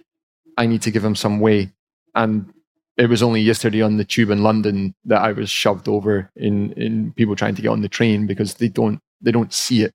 I 0.56 0.66
need 0.66 0.82
to 0.82 0.90
give 0.90 1.04
him 1.04 1.14
some 1.14 1.40
way. 1.40 1.72
And 2.14 2.52
it 2.97 3.09
was 3.09 3.22
only 3.22 3.41
yesterday 3.41 3.82
on 3.82 3.97
the 3.97 4.05
tube 4.05 4.30
in 4.30 4.43
London 4.43 4.95
that 5.05 5.22
I 5.22 5.32
was 5.32 5.51
shoved 5.51 5.88
over 5.88 6.30
in 6.36 6.72
in 6.72 7.12
people 7.12 7.36
trying 7.36 7.55
to 7.55 7.62
get 7.62 7.68
on 7.68 7.82
the 7.82 7.88
train 7.88 8.26
because 8.26 8.55
they 8.55 8.68
don't 8.68 9.01
they 9.20 9.32
don't 9.32 9.53
see 9.53 9.82
it, 9.82 9.95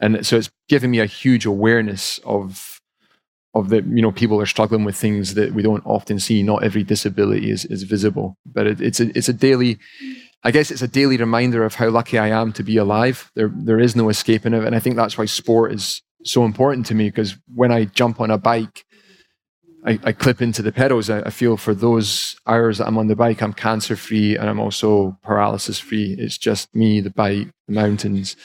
and 0.00 0.26
so 0.26 0.36
it's 0.36 0.50
given 0.68 0.90
me 0.90 1.00
a 1.00 1.06
huge 1.06 1.46
awareness 1.46 2.18
of 2.24 2.80
of 3.54 3.70
the 3.70 3.82
you 3.82 4.02
know 4.02 4.12
people 4.12 4.40
are 4.40 4.46
struggling 4.46 4.84
with 4.84 4.96
things 4.96 5.34
that 5.34 5.52
we 5.54 5.62
don't 5.62 5.84
often 5.86 6.18
see. 6.18 6.42
Not 6.42 6.62
every 6.62 6.84
disability 6.84 7.50
is 7.50 7.64
is 7.64 7.82
visible, 7.82 8.36
but 8.46 8.66
it, 8.66 8.80
it's 8.80 9.00
a 9.00 9.16
it's 9.16 9.28
a 9.28 9.32
daily. 9.32 9.78
I 10.44 10.52
guess 10.52 10.70
it's 10.70 10.82
a 10.82 10.88
daily 10.88 11.16
reminder 11.16 11.64
of 11.64 11.74
how 11.74 11.88
lucky 11.88 12.18
I 12.18 12.28
am 12.28 12.52
to 12.52 12.62
be 12.62 12.76
alive. 12.76 13.32
There 13.34 13.50
there 13.52 13.80
is 13.80 13.96
no 13.96 14.08
escaping 14.08 14.54
it, 14.54 14.64
and 14.64 14.76
I 14.76 14.78
think 14.78 14.96
that's 14.96 15.18
why 15.18 15.24
sport 15.24 15.72
is 15.72 16.02
so 16.24 16.44
important 16.44 16.86
to 16.86 16.94
me 16.94 17.08
because 17.08 17.36
when 17.54 17.72
I 17.72 17.84
jump 17.84 18.20
on 18.20 18.30
a 18.30 18.38
bike 18.38 18.84
I, 19.86 19.98
I 20.02 20.12
clip 20.12 20.42
into 20.42 20.62
the 20.62 20.72
pedals. 20.72 21.08
I, 21.08 21.20
I, 21.20 21.30
feel 21.30 21.56
for 21.56 21.72
those 21.72 22.36
hours 22.46 22.78
that 22.78 22.88
I'm 22.88 22.98
on 22.98 23.06
the 23.06 23.14
bike, 23.14 23.40
I'm 23.40 23.52
cancer 23.52 23.94
free 23.94 24.36
and 24.36 24.50
I'm 24.50 24.58
also 24.58 25.16
paralysis 25.22 25.78
free. 25.78 26.16
It's 26.18 26.36
just 26.36 26.74
me, 26.74 27.00
the 27.00 27.10
bike, 27.10 27.48
the 27.68 27.74
mountains. 27.74 28.36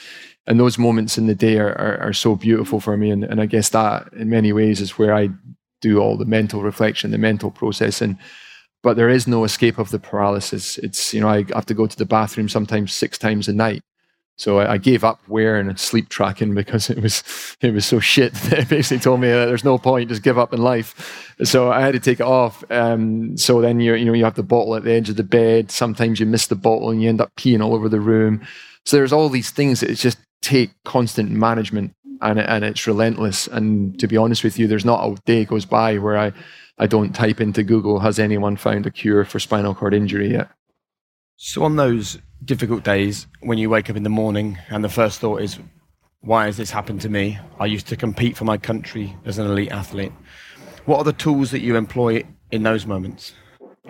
And 0.46 0.58
those 0.58 0.78
moments 0.78 1.18
in 1.18 1.26
the 1.26 1.34
day 1.34 1.58
are, 1.58 1.72
are, 1.72 1.98
are 1.98 2.12
so 2.12 2.36
beautiful 2.36 2.78
for 2.78 2.96
me. 2.96 3.10
And, 3.10 3.24
and 3.24 3.40
I 3.40 3.46
guess 3.46 3.70
that 3.70 4.12
in 4.12 4.30
many 4.30 4.52
ways 4.52 4.80
is 4.80 4.98
where 4.98 5.14
I 5.14 5.30
do 5.80 5.98
all 5.98 6.16
the 6.16 6.24
mental 6.24 6.62
reflection, 6.62 7.10
the 7.10 7.18
mental 7.18 7.50
processing. 7.50 8.18
But 8.84 8.96
there 8.96 9.08
is 9.08 9.26
no 9.26 9.44
escape 9.44 9.78
of 9.78 9.90
the 9.90 9.98
paralysis. 9.98 10.78
It's, 10.78 11.12
you 11.12 11.20
know, 11.20 11.28
I 11.28 11.44
have 11.54 11.66
to 11.66 11.74
go 11.74 11.86
to 11.86 11.96
the 11.96 12.04
bathroom 12.04 12.48
sometimes 12.48 12.92
six 12.92 13.18
times 13.18 13.48
a 13.48 13.52
night 13.52 13.82
so 14.36 14.58
I, 14.58 14.72
I, 14.72 14.78
gave 14.78 15.04
up 15.04 15.20
wearing 15.28 15.76
sleep 15.76 16.08
tracking 16.08 16.54
because 16.54 16.90
it 16.90 17.00
was 17.00 17.22
it 17.60 17.72
was 17.72 17.86
so 17.86 18.00
shit 18.00 18.34
that 18.44 18.60
it 18.60 18.68
basically 18.68 19.00
told 19.00 19.20
me 19.20 19.28
that 19.28 19.46
there's 19.46 19.64
no 19.64 19.78
point, 19.78 20.08
just 20.08 20.22
give 20.22 20.38
up 20.38 20.52
in 20.52 20.60
life. 20.60 21.34
So 21.44 21.70
I 21.70 21.80
had 21.80 21.92
to 21.92 22.00
take 22.00 22.20
it 22.20 22.26
off. 22.26 22.64
Um, 22.70 23.36
so 23.36 23.60
then 23.60 23.80
you 23.80 23.94
you 23.94 24.04
know 24.04 24.12
you 24.12 24.24
have 24.24 24.34
the 24.34 24.42
bottle 24.42 24.74
at 24.74 24.84
the 24.84 24.92
edge 24.92 25.08
of 25.08 25.16
the 25.16 25.24
bed. 25.24 25.70
Sometimes 25.70 26.18
you 26.18 26.26
miss 26.26 26.46
the 26.46 26.54
bottle 26.54 26.90
and 26.90 27.02
you 27.02 27.08
end 27.08 27.20
up 27.20 27.34
peeing 27.36 27.62
all 27.62 27.74
over 27.74 27.88
the 27.88 28.00
room. 28.00 28.40
So 28.84 28.96
there's 28.96 29.12
all 29.12 29.28
these 29.28 29.50
things 29.50 29.80
that 29.80 29.94
just 29.94 30.18
take 30.40 30.70
constant 30.84 31.30
management 31.30 31.94
and 32.20 32.38
and 32.38 32.64
it's 32.64 32.86
relentless. 32.86 33.46
And 33.48 33.98
to 34.00 34.06
be 34.06 34.16
honest 34.16 34.44
with 34.44 34.58
you, 34.58 34.66
there's 34.66 34.84
not 34.84 35.04
a 35.04 35.20
day 35.24 35.44
goes 35.44 35.66
by 35.66 35.98
where 35.98 36.16
I 36.16 36.32
I 36.78 36.86
don't 36.86 37.14
type 37.14 37.40
into 37.40 37.62
Google 37.62 38.00
has 38.00 38.18
anyone 38.18 38.56
found 38.56 38.86
a 38.86 38.90
cure 38.90 39.24
for 39.24 39.38
spinal 39.38 39.74
cord 39.74 39.94
injury 39.94 40.32
yet. 40.32 40.48
So 41.36 41.64
on 41.64 41.76
those 41.76 42.18
difficult 42.44 42.84
days 42.84 43.26
when 43.40 43.58
you 43.58 43.70
wake 43.70 43.90
up 43.90 43.96
in 43.96 44.02
the 44.02 44.08
morning 44.08 44.58
and 44.68 44.82
the 44.82 44.88
first 44.88 45.20
thought 45.20 45.42
is, 45.42 45.58
why 46.20 46.46
has 46.46 46.56
this 46.56 46.70
happened 46.70 47.00
to 47.02 47.08
me? 47.08 47.38
I 47.58 47.66
used 47.66 47.88
to 47.88 47.96
compete 47.96 48.36
for 48.36 48.44
my 48.44 48.56
country 48.56 49.16
as 49.24 49.38
an 49.38 49.46
elite 49.46 49.72
athlete. 49.72 50.12
What 50.84 50.98
are 50.98 51.04
the 51.04 51.12
tools 51.12 51.50
that 51.50 51.60
you 51.60 51.76
employ 51.76 52.24
in 52.50 52.62
those 52.62 52.86
moments? 52.86 53.32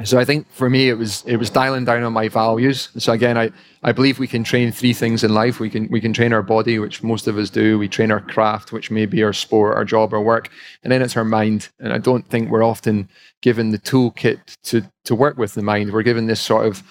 So 0.05 0.19
I 0.19 0.25
think 0.25 0.51
for 0.51 0.71
me 0.71 0.89
it 0.89 0.95
was 0.95 1.23
it 1.27 1.37
was 1.37 1.51
dialing 1.51 1.85
down 1.85 2.03
on 2.03 2.15
my 2.15 2.29
values. 2.29 2.89
So 2.97 3.13
again, 3.13 3.37
I, 3.37 3.51
I 3.83 3.93
believe 3.93 4.19
we 4.19 4.27
can 4.27 4.43
train 4.43 4.73
three 4.73 4.95
things 4.95 5.23
in 5.23 5.35
life. 5.35 5.61
We 5.61 5.69
can 5.69 5.87
we 5.91 6.01
can 6.01 6.15
train 6.15 6.33
our 6.33 6.43
body, 6.43 6.79
which 6.79 7.03
most 7.03 7.29
of 7.29 7.37
us 7.37 7.51
do. 7.51 7.79
We 7.79 7.89
train 7.89 8.11
our 8.11 8.21
craft, 8.21 8.73
which 8.73 8.91
may 8.91 9.05
be 9.05 9.23
our 9.23 9.35
sport, 9.35 9.77
our 9.77 9.85
job, 9.85 10.15
our 10.15 10.23
work, 10.23 10.49
and 10.83 10.91
then 10.91 11.03
it's 11.03 11.17
our 11.17 11.27
mind. 11.27 11.69
And 11.79 11.93
I 11.93 11.99
don't 11.99 12.27
think 12.27 12.49
we're 12.49 12.65
often 12.65 13.07
given 13.43 13.71
the 13.71 13.79
toolkit 13.79 14.57
to 14.65 14.83
to 15.05 15.15
work 15.15 15.37
with 15.37 15.53
the 15.53 15.63
mind. 15.63 15.93
We're 15.93 16.03
given 16.03 16.27
this 16.27 16.41
sort 16.41 16.67
of 16.67 16.83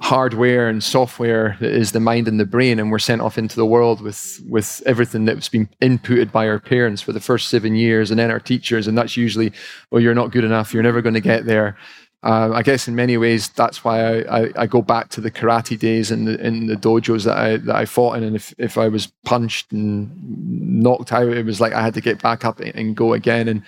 hardware 0.00 0.68
and 0.68 0.82
software 0.82 1.56
that 1.60 1.70
is 1.70 1.92
the 1.92 2.00
mind 2.00 2.26
and 2.26 2.40
the 2.40 2.44
brain 2.44 2.80
and 2.80 2.90
we're 2.90 2.98
sent 2.98 3.22
off 3.22 3.38
into 3.38 3.54
the 3.54 3.64
world 3.64 4.00
with 4.00 4.42
with 4.48 4.82
everything 4.86 5.24
that's 5.24 5.48
been 5.48 5.68
inputted 5.80 6.32
by 6.32 6.48
our 6.48 6.58
parents 6.58 7.00
for 7.00 7.12
the 7.12 7.20
first 7.20 7.48
seven 7.48 7.76
years 7.76 8.10
and 8.10 8.18
then 8.18 8.30
our 8.30 8.40
teachers 8.40 8.88
and 8.88 8.98
that's 8.98 9.16
usually 9.16 9.52
well 9.90 10.02
you're 10.02 10.14
not 10.14 10.32
good 10.32 10.42
enough 10.44 10.74
you're 10.74 10.82
never 10.82 11.00
going 11.00 11.14
to 11.14 11.20
get 11.20 11.46
there. 11.46 11.76
Uh, 12.24 12.50
I 12.54 12.62
guess 12.62 12.88
in 12.88 12.94
many 12.94 13.18
ways 13.18 13.50
that's 13.50 13.84
why 13.84 14.00
I, 14.00 14.40
I, 14.40 14.50
I, 14.60 14.66
go 14.66 14.80
back 14.80 15.10
to 15.10 15.20
the 15.20 15.30
karate 15.30 15.78
days 15.78 16.10
and 16.10 16.26
the, 16.26 16.40
in 16.44 16.68
the 16.68 16.74
dojos 16.74 17.26
that 17.26 17.36
I 17.36 17.58
that 17.58 17.76
I 17.76 17.84
fought 17.84 18.16
in 18.16 18.24
and 18.24 18.34
if, 18.34 18.54
if 18.56 18.78
I 18.78 18.88
was 18.88 19.12
punched 19.26 19.72
and 19.72 20.10
knocked 20.82 21.12
out 21.12 21.28
it 21.28 21.44
was 21.44 21.60
like 21.60 21.74
I 21.74 21.82
had 21.82 21.92
to 21.94 22.00
get 22.00 22.22
back 22.22 22.46
up 22.46 22.60
and 22.60 22.96
go 22.96 23.12
again 23.12 23.46
and 23.46 23.62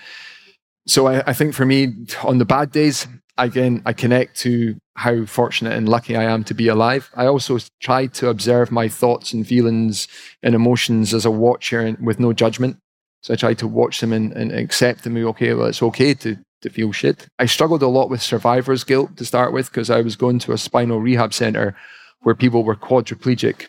so 0.87 1.07
I, 1.07 1.23
I 1.27 1.33
think 1.33 1.53
for 1.53 1.65
me 1.65 1.93
on 2.23 2.37
the 2.37 2.45
bad 2.45 2.71
days 2.71 3.07
again, 3.37 3.81
I 3.85 3.93
connect 3.93 4.37
to 4.37 4.77
how 4.95 5.25
fortunate 5.25 5.73
and 5.73 5.87
lucky 5.87 6.15
I 6.15 6.23
am 6.23 6.43
to 6.45 6.53
be 6.53 6.67
alive. 6.67 7.09
I 7.15 7.27
also 7.27 7.59
try 7.79 8.07
to 8.07 8.29
observe 8.29 8.71
my 8.71 8.87
thoughts 8.87 9.33
and 9.33 9.45
feelings 9.45 10.07
and 10.41 10.55
emotions 10.55 11.13
as 11.13 11.25
a 11.25 11.31
watcher 11.31 11.95
with 12.01 12.19
no 12.19 12.33
judgment. 12.33 12.77
So 13.21 13.33
I 13.33 13.37
try 13.37 13.53
to 13.55 13.67
watch 13.67 13.99
them 13.99 14.13
and, 14.13 14.31
and 14.33 14.51
accept 14.51 15.03
them. 15.03 15.17
Okay, 15.17 15.53
well, 15.53 15.67
it's 15.67 15.83
okay 15.83 16.13
to, 16.15 16.37
to 16.61 16.69
feel 16.69 16.91
shit. 16.91 17.27
I 17.37 17.45
struggled 17.45 17.83
a 17.83 17.87
lot 17.87 18.09
with 18.09 18.21
survivor's 18.21 18.83
guilt 18.83 19.17
to 19.17 19.25
start 19.25 19.53
with 19.53 19.69
because 19.69 19.89
I 19.89 20.01
was 20.01 20.15
going 20.15 20.39
to 20.39 20.53
a 20.53 20.57
spinal 20.57 20.99
rehab 20.99 21.33
center 21.33 21.75
where 22.21 22.35
people 22.35 22.63
were 22.63 22.75
quadriplegic. 22.75 23.67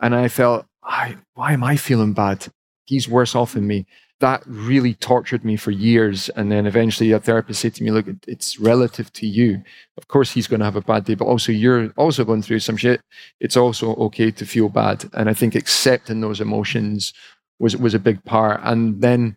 And 0.00 0.14
I 0.14 0.28
felt, 0.28 0.66
why 0.82 1.52
am 1.52 1.64
I 1.64 1.76
feeling 1.76 2.12
bad? 2.12 2.48
He's 2.84 3.08
worse 3.08 3.34
off 3.34 3.54
than 3.54 3.66
me 3.66 3.86
that 4.20 4.42
really 4.46 4.94
tortured 4.94 5.44
me 5.44 5.56
for 5.56 5.70
years. 5.70 6.28
And 6.30 6.50
then 6.50 6.66
eventually 6.66 7.12
a 7.12 7.20
therapist 7.20 7.60
said 7.60 7.74
to 7.74 7.84
me, 7.84 7.90
look, 7.90 8.06
it's 8.26 8.58
relative 8.58 9.12
to 9.14 9.26
you. 9.26 9.62
Of 9.96 10.08
course, 10.08 10.32
he's 10.32 10.48
going 10.48 10.60
to 10.60 10.66
have 10.66 10.76
a 10.76 10.80
bad 10.80 11.04
day, 11.04 11.14
but 11.14 11.26
also 11.26 11.52
you're 11.52 11.90
also 11.96 12.24
going 12.24 12.42
through 12.42 12.60
some 12.60 12.76
shit. 12.76 13.00
It's 13.40 13.56
also 13.56 13.94
okay 13.94 14.30
to 14.32 14.44
feel 14.44 14.68
bad. 14.68 15.08
And 15.12 15.28
I 15.28 15.34
think 15.34 15.54
accepting 15.54 16.20
those 16.20 16.40
emotions 16.40 17.12
was, 17.58 17.76
was 17.76 17.94
a 17.94 18.00
big 18.00 18.24
part. 18.24 18.60
And 18.64 19.00
then 19.00 19.36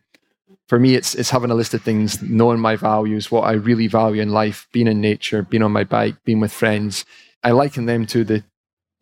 for 0.68 0.80
me, 0.80 0.96
it's, 0.96 1.14
it's 1.16 1.30
having 1.30 1.52
a 1.52 1.56
list 1.56 1.74
of 1.74 1.82
things, 1.82 2.22
knowing 2.24 2.60
my 2.60 2.76
values, 2.76 3.30
what 3.30 3.42
I 3.42 3.54
really 3.54 3.88
value 3.88 4.22
in 4.22 4.30
life, 4.30 4.68
being 4.72 4.88
in 4.88 5.02
nature, 5.02 5.44
being 5.44 5.64
on 5.64 5.72
my 5.72 5.84
bike, 5.84 6.16
being 6.24 6.40
with 6.40 6.54
friends. 6.54 7.06
I 7.44 7.52
liken 7.52 7.86
them 7.86 8.06
to 8.08 8.24
the 8.24 8.44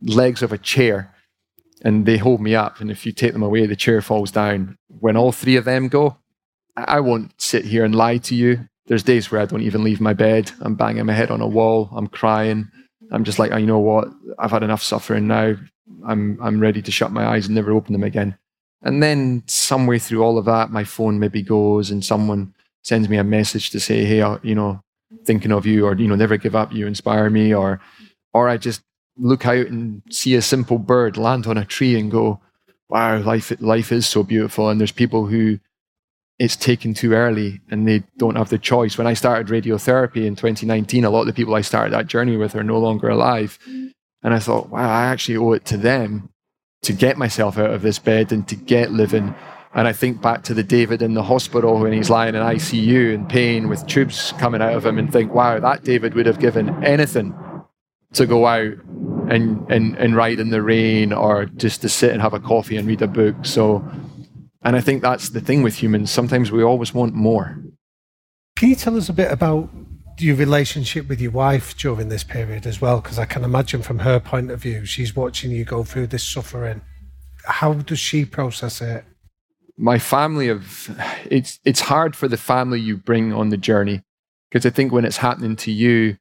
legs 0.02 0.42
of 0.42 0.52
a 0.52 0.58
chair 0.58 1.14
and 1.84 2.06
they 2.06 2.18
hold 2.18 2.42
me 2.42 2.56
up. 2.56 2.80
And 2.80 2.92
if 2.92 3.06
you 3.06 3.12
take 3.12 3.34
them 3.34 3.44
away, 3.44 3.66
the 3.66 3.76
chair 3.76 4.02
falls 4.02 4.32
down. 4.32 4.78
When 4.88 5.18
all 5.18 5.32
three 5.32 5.56
of 5.56 5.66
them 5.66 5.88
go, 5.88 6.18
I 6.76 7.00
won't 7.00 7.40
sit 7.42 7.66
here 7.66 7.84
and 7.84 7.96
lie 7.96 8.18
to 8.18 8.36
you. 8.36 8.68
There's 8.88 9.04
days 9.04 9.32
where 9.32 9.42
I 9.42 9.46
don't 9.46 9.62
even 9.62 9.84
leave 9.84 10.02
my 10.02 10.14
bed. 10.14 10.52
I'm 10.62 10.76
banging 10.76 11.06
my 11.06 11.14
head 11.14 11.32
on 11.32 11.42
a 11.42 11.48
wall. 11.48 11.90
I'm 11.92 12.08
crying. 12.08 12.70
I'm 13.12 13.24
just 13.24 13.40
like, 13.40 13.52
oh, 13.52 13.58
you 13.58 13.68
know 13.68 13.80
what? 13.80 14.08
I've 14.38 14.52
had 14.52 14.64
enough 14.64 14.84
suffering 14.84 15.28
now. 15.28 15.56
I'm 16.06 16.40
I'm 16.42 16.60
ready 16.60 16.82
to 16.82 16.92
shut 16.92 17.12
my 17.12 17.28
eyes 17.28 17.48
and 17.48 17.56
never 17.56 17.72
open 17.72 17.94
them 17.94 18.04
again. 18.04 18.38
And 18.82 19.04
then 19.04 19.44
somewhere 19.48 20.00
through 20.00 20.24
all 20.24 20.38
of 20.38 20.46
that, 20.46 20.72
my 20.72 20.84
phone 20.84 21.20
maybe 21.20 21.42
goes 21.42 21.92
and 21.92 22.04
someone 22.04 22.54
sends 22.84 23.10
me 23.10 23.18
a 23.18 23.24
message 23.24 23.72
to 23.72 23.80
say, 23.80 24.06
hey, 24.06 24.22
uh, 24.22 24.38
you 24.42 24.56
know, 24.56 24.82
thinking 25.26 25.52
of 25.52 25.66
you, 25.66 25.86
or 25.86 25.96
you 25.96 26.08
know, 26.08 26.16
never 26.16 26.38
give 26.38 26.56
up. 26.56 26.72
You 26.72 26.88
inspire 26.88 27.30
me, 27.30 27.54
or 27.54 27.82
or 28.34 28.48
I 28.48 28.58
just 28.58 28.82
look 29.20 29.45
out 29.45 29.67
and 29.67 30.01
see 30.09 30.36
a 30.36 30.41
simple 30.41 30.80
bird 30.80 31.17
land 31.17 31.45
on 31.45 31.57
a 31.57 31.65
tree 31.65 31.99
and 31.99 32.09
go, 32.09 32.39
wow, 32.89 33.20
life, 33.20 33.51
life 33.59 33.91
is 33.91 34.07
so 34.07 34.24
beautiful. 34.24 34.70
And 34.70 34.80
there's 34.80 34.91
people 34.91 35.28
who 35.28 35.59
it's 36.39 36.55
taken 36.55 36.93
too 36.93 37.13
early 37.13 37.59
and 37.70 37.88
they 37.88 38.03
don't 38.17 38.38
have 38.38 38.49
the 38.49 38.57
choice. 38.57 38.97
When 38.97 39.07
I 39.07 39.13
started 39.13 39.47
radiotherapy 39.47 40.26
in 40.26 40.36
2019, 40.36 41.03
a 41.03 41.09
lot 41.09 41.22
of 41.22 41.28
the 41.28 41.34
people 41.34 41.53
I 41.53 41.61
started 41.61 41.93
that 41.93 42.07
journey 42.07 42.38
with 42.38 42.55
are 42.55 42.63
no 42.63 42.80
longer 42.80 43.09
alive. 43.09 43.59
And 44.24 44.34
I 44.34 44.39
thought, 44.39 44.70
wow, 44.70 44.89
I 44.89 45.05
actually 45.05 45.38
owe 45.38 45.51
it 45.51 45.65
to 45.65 45.78
them 45.78 46.30
to 46.84 46.93
get 46.93 47.17
myself 47.17 47.57
out 47.57 47.72
of 47.72 47.82
this 47.82 47.99
bed 47.99 48.32
and 48.32 48.47
to 48.47 48.55
get 48.55 48.91
living. 48.91 49.36
And 49.74 49.88
I 49.88 49.91
think 49.91 50.22
back 50.22 50.43
to 50.43 50.53
the 50.53 50.63
David 50.63 51.01
in 51.01 51.13
the 51.13 51.24
hospital 51.24 51.78
when 51.78 51.91
he's 51.91 52.09
lying 52.09 52.36
in 52.36 52.41
ICU 52.41 53.13
in 53.13 53.28
pain 53.28 53.67
with 53.67 53.86
tubes 53.86 54.34
coming 54.39 54.61
out 54.61 54.74
of 54.74 54.86
him 54.86 54.97
and 54.97 55.11
think, 55.11 55.34
wow, 55.34 55.59
that 55.59 55.84
David 55.84 56.13
would 56.13 56.26
have 56.26 56.39
given 56.39 56.84
anything 56.84 57.36
to 58.13 58.26
go 58.26 58.45
out 58.45 58.78
and, 59.30 59.66
and, 59.72 59.96
and 59.98 60.16
ride 60.16 60.40
in 60.40 60.50
the 60.50 60.62
rain 60.62 61.14
or 61.14 61.46
just 61.46 61.82
to 61.82 61.90
sit 61.90 62.12
and 62.12 62.22
have 62.22 62.34
a 62.34 62.40
coffee 62.40 62.78
and 62.78 62.88
read 62.88 63.02
a 63.02 63.08
book. 63.08 63.36
So, 63.44 63.88
and 64.64 64.76
I 64.76 64.82
think 64.82 65.02
that's 65.02 65.30
the 65.30 65.42
thing 65.42 65.64
with 65.64 65.76
humans. 65.82 66.12
Sometimes 66.12 66.52
we 66.52 66.64
always 66.64 66.94
want 66.94 67.14
more. 67.14 67.64
Can 68.56 68.70
you 68.70 68.76
tell 68.76 68.98
us 68.98 69.08
a 69.08 69.14
bit 69.14 69.32
about 69.32 69.70
your 70.20 70.36
relationship 70.36 71.08
with 71.08 71.22
your 71.22 71.32
wife 71.32 71.78
during 71.78 72.10
this 72.10 72.24
period 72.24 72.66
as 72.66 72.82
well? 72.82 73.00
Because 73.00 73.20
I 73.20 73.26
can 73.26 73.44
imagine 73.44 73.82
from 73.82 74.00
her 74.00 74.20
point 74.20 74.52
of 74.52 74.62
view, 74.62 74.86
she's 74.86 75.16
watching 75.16 75.52
you 75.52 75.64
go 75.64 75.84
through 75.84 76.08
this 76.08 76.24
suffering. 76.24 76.82
How 77.46 77.74
does 77.74 78.00
she 78.00 78.26
process 78.26 78.82
it? 78.82 79.06
My 79.78 79.98
family 79.98 80.50
of 80.50 80.90
it's 81.30 81.60
it's 81.64 81.80
hard 81.80 82.16
for 82.16 82.28
the 82.28 82.36
family 82.36 82.82
you 82.82 82.98
bring 82.98 83.32
on 83.32 83.48
the 83.48 83.56
journey 83.56 84.02
Because 84.50 84.66
I 84.66 84.72
think 84.72 84.92
when 84.92 85.06
it's 85.06 85.18
happening 85.18 85.56
to 85.58 85.72
you, 85.72 86.18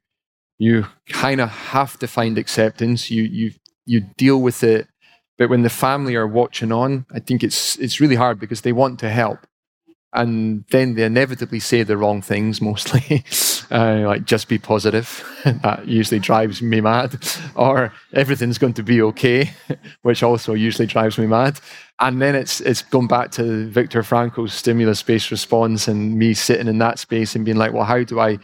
you 0.58 0.86
kind 1.08 1.40
of 1.40 1.48
have 1.48 1.98
to 2.00 2.06
find 2.06 2.36
acceptance. 2.36 3.10
You 3.10 3.22
you 3.22 3.52
you 3.86 4.00
deal 4.16 4.40
with 4.42 4.62
it, 4.62 4.88
but 5.38 5.48
when 5.48 5.62
the 5.62 5.70
family 5.70 6.16
are 6.16 6.26
watching 6.26 6.72
on, 6.72 7.06
I 7.12 7.20
think 7.20 7.42
it's 7.42 7.76
it's 7.76 8.00
really 8.00 8.16
hard 8.16 8.40
because 8.40 8.62
they 8.62 8.72
want 8.72 8.98
to 9.00 9.08
help, 9.08 9.46
and 10.12 10.64
then 10.70 10.94
they 10.94 11.04
inevitably 11.04 11.60
say 11.60 11.84
the 11.84 11.96
wrong 11.96 12.20
things 12.22 12.60
mostly. 12.70 13.24
uh, 13.70 14.02
like 14.06 14.24
just 14.24 14.48
be 14.48 14.58
positive. 14.58 15.24
that 15.62 15.86
usually 15.86 16.20
drives 16.20 16.60
me 16.60 16.80
mad. 16.80 17.18
Or 17.54 17.92
everything's 18.12 18.58
going 18.58 18.74
to 18.74 18.84
be 18.84 19.02
okay, 19.02 19.50
which 20.02 20.22
also 20.22 20.54
usually 20.54 20.86
drives 20.86 21.18
me 21.18 21.26
mad. 21.26 21.60
And 22.00 22.22
then 22.22 22.34
it's 22.34 22.60
it's 22.60 22.82
gone 22.82 23.06
back 23.08 23.30
to 23.32 23.68
Viktor 23.68 24.02
Frankl's 24.02 24.54
stimulus-based 24.54 25.30
response 25.30 25.88
and 25.88 26.16
me 26.16 26.34
sitting 26.34 26.68
in 26.68 26.78
that 26.78 26.98
space 26.98 27.34
and 27.34 27.44
being 27.44 27.56
like, 27.58 27.72
well, 27.72 27.84
how 27.84 28.02
do 28.04 28.20
I 28.20 28.38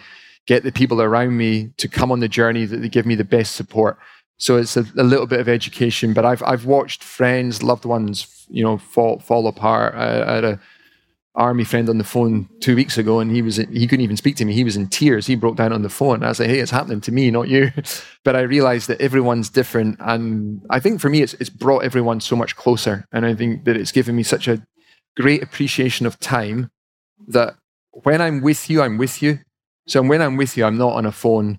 get 0.47 0.63
the 0.63 0.73
people 0.73 1.01
around 1.01 1.37
me 1.37 1.71
to 1.79 1.89
come 1.89 2.13
on 2.13 2.21
the 2.21 2.29
journey 2.29 2.65
that 2.67 2.79
they 2.79 2.89
give 2.89 3.07
me 3.07 3.15
the 3.15 3.25
best 3.25 3.55
support? 3.57 3.99
So 4.39 4.57
it's 4.57 4.77
a, 4.77 4.85
a 4.97 5.05
little 5.05 5.27
bit 5.27 5.41
of 5.41 5.49
education, 5.49 6.13
but 6.13 6.25
I've 6.25 6.43
I've 6.43 6.67
watched 6.67 7.05
friends, 7.05 7.63
loved 7.63 7.85
ones, 7.85 8.47
you 8.49 8.65
know, 8.65 8.79
fall 8.79 9.21
fall 9.21 9.47
apart. 9.47 9.95
I, 9.95 10.21
I 10.21 10.37
a 10.39 10.59
army 11.37 11.65
friend 11.65 11.89
on 11.89 11.99
the 11.99 12.05
phone 12.05 12.49
two 12.61 12.77
weeks 12.77 12.97
ago, 12.97 13.21
and 13.21 13.31
he 13.31 13.43
was 13.43 13.57
he 13.57 13.87
couldn't 13.87 14.05
even 14.05 14.17
speak 14.17 14.37
to 14.37 14.45
me. 14.45 14.55
He 14.55 14.65
was 14.65 14.77
in 14.77 14.89
tears. 14.89 15.27
He 15.27 15.35
broke 15.35 15.57
down 15.57 15.73
on 15.73 15.83
the 15.83 15.89
phone. 15.89 16.23
I 16.23 16.29
was 16.29 16.41
like, 16.41 16.49
"Hey, 16.49 16.61
it's 16.61 16.71
happening 16.71 17.01
to 17.03 17.13
me, 17.13 17.31
not 17.31 17.49
you." 17.49 17.73
but 18.25 18.37
I 18.37 18.41
realized 18.41 18.89
that 18.89 19.01
everyone's 19.01 19.51
different, 19.51 19.97
and 20.01 20.63
I 20.71 20.81
think 20.81 21.01
for 21.01 21.09
me, 21.09 21.23
it's 21.23 21.35
it's 21.35 21.51
brought 21.51 21.85
everyone 21.85 22.21
so 22.21 22.37
much 22.37 22.57
closer, 22.57 23.07
and 23.13 23.27
I 23.27 23.35
think 23.35 23.65
that 23.65 23.77
it's 23.77 23.93
given 23.93 24.17
me 24.17 24.23
such 24.23 24.49
a 24.49 24.65
great 25.17 25.43
appreciation 25.43 26.07
of 26.07 26.19
time 26.21 26.71
that 27.29 27.55
when 27.91 28.21
I'm 28.21 28.41
with 28.41 28.71
you, 28.71 28.83
I'm 28.83 28.99
with 28.99 29.23
you. 29.23 29.41
So 29.87 30.03
when 30.03 30.23
I'm 30.23 30.37
with 30.37 30.57
you, 30.57 30.65
I'm 30.65 30.79
not 30.79 30.95
on 30.95 31.07
a 31.07 31.13
phone. 31.13 31.59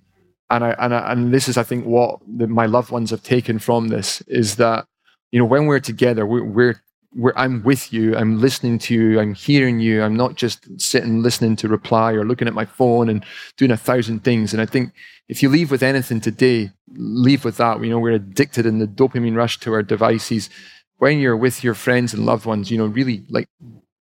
And 0.49 0.63
I 0.63 0.75
and 0.77 0.93
I, 0.93 1.11
and 1.11 1.33
this 1.33 1.47
is, 1.47 1.57
I 1.57 1.63
think, 1.63 1.85
what 1.85 2.19
the, 2.27 2.47
my 2.47 2.65
loved 2.65 2.91
ones 2.91 3.09
have 3.09 3.23
taken 3.23 3.57
from 3.59 3.87
this 3.87 4.21
is 4.27 4.57
that 4.57 4.85
you 5.31 5.39
know 5.39 5.45
when 5.45 5.65
we're 5.65 5.79
together, 5.79 6.25
we're, 6.25 6.43
we're 6.43 6.81
where 7.15 7.37
I'm 7.39 7.63
with 7.63 7.93
you, 7.93 8.15
I'm 8.15 8.41
listening 8.41 8.77
to 8.79 8.93
you, 8.93 9.19
I'm 9.19 9.33
hearing 9.33 9.79
you, 9.79 10.03
I'm 10.03 10.17
not 10.17 10.35
just 10.35 10.79
sitting 10.79 11.23
listening 11.23 11.55
to 11.57 11.69
reply 11.69 12.11
or 12.11 12.25
looking 12.25 12.47
at 12.47 12.53
my 12.53 12.65
phone 12.65 13.07
and 13.07 13.23
doing 13.55 13.71
a 13.71 13.77
thousand 13.77 14.25
things. 14.25 14.51
And 14.51 14.61
I 14.61 14.65
think 14.65 14.91
if 15.29 15.41
you 15.41 15.47
leave 15.47 15.71
with 15.71 15.81
anything 15.81 16.19
today, 16.19 16.71
leave 16.89 17.45
with 17.45 17.55
that. 17.57 17.81
You 17.81 17.89
know, 17.89 17.99
we're 17.99 18.11
addicted 18.11 18.65
in 18.65 18.79
the 18.79 18.87
dopamine 18.87 19.35
rush 19.35 19.59
to 19.61 19.73
our 19.73 19.81
devices. 19.81 20.49
When 20.97 21.19
you're 21.19 21.37
with 21.37 21.63
your 21.63 21.73
friends 21.73 22.13
and 22.13 22.25
loved 22.25 22.45
ones, 22.45 22.69
you 22.69 22.77
know, 22.77 22.85
really 22.85 23.23
like 23.29 23.47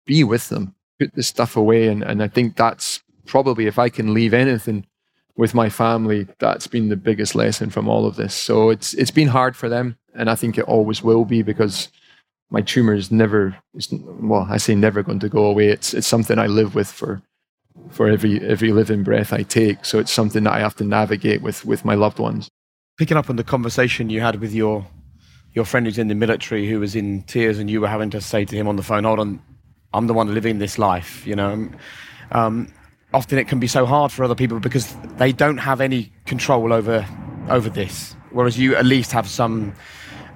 be 0.06 0.26
with 0.26 0.50
them, 0.50 0.76
put 1.00 1.16
the 1.16 1.24
stuff 1.24 1.56
away. 1.56 1.88
And, 1.88 2.04
and 2.04 2.22
I 2.22 2.28
think 2.28 2.58
that's 2.58 3.02
probably 3.28 3.68
if 3.68 3.78
I 3.78 3.90
can 3.90 4.14
leave 4.14 4.34
anything 4.34 4.86
with 5.36 5.54
my 5.54 5.70
family, 5.70 6.28
that's 6.40 6.66
been 6.66 6.90
the 6.90 6.96
biggest 6.96 7.36
lesson 7.36 7.70
from 7.70 7.88
all 7.88 8.06
of 8.06 8.16
this. 8.16 8.34
So 8.34 8.70
it's 8.72 8.94
it's 8.96 9.12
been 9.12 9.28
hard 9.28 9.56
for 9.56 9.70
them, 9.70 9.98
and 10.16 10.30
I 10.30 10.36
think 10.36 10.58
it 10.58 10.66
always 10.66 11.04
will 11.04 11.26
be 11.26 11.44
because 11.44 11.90
my 12.50 12.62
tumor 12.62 12.94
is 12.94 13.12
never 13.12 13.58
well 13.92 14.48
i 14.50 14.58
say 14.58 14.74
never 14.74 15.04
going 15.04 15.20
to 15.20 15.30
go 15.30 15.46
away. 15.46 15.68
It's 15.68 15.94
it's 15.94 16.08
something 16.08 16.40
i 16.40 16.48
live 16.48 16.76
with 16.76 16.88
for 16.88 17.22
for 17.90 18.08
every 18.08 18.42
every 18.42 18.72
living 18.72 19.04
breath 19.04 19.34
i 19.34 19.44
take. 19.44 19.86
So 19.86 20.00
it's 20.00 20.12
something 20.12 20.44
that 20.44 20.54
i 20.54 20.60
have 20.60 20.76
to 20.76 20.84
navigate 20.84 21.42
with 21.42 21.66
with 21.66 21.86
my 21.86 21.96
loved 21.96 22.20
ones. 22.20 22.50
Picking 22.98 23.18
up 23.18 23.30
on 23.30 23.36
the 23.36 23.44
conversation 23.44 24.10
you 24.10 24.22
had 24.22 24.40
with 24.40 24.54
your 24.54 24.88
your 25.54 25.66
friend 25.66 25.86
who's 25.86 25.98
in 25.98 26.08
the 26.08 26.16
military 26.16 26.68
who 26.68 26.80
was 26.80 26.96
in 26.96 27.24
tears 27.24 27.60
and 27.60 27.70
you 27.70 27.82
were 27.82 27.88
having 27.88 28.10
to 28.12 28.22
say 28.22 28.46
to 28.46 28.56
him 28.56 28.68
on 28.68 28.76
the 28.76 28.84
phone 28.84 29.04
hold 29.04 29.20
on 29.20 29.42
i'm 29.94 30.06
the 30.08 30.14
one 30.14 30.34
living 30.34 30.60
this 30.60 30.78
life 30.78 31.26
you 31.26 31.36
know? 31.36 31.70
Um, 32.32 32.68
often 33.14 33.38
it 33.38 33.48
can 33.48 33.60
be 33.60 33.68
so 33.68 33.86
hard 33.86 34.12
for 34.12 34.24
other 34.24 34.36
people 34.36 34.60
because 34.60 34.96
they 35.18 35.32
don't 35.32 35.58
have 35.58 35.82
any 35.82 36.12
control 36.26 36.74
over 36.74 37.08
over 37.50 37.70
this 37.70 38.18
whereas 38.32 38.58
you 38.58 38.76
at 38.76 38.86
least 38.86 39.12
have 39.12 39.28
some 39.28 39.74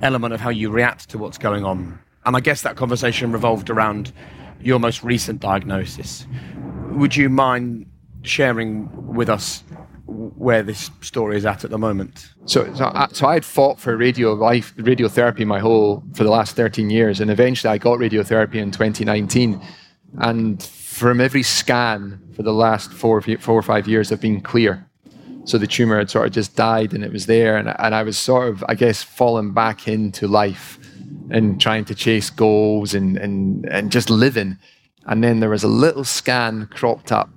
element 0.01 0.33
of 0.33 0.39
how 0.39 0.49
you 0.49 0.69
react 0.69 1.09
to 1.09 1.17
what's 1.17 1.37
going 1.37 1.63
on. 1.63 1.99
And 2.25 2.35
I 2.35 2.39
guess 2.39 2.61
that 2.63 2.75
conversation 2.75 3.31
revolved 3.31 3.69
around 3.69 4.11
your 4.59 4.79
most 4.79 5.03
recent 5.03 5.39
diagnosis. 5.39 6.25
Would 6.89 7.15
you 7.15 7.29
mind 7.29 7.85
sharing 8.23 8.89
with 9.15 9.29
us 9.29 9.63
where 10.05 10.61
this 10.61 10.91
story 11.01 11.37
is 11.37 11.45
at 11.45 11.63
at 11.63 11.69
the 11.69 11.77
moment? 11.77 12.33
So, 12.45 12.73
so, 12.73 12.85
I, 12.85 13.07
so 13.11 13.27
I 13.27 13.35
had 13.35 13.45
fought 13.45 13.79
for 13.79 13.95
radio 13.95 14.33
life, 14.33 14.75
radiotherapy 14.77 15.45
my 15.45 15.59
whole 15.59 16.03
for 16.13 16.23
the 16.23 16.31
last 16.31 16.55
13 16.55 16.89
years, 16.89 17.19
and 17.19 17.31
eventually 17.31 17.71
I 17.71 17.77
got 17.77 17.97
radiotherapy 17.99 18.55
in 18.55 18.71
2019. 18.71 19.61
And 20.17 20.61
from 21.01 21.19
every 21.19 21.41
scan 21.41 22.21
for 22.35 22.43
the 22.43 22.53
last 22.53 22.93
four, 22.93 23.19
four 23.21 23.55
or 23.55 23.63
five 23.63 23.87
years, 23.87 24.11
I've 24.11 24.21
been 24.21 24.39
clear. 24.39 24.87
So 25.45 25.57
the 25.57 25.65
tumor 25.65 25.97
had 25.97 26.11
sort 26.11 26.27
of 26.27 26.33
just 26.33 26.55
died 26.55 26.93
and 26.93 27.03
it 27.03 27.11
was 27.11 27.25
there. 27.25 27.57
And, 27.57 27.73
and 27.79 27.95
I 27.95 28.03
was 28.03 28.19
sort 28.19 28.49
of, 28.49 28.63
I 28.69 28.75
guess, 28.75 29.01
falling 29.01 29.51
back 29.51 29.87
into 29.87 30.27
life 30.27 30.77
and 31.31 31.59
trying 31.59 31.85
to 31.85 31.95
chase 31.95 32.29
goals 32.29 32.93
and, 32.93 33.17
and, 33.17 33.65
and 33.65 33.91
just 33.91 34.11
living. 34.11 34.59
And 35.07 35.23
then 35.23 35.39
there 35.39 35.49
was 35.49 35.63
a 35.63 35.67
little 35.67 36.03
scan 36.03 36.67
cropped 36.67 37.11
up. 37.11 37.31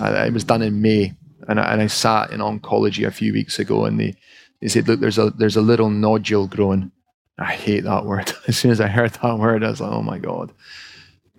Uh, 0.00 0.24
it 0.26 0.32
was 0.32 0.42
done 0.42 0.62
in 0.62 0.82
May. 0.82 1.14
And 1.46 1.60
I, 1.60 1.72
and 1.72 1.82
I 1.82 1.86
sat 1.86 2.32
in 2.32 2.40
oncology 2.40 3.06
a 3.06 3.12
few 3.12 3.32
weeks 3.32 3.60
ago 3.60 3.84
and 3.84 4.00
they, 4.00 4.16
they 4.60 4.66
said, 4.66 4.88
look, 4.88 4.98
there's 4.98 5.18
a, 5.18 5.30
there's 5.30 5.56
a 5.56 5.62
little 5.62 5.88
nodule 5.88 6.48
growing. 6.48 6.90
I 7.38 7.52
hate 7.52 7.84
that 7.84 8.06
word. 8.06 8.32
As 8.48 8.56
soon 8.56 8.72
as 8.72 8.80
I 8.80 8.88
heard 8.88 9.12
that 9.12 9.38
word, 9.38 9.62
I 9.62 9.70
was 9.70 9.80
like, 9.80 9.92
oh 9.92 10.02
my 10.02 10.18
God. 10.18 10.52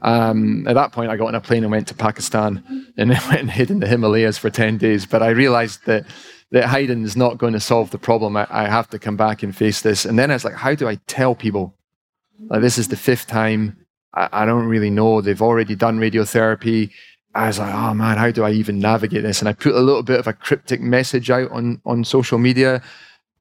Um, 0.01 0.67
at 0.67 0.75
that 0.75 0.91
point, 0.91 1.09
I 1.09 1.17
got 1.17 1.27
on 1.27 1.35
a 1.35 1.41
plane 1.41 1.63
and 1.63 1.71
went 1.71 1.87
to 1.87 1.95
Pakistan 1.95 2.63
and 2.97 3.11
then 3.11 3.19
went 3.29 3.41
and 3.41 3.51
hid 3.51 3.71
in 3.71 3.79
the 3.79 3.87
Himalayas 3.87 4.37
for 4.37 4.49
10 4.49 4.77
days. 4.77 5.05
But 5.05 5.23
I 5.23 5.29
realized 5.29 5.85
that, 5.85 6.05
that 6.51 6.65
hiding 6.65 7.03
is 7.03 7.15
not 7.15 7.37
going 7.37 7.53
to 7.53 7.59
solve 7.59 7.91
the 7.91 7.97
problem. 7.97 8.37
I, 8.37 8.47
I 8.49 8.67
have 8.67 8.89
to 8.89 8.99
come 8.99 9.17
back 9.17 9.43
and 9.43 9.55
face 9.55 9.81
this. 9.81 10.05
And 10.05 10.19
then 10.19 10.31
I 10.31 10.35
was 10.35 10.45
like, 10.45 10.55
how 10.55 10.75
do 10.75 10.87
I 10.87 10.95
tell 11.07 11.35
people? 11.35 11.75
Like, 12.49 12.61
this 12.61 12.77
is 12.77 12.89
the 12.89 12.97
fifth 12.97 13.27
time. 13.27 13.77
I, 14.13 14.29
I 14.31 14.45
don't 14.45 14.67
really 14.67 14.89
know. 14.89 15.21
They've 15.21 15.41
already 15.41 15.75
done 15.75 15.99
radiotherapy. 15.99 16.91
I 17.33 17.47
was 17.47 17.59
like, 17.59 17.73
oh 17.73 17.93
man, 17.93 18.17
how 18.17 18.31
do 18.31 18.43
I 18.43 18.51
even 18.51 18.79
navigate 18.79 19.23
this? 19.23 19.39
And 19.39 19.49
I 19.49 19.53
put 19.53 19.75
a 19.75 19.81
little 19.81 20.03
bit 20.03 20.19
of 20.19 20.27
a 20.27 20.33
cryptic 20.33 20.79
message 20.79 21.29
out 21.29 21.51
on, 21.51 21.81
on 21.85 22.05
social 22.05 22.37
media. 22.37 22.81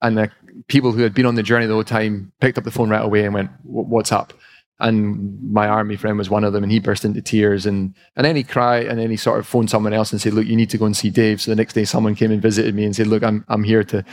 And 0.03 0.19
the 0.19 0.31
people 0.67 0.93
who 0.93 1.03
had 1.03 1.15
been 1.15 1.27
on 1.27 1.37
the 1.37 1.43
journey 1.43 1.67
the 1.67 1.75
whole 1.75 1.85
time 1.85 2.33
picked 2.41 2.59
up 2.59 2.65
the 2.65 2.73
phone 2.73 2.91
right 2.91 3.05
away 3.05 3.25
and 3.25 3.33
went, 3.33 3.51
what's 3.63 4.11
up? 4.11 4.33
And 4.81 5.41
my 5.53 5.69
army 5.69 5.97
friend 5.97 6.19
was 6.19 6.31
one 6.31 6.43
of 6.43 6.53
them 6.53 6.65
and 6.65 6.73
he 6.73 6.81
burst 6.81 7.05
into 7.05 7.23
tears. 7.23 7.65
And 7.67 7.95
and 8.17 8.25
then 8.25 8.37
he 8.37 8.43
cried 8.43 8.87
and 8.87 8.99
then 8.99 9.11
he 9.11 9.17
sort 9.17 9.39
of 9.39 9.47
phoned 9.47 9.71
someone 9.71 9.93
else 9.93 10.11
and 10.11 10.21
said 10.21 10.35
look 10.35 10.47
you 10.47 10.57
need 10.57 10.71
to 10.71 10.79
go 10.79 10.87
and 10.87 10.97
see 10.97 11.11
dave. 11.11 11.41
So 11.41 11.51
the 11.51 11.57
next 11.57 11.75
day 11.75 11.85
someone 11.85 12.15
came 12.15 12.33
and 12.33 12.43
visited 12.43 12.75
me 12.75 12.85
and 12.85 12.95
said 12.95 13.07
look 13.07 13.23
i'm, 13.23 13.45
I'm 13.49 13.63
here 13.63 13.85
to 13.85 14.05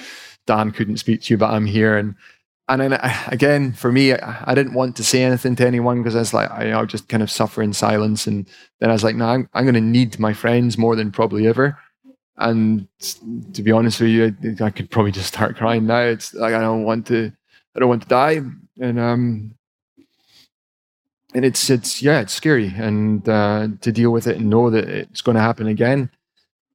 dan 0.45 0.71
couldn't 0.71 0.97
speak 0.97 1.23
to 1.23 1.33
you 1.33 1.37
but 1.37 1.51
i'm 1.51 1.65
here. 1.65 1.97
And 1.97 2.15
and 2.69 2.79
then 2.79 2.93
again 3.27 3.73
for 3.73 3.91
me 3.91 4.13
i, 4.13 4.43
I 4.45 4.55
didn't 4.55 4.75
want 4.75 4.95
to 4.97 5.03
say 5.03 5.23
anything 5.23 5.55
to 5.57 5.65
anyone 5.67 5.97
because 5.97 6.15
i 6.15 6.19
was 6.19 6.33
like 6.33 6.49
I, 6.51 6.71
i'll 6.71 6.85
just 6.85 7.09
kind 7.09 7.23
of 7.23 7.31
suffer 7.31 7.63
in 7.63 7.73
silence. 7.73 8.27
And 8.27 8.47
then 8.79 8.89
i 8.89 8.93
was 8.93 9.03
like 9.03 9.15
no 9.15 9.25
i'm, 9.25 9.49
I'm 9.53 9.63
going 9.63 9.73
to 9.75 9.81
need 9.81 10.19
my 10.19 10.33
friends 10.33 10.77
more 10.77 10.95
than 10.95 11.11
probably 11.11 11.47
ever. 11.47 11.77
And 12.37 12.87
to 13.53 13.63
be 13.63 13.71
honest 13.71 13.99
with 13.99 14.11
you 14.11 14.35
I, 14.61 14.65
I 14.65 14.69
could 14.69 14.91
probably 14.91 15.11
just 15.11 15.27
start 15.33 15.57
crying 15.57 15.87
now. 15.87 16.01
It's 16.01 16.35
like 16.35 16.53
i 16.53 16.61
don't 16.61 16.83
want 16.83 17.07
to 17.07 17.31
i 17.75 17.79
don't 17.79 17.89
want 17.89 18.03
to 18.03 18.07
die. 18.07 18.41
And 18.79 18.99
um 18.99 19.55
and 21.33 21.45
it's 21.45 21.69
it's 21.69 22.01
yeah 22.01 22.19
it's 22.21 22.33
scary. 22.33 22.73
And 22.75 23.27
uh, 23.27 23.69
to 23.81 23.91
deal 23.91 24.11
with 24.11 24.27
it 24.27 24.37
and 24.37 24.49
know 24.49 24.69
that 24.69 24.87
it's 24.87 25.21
going 25.21 25.35
to 25.35 25.41
happen 25.41 25.67
again 25.67 26.09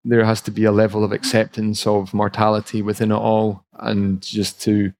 there 0.09 0.25
has 0.25 0.41
to 0.41 0.53
be 0.53 0.63
a 0.63 0.71
level 0.71 1.03
of 1.03 1.11
acceptance 1.11 1.85
of 1.85 2.15
mortality 2.15 2.81
within 2.81 3.11
it 3.11 3.17
all. 3.17 3.65
And 3.73 4.23
just 4.23 4.63
to 4.63 4.93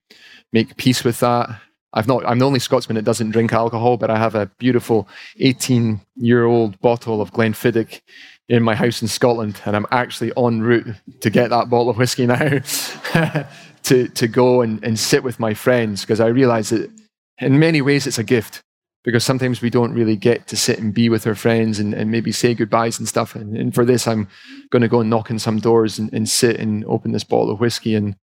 make 0.53 0.77
peace 0.77 1.05
with 1.05 1.21
that 1.21 1.49
i've 1.93 2.07
not 2.07 2.25
i'm 2.27 2.39
the 2.39 2.47
only 2.47 2.59
scotsman 2.59 2.95
that 2.95 3.05
doesn't 3.05 3.31
drink 3.31 3.53
alcohol 3.53 3.97
but 3.97 4.11
i 4.11 4.19
have 4.19 4.35
a 4.35 4.47
beautiful 4.59 5.09
18 5.41 6.01
year 6.17 6.45
old 6.45 6.81
bottle 6.81 7.21
of 7.21 7.33
glenfiddich 7.33 8.01
in 8.49 8.63
my 8.63 8.75
house 8.75 9.03
in 9.03 9.09
scotland 9.09 9.61
and 9.65 9.75
i'm 9.75 9.87
actually 9.91 10.33
en 10.37 10.63
route 10.63 10.95
to 11.21 11.31
get 11.31 11.51
that 11.51 11.69
bottle 11.69 11.91
of 11.91 11.99
whiskey 11.99 12.27
now 12.27 12.39
to 13.83 14.09
to 14.09 14.29
go 14.29 14.63
and, 14.63 14.83
and 14.85 14.99
sit 14.99 15.23
with 15.23 15.41
my 15.41 15.53
friends 15.53 16.03
because 16.03 16.21
i 16.21 16.27
realize 16.27 16.71
that 16.71 16.91
in 17.39 17.59
many 17.59 17.83
ways 17.83 18.07
it's 18.07 18.19
a 18.19 18.25
gift 18.25 18.63
because 19.07 19.25
sometimes 19.25 19.63
we 19.63 19.71
don't 19.71 19.95
really 19.95 20.17
get 20.17 20.49
to 20.49 20.57
sit 20.57 20.81
and 20.81 20.93
be 20.93 21.09
with 21.09 21.29
our 21.29 21.37
friends 21.37 21.79
and, 21.79 21.95
and 21.95 22.11
maybe 22.11 22.33
say 22.33 22.55
goodbyes 22.55 22.99
and 22.99 23.07
stuff. 23.07 23.37
And, 23.37 23.57
and 23.57 23.73
for 23.73 23.85
this, 23.85 24.09
I'm 24.09 24.27
going 24.71 24.83
to 24.83 24.89
go 24.89 25.01
and 25.01 25.09
knock 25.09 25.31
on 25.31 25.39
some 25.39 25.61
doors 25.61 25.97
and, 25.97 26.13
and 26.13 26.29
sit 26.29 26.59
and 26.59 26.85
open 26.87 27.13
this 27.13 27.23
bottle 27.23 27.53
of 27.53 27.61
whiskey 27.61 27.95
and, 27.95 28.17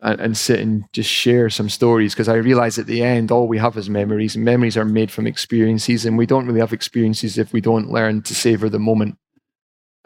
and, 0.00 0.36
sit 0.36 0.58
and 0.58 0.82
just 0.92 1.08
share 1.08 1.48
some 1.48 1.68
stories 1.68 2.12
because 2.12 2.28
I 2.28 2.34
realize 2.34 2.76
at 2.76 2.88
the 2.88 3.04
end, 3.04 3.30
all 3.30 3.46
we 3.46 3.58
have 3.58 3.76
is 3.76 3.88
memories, 3.88 4.34
and 4.34 4.44
memories 4.44 4.76
are 4.76 4.84
made 4.84 5.12
from 5.12 5.28
experiences. 5.28 6.04
And 6.04 6.18
we 6.18 6.26
don't 6.26 6.46
really 6.46 6.60
have 6.60 6.72
experiences 6.72 7.38
if 7.38 7.52
we 7.52 7.60
don't 7.60 7.92
learn 7.92 8.22
to 8.22 8.34
savor 8.34 8.68
the 8.68 8.80
moment. 8.80 9.16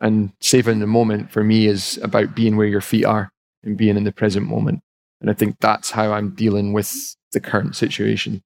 And 0.00 0.32
savoring 0.40 0.80
the 0.80 0.86
moment 0.86 1.32
for 1.32 1.42
me 1.42 1.66
is 1.66 1.98
about 2.02 2.36
being 2.36 2.58
where 2.58 2.66
your 2.66 2.82
feet 2.82 3.06
are 3.06 3.30
and 3.62 3.78
being 3.78 3.96
in 3.96 4.04
the 4.04 4.12
present 4.12 4.46
moment. 4.46 4.82
And 5.22 5.30
I 5.30 5.32
think 5.32 5.56
that's 5.60 5.90
how 5.90 6.12
I'm 6.12 6.34
dealing 6.34 6.74
with 6.74 7.16
the 7.32 7.40
current 7.40 7.74
situation. 7.74 8.42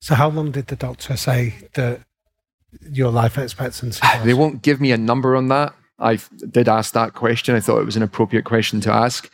So, 0.00 0.14
how 0.14 0.30
long 0.30 0.50
did 0.50 0.68
the 0.68 0.76
doctor 0.76 1.16
say 1.16 1.54
that 1.74 2.00
your 2.90 3.10
life 3.10 3.36
expectancy 3.36 4.00
was? 4.02 4.24
They 4.24 4.34
won't 4.34 4.62
give 4.62 4.80
me 4.80 4.92
a 4.92 4.98
number 4.98 5.36
on 5.36 5.48
that. 5.48 5.74
I 5.98 6.18
did 6.50 6.68
ask 6.68 6.94
that 6.94 7.12
question. 7.14 7.54
I 7.54 7.60
thought 7.60 7.80
it 7.80 7.86
was 7.86 7.96
an 7.96 8.02
appropriate 8.02 8.44
question 8.44 8.80
to 8.82 8.92
ask. 8.92 9.30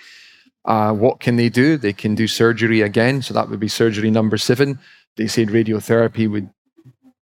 Uh, 0.64 0.92
what 0.92 1.20
can 1.20 1.36
they 1.36 1.48
do? 1.48 1.76
They 1.76 1.92
can 1.92 2.16
do 2.16 2.26
surgery 2.26 2.80
again. 2.80 3.22
So 3.22 3.32
that 3.34 3.48
would 3.48 3.60
be 3.60 3.68
surgery 3.68 4.10
number 4.10 4.36
seven. 4.36 4.80
They 5.16 5.28
said 5.28 5.48
radiotherapy 5.48 6.28
would 6.28 6.50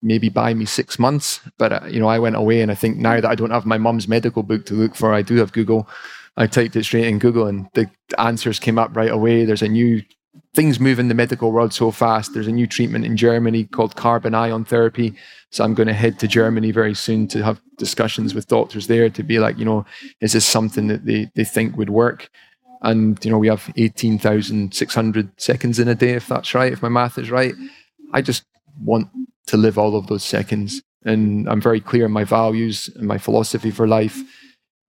maybe 0.01 0.29
buy 0.29 0.55
me 0.55 0.65
six 0.65 0.97
months. 0.97 1.41
But, 1.59 1.73
uh, 1.73 1.81
you 1.87 1.99
know, 1.99 2.07
I 2.07 2.17
went 2.17 2.35
away 2.35 2.61
and 2.61 2.71
I 2.71 2.75
think 2.75 2.97
now 2.97 3.21
that 3.21 3.25
I 3.25 3.35
don't 3.35 3.51
have 3.51 3.67
my 3.67 3.77
mum's 3.77 4.07
medical 4.07 4.41
book 4.41 4.65
to 4.65 4.73
look 4.73 4.95
for, 4.95 5.13
I 5.13 5.21
do 5.21 5.35
have 5.35 5.53
Google. 5.53 5.87
I 6.37 6.47
typed 6.47 6.75
it 6.75 6.83
straight 6.83 7.05
in 7.05 7.19
Google 7.19 7.45
and 7.45 7.69
the 7.73 7.89
answers 8.17 8.59
came 8.59 8.79
up 8.79 8.95
right 8.95 9.11
away. 9.11 9.45
There's 9.45 9.61
a 9.61 9.67
new 9.67 10.01
things 10.53 10.79
move 10.79 10.99
in 10.99 11.09
the 11.09 11.13
medical 11.13 11.51
world 11.51 11.73
so 11.73 11.91
fast. 11.91 12.33
There's 12.33 12.47
a 12.47 12.51
new 12.51 12.67
treatment 12.67 13.05
in 13.05 13.17
Germany 13.17 13.65
called 13.65 13.95
carbon 13.95 14.33
ion 14.33 14.65
therapy. 14.65 15.15
So 15.51 15.63
I'm 15.63 15.73
going 15.73 15.87
to 15.87 15.93
head 15.93 16.19
to 16.19 16.27
Germany 16.27 16.71
very 16.71 16.93
soon 16.93 17.27
to 17.29 17.43
have 17.43 17.61
discussions 17.77 18.33
with 18.33 18.47
doctors 18.47 18.87
there 18.87 19.09
to 19.09 19.23
be 19.23 19.39
like, 19.39 19.57
you 19.57 19.65
know, 19.65 19.85
is 20.21 20.33
this 20.33 20.45
something 20.45 20.87
that 20.87 21.05
they, 21.05 21.29
they 21.35 21.43
think 21.43 21.77
would 21.77 21.89
work? 21.89 22.29
And, 22.81 23.23
you 23.23 23.31
know, 23.31 23.37
we 23.37 23.47
have 23.47 23.71
18,600 23.75 25.41
seconds 25.41 25.79
in 25.79 25.87
a 25.87 25.95
day, 25.95 26.11
if 26.11 26.27
that's 26.27 26.53
right, 26.53 26.71
if 26.71 26.81
my 26.81 26.89
math 26.89 27.17
is 27.17 27.31
right. 27.31 27.53
I 28.13 28.21
just 28.21 28.43
want 28.81 29.07
to 29.47 29.57
live 29.57 29.77
all 29.77 29.95
of 29.95 30.07
those 30.07 30.23
seconds. 30.23 30.81
And 31.03 31.47
I'm 31.49 31.61
very 31.61 31.81
clear 31.81 32.05
in 32.05 32.11
my 32.11 32.23
values 32.23 32.89
and 32.95 33.07
my 33.07 33.17
philosophy 33.17 33.71
for 33.71 33.87
life. 33.87 34.19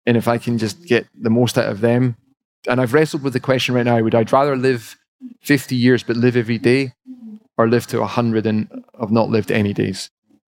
And 0.06 0.16
if 0.16 0.28
I 0.28 0.38
can 0.38 0.58
just 0.58 0.84
get 0.86 1.06
the 1.18 1.30
most 1.30 1.58
out 1.58 1.68
of 1.68 1.80
them, 1.80 2.16
and 2.68 2.80
I've 2.80 2.94
wrestled 2.94 3.22
with 3.22 3.32
the 3.32 3.40
question 3.40 3.74
right 3.74 3.84
now 3.84 4.00
would 4.00 4.14
I 4.14 4.22
rather 4.22 4.56
live 4.56 4.96
50 5.40 5.76
years 5.76 6.02
but 6.02 6.16
live 6.16 6.36
every 6.36 6.58
day 6.58 6.94
or 7.56 7.68
live 7.68 7.86
to 7.88 8.00
100 8.00 8.46
and 8.46 8.68
have 9.00 9.10
not 9.10 9.30
lived 9.30 9.50
any 9.50 9.72
days? 9.72 10.10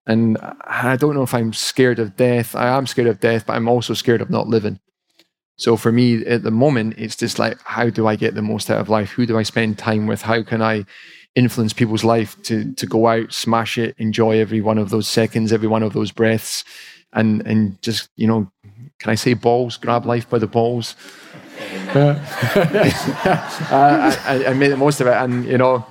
And 0.06 0.38
I 0.62 0.96
don't 0.96 1.14
know 1.14 1.22
if 1.22 1.34
I'm 1.34 1.52
scared 1.52 1.98
of 1.98 2.16
death. 2.16 2.56
I 2.56 2.68
am 2.68 2.86
scared 2.86 3.08
of 3.08 3.20
death, 3.20 3.46
but 3.46 3.54
I'm 3.54 3.68
also 3.68 3.94
scared 3.94 4.20
of 4.20 4.30
not 4.30 4.48
living. 4.48 4.80
So 5.56 5.76
for 5.76 5.92
me 5.92 6.24
at 6.24 6.42
the 6.42 6.50
moment, 6.50 6.94
it's 6.96 7.16
just 7.16 7.38
like, 7.38 7.58
how 7.62 7.90
do 7.90 8.06
I 8.06 8.16
get 8.16 8.34
the 8.34 8.42
most 8.42 8.70
out 8.70 8.80
of 8.80 8.88
life? 8.88 9.10
Who 9.10 9.26
do 9.26 9.36
I 9.36 9.42
spend 9.42 9.78
time 9.78 10.06
with? 10.06 10.22
How 10.22 10.42
can 10.42 10.62
I 10.62 10.86
influence 11.34 11.72
people's 11.72 12.02
life 12.02 12.40
to 12.44 12.72
to 12.72 12.86
go 12.86 13.06
out, 13.06 13.32
smash 13.32 13.78
it, 13.78 13.94
enjoy 13.98 14.38
every 14.40 14.60
one 14.60 14.78
of 14.78 14.90
those 14.90 15.06
seconds, 15.06 15.52
every 15.52 15.68
one 15.68 15.82
of 15.82 15.92
those 15.92 16.12
breaths, 16.12 16.64
and 17.12 17.46
and 17.46 17.80
just 17.82 18.08
you 18.16 18.26
know, 18.26 18.50
can 18.98 19.10
I 19.10 19.14
say 19.14 19.34
balls? 19.34 19.76
Grab 19.76 20.06
life 20.06 20.28
by 20.28 20.38
the 20.38 20.46
balls. 20.46 20.96
Uh, 21.94 22.18
I, 24.24 24.46
I 24.48 24.54
made 24.54 24.72
the 24.72 24.76
most 24.76 25.00
of 25.00 25.06
it, 25.06 25.14
and 25.14 25.44
you 25.44 25.58
know, 25.58 25.84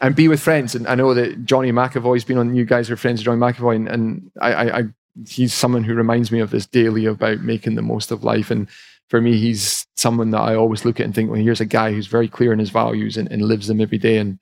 and 0.00 0.14
be 0.14 0.28
with 0.28 0.40
friends. 0.40 0.74
And 0.74 0.86
I 0.86 0.94
know 0.94 1.14
that 1.14 1.44
Johnny 1.44 1.72
McAvoy's 1.72 2.24
been 2.24 2.38
on. 2.38 2.54
You 2.54 2.64
guys 2.64 2.90
are 2.90 2.96
friends 2.96 3.20
of 3.20 3.26
Johnny 3.26 3.40
McAvoy, 3.40 3.76
and, 3.76 3.88
and 3.88 4.30
I, 4.40 4.52
I, 4.52 4.78
I, 4.78 4.82
he's 5.28 5.54
someone 5.54 5.84
who 5.84 5.94
reminds 5.94 6.30
me 6.30 6.40
of 6.40 6.50
this 6.50 6.66
daily 6.66 7.06
about 7.06 7.40
making 7.40 7.74
the 7.74 7.82
most 7.82 8.10
of 8.10 8.24
life. 8.24 8.50
And 8.50 8.68
for 9.08 9.20
me, 9.20 9.38
he's 9.38 9.86
someone 9.96 10.30
that 10.30 10.40
I 10.40 10.54
always 10.54 10.84
look 10.84 11.00
at 11.00 11.06
and 11.06 11.14
think, 11.14 11.30
well, 11.30 11.40
here's 11.40 11.60
a 11.60 11.66
guy 11.66 11.92
who's 11.92 12.06
very 12.06 12.28
clear 12.28 12.52
in 12.52 12.58
his 12.58 12.70
values 12.70 13.16
and, 13.16 13.30
and 13.30 13.42
lives 13.42 13.68
them 13.68 13.80
every 13.80 13.98
day. 13.98 14.18
And 14.18 14.38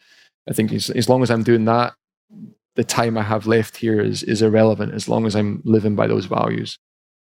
I 0.48 0.52
think 0.52 0.72
as, 0.72 0.90
as 0.90 1.08
long 1.08 1.22
as 1.22 1.30
I'm 1.30 1.42
doing 1.42 1.66
that, 1.66 1.94
the 2.74 2.84
time 2.84 3.16
I 3.16 3.22
have 3.22 3.46
left 3.46 3.76
here 3.76 4.00
is 4.00 4.22
is 4.24 4.42
irrelevant 4.42 4.94
as 4.94 5.08
long 5.08 5.26
as 5.26 5.36
I'm 5.36 5.62
living 5.64 5.94
by 5.94 6.06
those 6.06 6.26
values. 6.26 6.78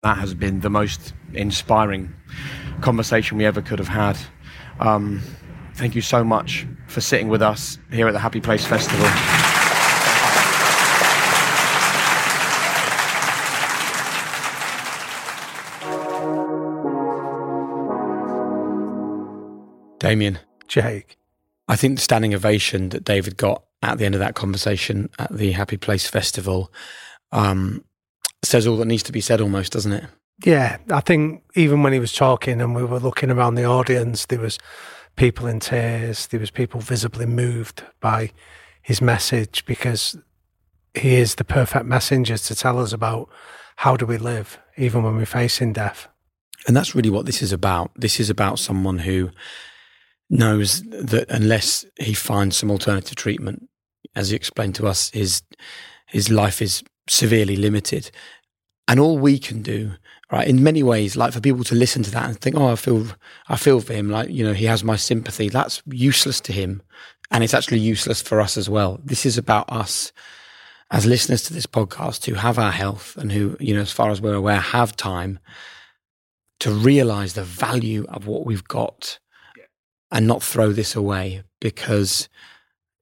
That 0.03 0.19
has 0.19 0.35
been 0.35 0.61
the 0.61 0.71
most 0.71 1.15
inspiring 1.33 2.15
conversation 2.85 3.39
we 3.39 3.47
ever 3.47 3.63
could 3.63 3.79
have 3.79 3.89
had. 3.89 4.19
Um, 4.79 5.23
thank 5.75 5.95
you 5.95 6.03
so 6.03 6.23
much 6.23 6.67
for 6.87 7.01
sitting 7.01 7.29
with 7.29 7.41
us 7.41 7.79
here 7.91 8.07
at 8.07 8.13
the 8.13 8.19
Happy 8.19 8.43
Place 8.43 8.67
Festival. 8.67 9.07
Damian. 19.99 20.39
Jake. 20.69 21.17
I 21.67 21.77
think 21.77 21.97
the 21.97 22.03
standing 22.03 22.35
ovation 22.35 22.91
that 22.91 23.05
David 23.05 23.39
got 23.39 23.65
at 23.83 23.97
the 23.97 24.05
end 24.05 24.15
of 24.15 24.19
that 24.19 24.35
conversation 24.35 25.09
at 25.19 25.35
the 25.35 25.53
Happy 25.53 25.79
Place 25.79 26.07
Festival 26.07 26.71
um, 27.33 27.83
says 28.43 28.67
all 28.67 28.77
that 28.77 28.87
needs 28.87 29.03
to 29.05 29.13
be 29.13 29.23
said 29.23 29.41
almost, 29.41 29.73
doesn't 29.73 29.93
it? 29.93 30.05
Yeah, 30.43 30.79
I 30.91 31.01
think 31.01 31.43
even 31.55 31.83
when 31.83 31.93
he 31.93 31.99
was 32.01 32.13
talking 32.13 32.61
and 32.61 32.75
we 32.75 32.85
were 32.85 32.99
looking 32.99 33.31
around 33.31 33.55
the 33.55 33.65
audience, 33.65 34.27
there 34.27 34.41
was 34.41 34.59
people 35.17 35.47
in 35.47 35.61
tears, 35.61 36.27
there 36.27 36.41
was 36.41 36.51
people 36.51 36.81
visibly 36.81 37.27
moved 37.27 37.85
by 38.01 38.31
his 38.83 39.01
message 39.01 39.65
because 39.65 40.17
he 40.95 41.15
is 41.15 41.37
the 41.37 41.45
perfect 41.45 41.87
messenger 41.87 42.37
to 42.37 42.55
tell 42.55 42.79
us 42.79 42.93
about 42.93 43.29
how 43.77 43.97
do 43.97 44.07
we 44.07 44.19
live 44.19 44.59
even 44.77 45.03
when 45.03 45.17
we're 45.17 45.27
facing 45.27 45.73
death. 45.73 46.09
And 46.67 46.77
that's 46.77 46.95
really 46.95 47.11
what 47.11 47.27
this 47.27 47.43
is 47.43 47.53
about. 47.53 47.91
This 47.95 48.19
is 48.19 48.31
about 48.31 48.59
someone 48.59 48.99
who 48.99 49.31
knows 50.31 50.83
that 50.83 51.27
unless 51.29 51.85
he 51.99 52.15
finds 52.15 52.57
some 52.57 52.71
alternative 52.71 53.17
treatment, 53.17 53.69
as 54.17 54.31
he 54.31 54.37
explained 54.37 54.75
to 54.77 54.87
us, 54.87 55.11
his 55.11 55.43
his 56.07 56.31
life 56.31 56.63
is 56.63 56.83
severely 57.09 57.57
limited. 57.57 58.11
And 58.87 59.01
all 59.01 59.19
we 59.19 59.39
can 59.39 59.63
do, 59.63 59.95
right, 60.35 60.49
in 60.49 60.63
many 60.63 60.83
ways, 60.83 61.17
like 61.17 61.33
for 61.33 61.41
people 61.41 61.65
to 61.65 61.75
listen 61.75 62.03
to 62.03 62.11
that 62.11 62.29
and 62.29 62.41
think, 62.41 62.57
oh, 62.57 62.69
I 62.69 62.77
feel, 62.77 63.07
I 63.49 63.57
feel 63.57 63.81
for 63.81 63.93
him, 63.93 64.11
like 64.11 64.31
you 64.31 64.45
know, 64.45 64.53
he 64.53 64.65
has 64.67 64.85
my 64.85 64.97
sympathy. 64.97 65.49
That's 65.49 65.83
useless 65.87 66.41
to 66.43 66.53
him, 66.53 66.83
and 67.31 67.45
it's 67.45 67.55
actually 67.55 67.81
useless 67.81 68.23
for 68.23 68.41
us 68.41 68.57
as 68.57 68.69
well. 68.69 69.01
This 69.05 69.27
is 69.27 69.39
about 69.39 69.71
us 69.71 70.13
as 70.91 71.07
listeners 71.07 71.43
to 71.43 71.55
this 71.55 71.67
podcast 71.67 72.27
who 72.27 72.35
have 72.35 72.59
our 72.59 72.71
health 72.71 73.17
and 73.17 73.33
who, 73.33 73.57
you 73.59 73.75
know, 73.75 73.81
as 73.81 73.93
far 73.93 74.11
as 74.11 74.21
we're 74.21 74.35
aware, 74.35 74.61
have 74.61 74.97
time 74.97 75.39
to 76.61 76.71
realize 76.71 77.35
the 77.35 77.43
value 77.43 78.07
of 78.09 78.27
what 78.27 78.47
we've 78.47 78.69
got 78.69 79.19
and 80.11 80.27
not 80.27 80.43
throw 80.43 80.73
this 80.73 80.95
away 80.95 81.43
because 81.61 82.29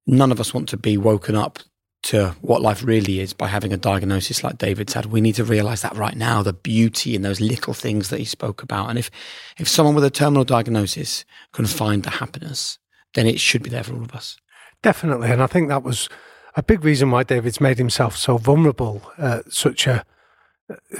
none 0.06 0.32
of 0.32 0.40
us 0.40 0.54
want 0.54 0.68
to 0.70 0.76
be 0.76 0.96
woken 0.96 1.36
up 1.36 1.58
to 2.02 2.34
what 2.40 2.62
life 2.62 2.82
really 2.82 3.20
is 3.20 3.32
by 3.32 3.46
having 3.46 3.72
a 3.72 3.76
diagnosis 3.76 4.42
like 4.42 4.58
David's 4.58 4.94
had. 4.94 5.06
We 5.06 5.20
need 5.20 5.36
to 5.36 5.44
realize 5.44 5.82
that 5.82 5.96
right 5.96 6.16
now, 6.16 6.42
the 6.42 6.52
beauty 6.52 7.14
in 7.14 7.22
those 7.22 7.40
little 7.40 7.74
things 7.74 8.08
that 8.08 8.18
he 8.18 8.24
spoke 8.24 8.62
about. 8.62 8.90
And 8.90 8.98
if, 8.98 9.10
if 9.58 9.68
someone 9.68 9.94
with 9.94 10.04
a 10.04 10.10
terminal 10.10 10.44
diagnosis 10.44 11.24
can 11.52 11.66
find 11.66 12.02
the 12.02 12.10
happiness, 12.10 12.78
then 13.14 13.26
it 13.26 13.38
should 13.38 13.62
be 13.62 13.70
there 13.70 13.84
for 13.84 13.94
all 13.94 14.02
of 14.02 14.14
us. 14.14 14.36
Definitely. 14.82 15.30
And 15.30 15.42
I 15.42 15.46
think 15.46 15.68
that 15.68 15.84
was 15.84 16.08
a 16.56 16.62
big 16.62 16.84
reason 16.84 17.10
why 17.10 17.22
David's 17.22 17.60
made 17.60 17.78
himself 17.78 18.16
so 18.16 18.36
vulnerable 18.36 19.12
at 19.16 19.52
such 19.52 19.86
a 19.86 20.04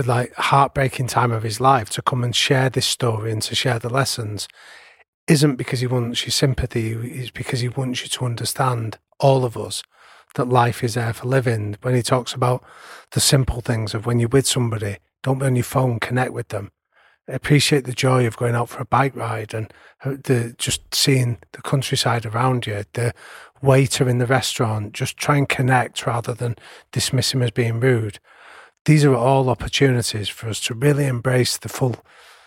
like 0.04 0.34
heartbreaking 0.34 1.06
time 1.06 1.32
of 1.32 1.42
his 1.42 1.60
life 1.60 1.88
to 1.90 2.02
come 2.02 2.22
and 2.22 2.36
share 2.36 2.68
this 2.70 2.86
story 2.86 3.32
and 3.32 3.42
to 3.42 3.54
share 3.54 3.78
the 3.78 3.88
lessons 3.88 4.46
isn't 5.26 5.56
because 5.56 5.80
he 5.80 5.86
wants 5.86 6.24
your 6.24 6.32
sympathy, 6.32 6.92
it's 6.92 7.30
because 7.30 7.60
he 7.60 7.68
wants 7.68 8.02
you 8.02 8.08
to 8.08 8.24
understand, 8.24 8.98
all 9.20 9.44
of 9.44 9.56
us, 9.56 9.82
that 10.34 10.48
life 10.48 10.82
is 10.82 10.94
there 10.94 11.12
for 11.12 11.26
living. 11.26 11.76
When 11.82 11.94
he 11.94 12.02
talks 12.02 12.32
about 12.32 12.64
the 13.12 13.20
simple 13.20 13.60
things 13.60 13.94
of 13.94 14.06
when 14.06 14.18
you're 14.18 14.28
with 14.28 14.46
somebody, 14.46 14.98
don't 15.22 15.38
be 15.38 15.46
on 15.46 15.56
your 15.56 15.64
phone, 15.64 16.00
connect 16.00 16.32
with 16.32 16.48
them. 16.48 16.72
Appreciate 17.28 17.84
the 17.84 17.92
joy 17.92 18.26
of 18.26 18.36
going 18.36 18.54
out 18.54 18.68
for 18.68 18.82
a 18.82 18.86
bike 18.86 19.14
ride 19.14 19.54
and 19.54 19.72
uh, 20.04 20.16
the 20.24 20.54
just 20.58 20.94
seeing 20.94 21.38
the 21.52 21.62
countryside 21.62 22.26
around 22.26 22.66
you, 22.66 22.84
the 22.94 23.14
waiter 23.62 24.08
in 24.08 24.18
the 24.18 24.26
restaurant, 24.26 24.92
just 24.92 25.16
try 25.16 25.36
and 25.36 25.48
connect 25.48 26.04
rather 26.04 26.34
than 26.34 26.56
dismiss 26.90 27.32
him 27.32 27.42
as 27.42 27.52
being 27.52 27.78
rude. 27.78 28.18
These 28.84 29.04
are 29.04 29.14
all 29.14 29.48
opportunities 29.48 30.28
for 30.28 30.48
us 30.48 30.58
to 30.62 30.74
really 30.74 31.06
embrace 31.06 31.56
the 31.56 31.68
full 31.68 31.96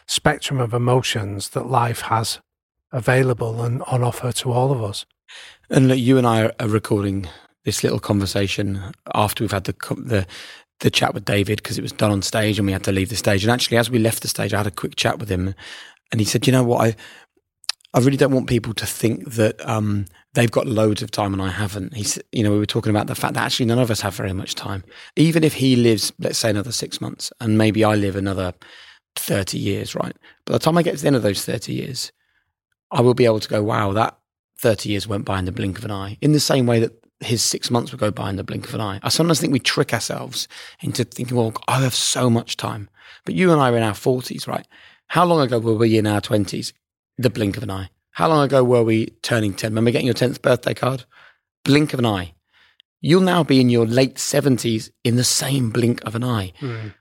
spectrum 0.06 0.60
of 0.60 0.74
emotions 0.74 1.50
that 1.50 1.68
life 1.68 2.02
has 2.02 2.42
available 2.92 3.64
and 3.64 3.82
on 3.84 4.04
offer 4.04 4.34
to 4.34 4.52
all 4.52 4.72
of 4.72 4.84
us. 4.84 5.06
And 5.70 5.88
look, 5.88 5.98
you 5.98 6.18
and 6.18 6.28
I 6.28 6.52
are 6.60 6.68
recording 6.68 7.28
this 7.66 7.84
little 7.84 8.00
conversation 8.00 8.82
after 9.14 9.44
we've 9.44 9.52
had 9.52 9.66
the 9.66 9.76
the 9.98 10.26
the 10.80 10.90
chat 10.90 11.14
with 11.14 11.26
David 11.26 11.58
because 11.58 11.78
it 11.78 11.82
was 11.82 11.92
done 11.92 12.12
on 12.12 12.22
stage 12.22 12.60
and 12.60 12.66
we 12.66 12.74
had 12.74 12.84
to 12.84 12.92
leave 12.92 13.10
the 13.10 13.16
stage. 13.16 13.44
And 13.44 13.52
actually, 13.52 13.78
as 13.78 13.90
we 13.90 14.00
left 14.00 14.22
the 14.22 14.28
stage, 14.28 14.54
I 14.54 14.58
had 14.58 14.68
a 14.68 14.72
quick 14.72 14.96
chat 14.96 15.20
with 15.20 15.30
him, 15.30 15.56
and 16.12 16.22
he 16.22 16.26
said, 16.26 16.48
"You 16.48 16.54
know 16.54 16.64
what? 16.64 16.82
I 16.82 16.96
I 17.94 18.00
really 18.00 18.18
don't 18.18 18.34
want 18.34 18.48
people 18.48 18.74
to 18.74 18.86
think 18.86 19.32
that 19.34 19.68
um, 19.68 20.06
they've 20.34 20.52
got 20.52 20.68
loads 20.68 21.02
of 21.02 21.12
time 21.12 21.34
and 21.34 21.42
I 21.42 21.50
haven't." 21.50 21.94
He's, 21.94 22.20
you 22.32 22.44
know, 22.44 22.52
we 22.52 22.60
were 22.60 22.66
talking 22.66 22.92
about 22.92 23.08
the 23.08 23.16
fact 23.16 23.34
that 23.34 23.44
actually 23.44 23.66
none 23.68 23.80
of 23.80 23.92
us 23.92 24.02
have 24.02 24.16
very 24.16 24.34
much 24.34 24.56
time. 24.56 24.84
Even 25.16 25.44
if 25.44 25.54
he 25.54 25.76
lives, 25.76 26.14
let's 26.20 26.38
say, 26.38 26.50
another 26.50 26.72
six 26.72 27.02
months, 27.02 27.32
and 27.40 27.58
maybe 27.58 27.84
I 27.84 27.96
live 27.96 28.16
another 28.16 28.54
thirty 29.16 29.58
years, 29.58 29.96
right? 29.96 30.16
By 30.46 30.54
the 30.54 30.60
time 30.60 30.78
I 30.78 30.84
get 30.84 30.96
to 30.98 31.02
the 31.02 31.08
end 31.08 31.16
of 31.16 31.24
those 31.24 31.44
thirty 31.46 31.74
years, 31.74 32.12
I 32.92 33.02
will 33.02 33.16
be 33.16 33.26
able 33.26 33.40
to 33.40 33.50
go, 33.50 33.64
wow, 33.64 33.94
that 33.94 34.18
30 34.60 34.90
years 34.90 35.08
went 35.08 35.26
by 35.26 35.38
in 35.38 35.46
the 35.46 35.52
blink 35.52 35.78
of 35.78 35.86
an 35.86 35.92
eye, 35.92 36.18
in 36.22 36.32
the 36.32 36.40
same 36.40 36.66
way 36.66 36.80
that 36.80 37.05
his 37.20 37.42
six 37.42 37.72
months 37.72 37.92
would 37.92 38.00
go 38.00 38.12
by 38.12 38.30
in 38.30 38.36
the 38.36 38.44
blink 38.44 38.68
of 38.68 38.76
an 38.76 38.82
eye. 38.82 39.00
I 39.02 39.10
sometimes 39.10 39.40
think 39.40 39.54
we 39.54 39.60
trick 39.60 39.94
ourselves 39.94 40.48
into 40.82 41.04
thinking, 41.04 41.38
well, 41.38 41.54
I 41.68 41.82
have 41.82 41.96
so 41.96 42.30
much 42.30 42.58
time. 42.58 42.90
But 43.24 43.36
you 43.36 43.52
and 43.52 43.62
I 43.62 43.72
are 43.72 43.78
in 43.78 43.84
our 43.84 43.94
40s, 43.94 44.48
right? 44.48 44.68
How 45.08 45.26
long 45.26 45.42
ago 45.42 45.60
were 45.60 45.76
we 45.76 45.98
in 45.98 46.08
our 46.08 46.22
20s? 46.22 46.74
The 47.18 47.30
blink 47.30 47.58
of 47.58 47.64
an 47.64 47.72
eye. 47.72 47.90
How 48.12 48.28
long 48.30 48.44
ago 48.44 48.64
were 48.64 48.84
we 48.84 49.08
turning 49.22 49.54
10? 49.54 49.72
Remember 49.72 49.92
getting 49.92 50.08
your 50.08 50.16
10th 50.16 50.42
birthday 50.42 50.74
card? 50.74 51.06
Blink 51.64 51.94
of 51.94 52.00
an 52.00 52.06
eye. 52.06 52.34
You'll 53.02 53.22
now 53.22 53.44
be 53.44 53.62
in 53.62 53.70
your 53.70 53.86
late 53.86 54.16
70s 54.16 54.90
in 55.04 55.16
the 55.16 55.24
same 55.24 55.70
blink 55.70 56.04
of 56.06 56.16
an 56.16 56.24
eye. 56.24 56.54
Mm. 56.60 56.94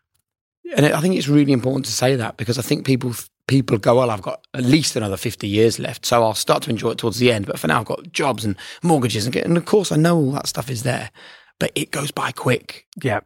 And 0.76 0.86
I 0.86 1.00
think 1.00 1.16
it's 1.16 1.28
really 1.28 1.52
important 1.52 1.86
to 1.86 1.92
say 1.92 2.16
that 2.16 2.36
because 2.36 2.58
I 2.58 2.62
think 2.62 2.86
people 2.86 3.14
people 3.46 3.76
go, 3.78 3.96
well, 3.96 4.10
I've 4.10 4.22
got 4.22 4.46
at 4.54 4.64
least 4.64 4.96
another 4.96 5.16
50 5.16 5.46
years 5.46 5.78
left, 5.78 6.06
so 6.06 6.22
I'll 6.22 6.34
start 6.34 6.62
to 6.64 6.70
enjoy 6.70 6.90
it 6.90 6.98
towards 6.98 7.18
the 7.18 7.30
end. 7.30 7.46
But 7.46 7.58
for 7.58 7.66
now, 7.66 7.80
I've 7.80 7.86
got 7.86 8.12
jobs 8.12 8.44
and 8.44 8.56
mortgages, 8.82 9.26
and, 9.26 9.36
and 9.36 9.56
of 9.56 9.66
course, 9.66 9.92
I 9.92 9.96
know 9.96 10.16
all 10.16 10.32
that 10.32 10.46
stuff 10.46 10.70
is 10.70 10.82
there, 10.82 11.10
but 11.58 11.70
it 11.74 11.90
goes 11.90 12.10
by 12.10 12.32
quick. 12.32 12.86
Yeah. 13.02 13.20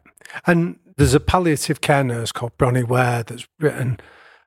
And 0.47 0.78
there's 0.97 1.14
a 1.14 1.20
palliative 1.20 1.80
care 1.80 2.05
nurse 2.05 2.32
called 2.32 2.59
Bronnie 2.59 2.82
Ware 2.86 3.22
that's 3.22 3.47
written 3.61 4.01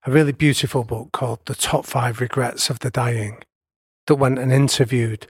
a 0.05 0.11
really 0.11 0.31
beautiful 0.31 0.83
book 0.83 1.11
called 1.11 1.39
The 1.45 1.55
Top 1.55 1.85
Five 1.85 2.19
Regrets 2.19 2.69
of 2.69 2.79
the 2.79 2.89
Dying 2.89 3.37
that 4.07 4.15
went 4.15 4.39
and 4.39 4.51
interviewed 4.51 5.27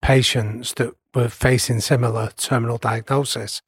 patients 0.00 0.74
that 0.74 0.94
were 1.14 1.28
facing 1.28 1.80
similar 1.80 2.30
terminal 2.36 2.78
diagnosis. 2.78 3.62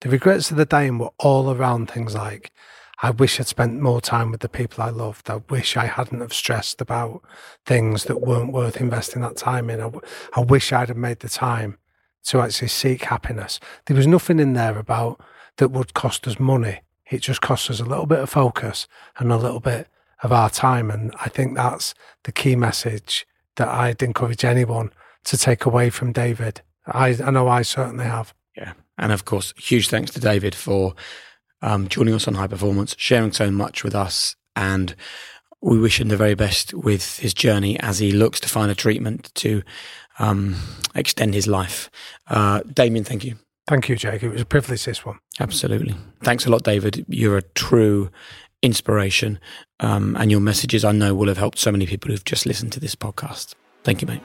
The 0.00 0.08
regrets 0.08 0.50
of 0.50 0.56
the 0.56 0.64
dying 0.64 0.98
were 0.98 1.10
all 1.18 1.52
around 1.52 1.90
things 1.90 2.14
like 2.14 2.52
I 3.00 3.10
wish 3.10 3.38
I'd 3.38 3.46
spent 3.46 3.80
more 3.80 4.00
time 4.00 4.32
with 4.32 4.40
the 4.40 4.48
people 4.48 4.82
I 4.82 4.90
loved. 4.90 5.30
I 5.30 5.36
wish 5.48 5.76
I 5.76 5.86
hadn't 5.86 6.20
have 6.20 6.32
stressed 6.32 6.80
about 6.80 7.22
things 7.64 8.04
that 8.04 8.20
weren't 8.20 8.52
worth 8.52 8.80
investing 8.80 9.22
that 9.22 9.36
time 9.36 9.70
in. 9.70 9.80
I, 9.80 9.90
I 10.34 10.40
wish 10.40 10.72
I'd 10.72 10.88
have 10.88 10.96
made 10.96 11.20
the 11.20 11.28
time 11.28 11.78
to 12.24 12.40
actually 12.40 12.68
seek 12.68 13.04
happiness. 13.04 13.60
There 13.86 13.96
was 13.96 14.06
nothing 14.06 14.40
in 14.40 14.54
there 14.54 14.76
about 14.78 15.20
that 15.58 15.70
would 15.70 15.94
cost 15.94 16.26
us 16.26 16.40
money. 16.40 16.80
It 17.08 17.22
just 17.22 17.40
costs 17.40 17.70
us 17.70 17.80
a 17.80 17.84
little 17.84 18.06
bit 18.06 18.18
of 18.18 18.30
focus 18.30 18.88
and 19.16 19.32
a 19.32 19.36
little 19.36 19.60
bit 19.60 19.88
of 20.22 20.32
our 20.32 20.50
time. 20.50 20.90
And 20.90 21.14
I 21.20 21.28
think 21.28 21.56
that's 21.56 21.94
the 22.24 22.32
key 22.32 22.56
message 22.56 23.26
that 23.56 23.68
I'd 23.68 24.02
encourage 24.02 24.44
anyone 24.44 24.92
to 25.24 25.38
take 25.38 25.64
away 25.64 25.90
from 25.90 26.12
David. 26.12 26.62
I, 26.84 27.16
I 27.24 27.30
know 27.30 27.46
I 27.46 27.62
certainly 27.62 28.04
have. 28.04 28.34
Yeah. 28.56 28.72
And 28.98 29.12
of 29.12 29.24
course, 29.24 29.54
huge 29.56 29.88
thanks 29.88 30.10
to 30.12 30.20
David 30.20 30.54
for 30.54 30.94
um, 31.62 31.88
joining 31.88 32.14
us 32.14 32.28
on 32.28 32.34
High 32.34 32.46
Performance, 32.46 32.94
sharing 32.98 33.32
so 33.32 33.50
much 33.50 33.84
with 33.84 33.94
us. 33.94 34.36
And 34.56 34.94
we 35.60 35.78
wish 35.78 36.00
him 36.00 36.08
the 36.08 36.16
very 36.16 36.34
best 36.34 36.74
with 36.74 37.18
his 37.18 37.34
journey 37.34 37.78
as 37.80 37.98
he 37.98 38.12
looks 38.12 38.40
to 38.40 38.48
find 38.48 38.70
a 38.70 38.74
treatment 38.74 39.32
to 39.36 39.62
um, 40.18 40.56
extend 40.94 41.34
his 41.34 41.46
life. 41.46 41.90
Uh, 42.28 42.60
Damian, 42.72 43.04
thank 43.04 43.24
you. 43.24 43.36
Thank 43.66 43.88
you, 43.88 43.96
Jake. 43.96 44.22
It 44.22 44.30
was 44.30 44.40
a 44.40 44.46
privilege, 44.46 44.84
this 44.84 45.04
one. 45.04 45.18
Absolutely. 45.40 45.94
Thanks 46.22 46.46
a 46.46 46.50
lot, 46.50 46.62
David. 46.62 47.04
You're 47.08 47.36
a 47.36 47.42
true 47.42 48.10
inspiration. 48.62 49.38
Um, 49.80 50.16
and 50.18 50.30
your 50.30 50.40
messages, 50.40 50.84
I 50.84 50.92
know, 50.92 51.14
will 51.14 51.28
have 51.28 51.36
helped 51.38 51.58
so 51.58 51.70
many 51.70 51.86
people 51.86 52.10
who've 52.10 52.24
just 52.24 52.46
listened 52.46 52.72
to 52.72 52.80
this 52.80 52.94
podcast. 52.94 53.54
Thank 53.84 54.00
you, 54.00 54.08
mate. 54.08 54.22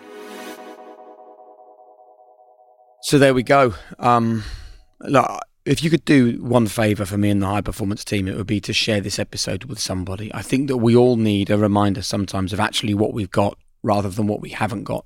So 3.01 3.19
there 3.19 3.33
we 3.33 3.43
go. 3.43 3.73
Um, 3.99 4.43
look, 5.03 5.39
if 5.65 5.83
you 5.83 5.89
could 5.89 6.05
do 6.05 6.37
one 6.41 6.67
favor 6.67 7.05
for 7.05 7.17
me 7.17 7.29
and 7.29 7.41
the 7.41 7.47
high 7.47 7.61
performance 7.61 8.03
team, 8.03 8.27
it 8.27 8.35
would 8.35 8.47
be 8.47 8.59
to 8.61 8.73
share 8.73 8.99
this 8.99 9.19
episode 9.19 9.65
with 9.65 9.79
somebody. 9.79 10.33
I 10.33 10.41
think 10.41 10.67
that 10.67 10.77
we 10.77 10.95
all 10.95 11.15
need 11.15 11.49
a 11.49 11.57
reminder 11.57 12.01
sometimes 12.01 12.51
of 12.51 12.59
actually 12.59 12.93
what 12.93 13.13
we've 13.13 13.31
got 13.31 13.57
rather 13.81 14.09
than 14.09 14.27
what 14.27 14.41
we 14.41 14.49
haven't 14.49 14.83
got. 14.83 15.05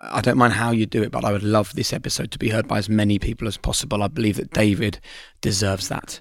I 0.00 0.20
don't 0.20 0.38
mind 0.38 0.54
how 0.54 0.72
you 0.72 0.86
do 0.86 1.02
it, 1.02 1.10
but 1.10 1.24
I 1.24 1.32
would 1.32 1.42
love 1.42 1.74
this 1.74 1.92
episode 1.92 2.30
to 2.32 2.38
be 2.38 2.50
heard 2.50 2.68
by 2.68 2.78
as 2.78 2.88
many 2.88 3.18
people 3.18 3.48
as 3.48 3.56
possible. 3.56 4.02
I 4.02 4.08
believe 4.08 4.36
that 4.36 4.52
David 4.52 5.00
deserves 5.40 5.88
that. 5.88 6.20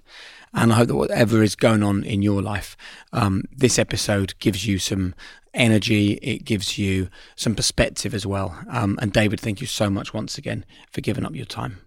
And 0.54 0.72
I 0.72 0.78
hope 0.78 0.88
that 0.88 0.96
whatever 0.96 1.44
is 1.44 1.56
going 1.56 1.84
on 1.84 2.04
in 2.04 2.22
your 2.22 2.42
life, 2.42 2.78
um, 3.12 3.44
this 3.52 3.78
episode 3.78 4.36
gives 4.40 4.66
you 4.66 4.80
some 4.80 5.14
energy. 5.54 6.14
It 6.22 6.46
gives 6.46 6.78
you 6.78 7.10
some 7.36 7.56
perspective 7.56 8.14
as 8.14 8.26
well. 8.26 8.58
Um, 8.70 8.98
and 9.02 9.12
David, 9.12 9.42
thank 9.42 9.60
you 9.60 9.68
so 9.68 9.90
much 9.90 10.14
once 10.14 10.38
again 10.38 10.64
for 10.94 11.02
giving 11.02 11.26
up 11.26 11.36
your 11.36 11.46
time. 11.46 11.85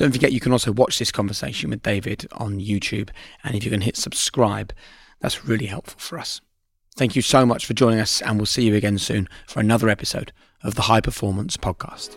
Don't 0.00 0.12
forget, 0.12 0.32
you 0.32 0.40
can 0.40 0.52
also 0.52 0.72
watch 0.72 0.98
this 0.98 1.12
conversation 1.12 1.68
with 1.68 1.82
David 1.82 2.26
on 2.32 2.58
YouTube. 2.58 3.10
And 3.44 3.54
if 3.54 3.64
you 3.64 3.70
can 3.70 3.82
hit 3.82 3.98
subscribe, 3.98 4.72
that's 5.20 5.44
really 5.44 5.66
helpful 5.66 6.00
for 6.00 6.18
us. 6.18 6.40
Thank 6.96 7.16
you 7.16 7.20
so 7.20 7.44
much 7.44 7.66
for 7.66 7.74
joining 7.74 8.00
us, 8.00 8.22
and 8.22 8.38
we'll 8.38 8.46
see 8.46 8.64
you 8.64 8.74
again 8.74 8.96
soon 8.96 9.28
for 9.46 9.60
another 9.60 9.90
episode 9.90 10.32
of 10.62 10.74
the 10.74 10.82
High 10.82 11.02
Performance 11.02 11.58
Podcast. 11.58 12.16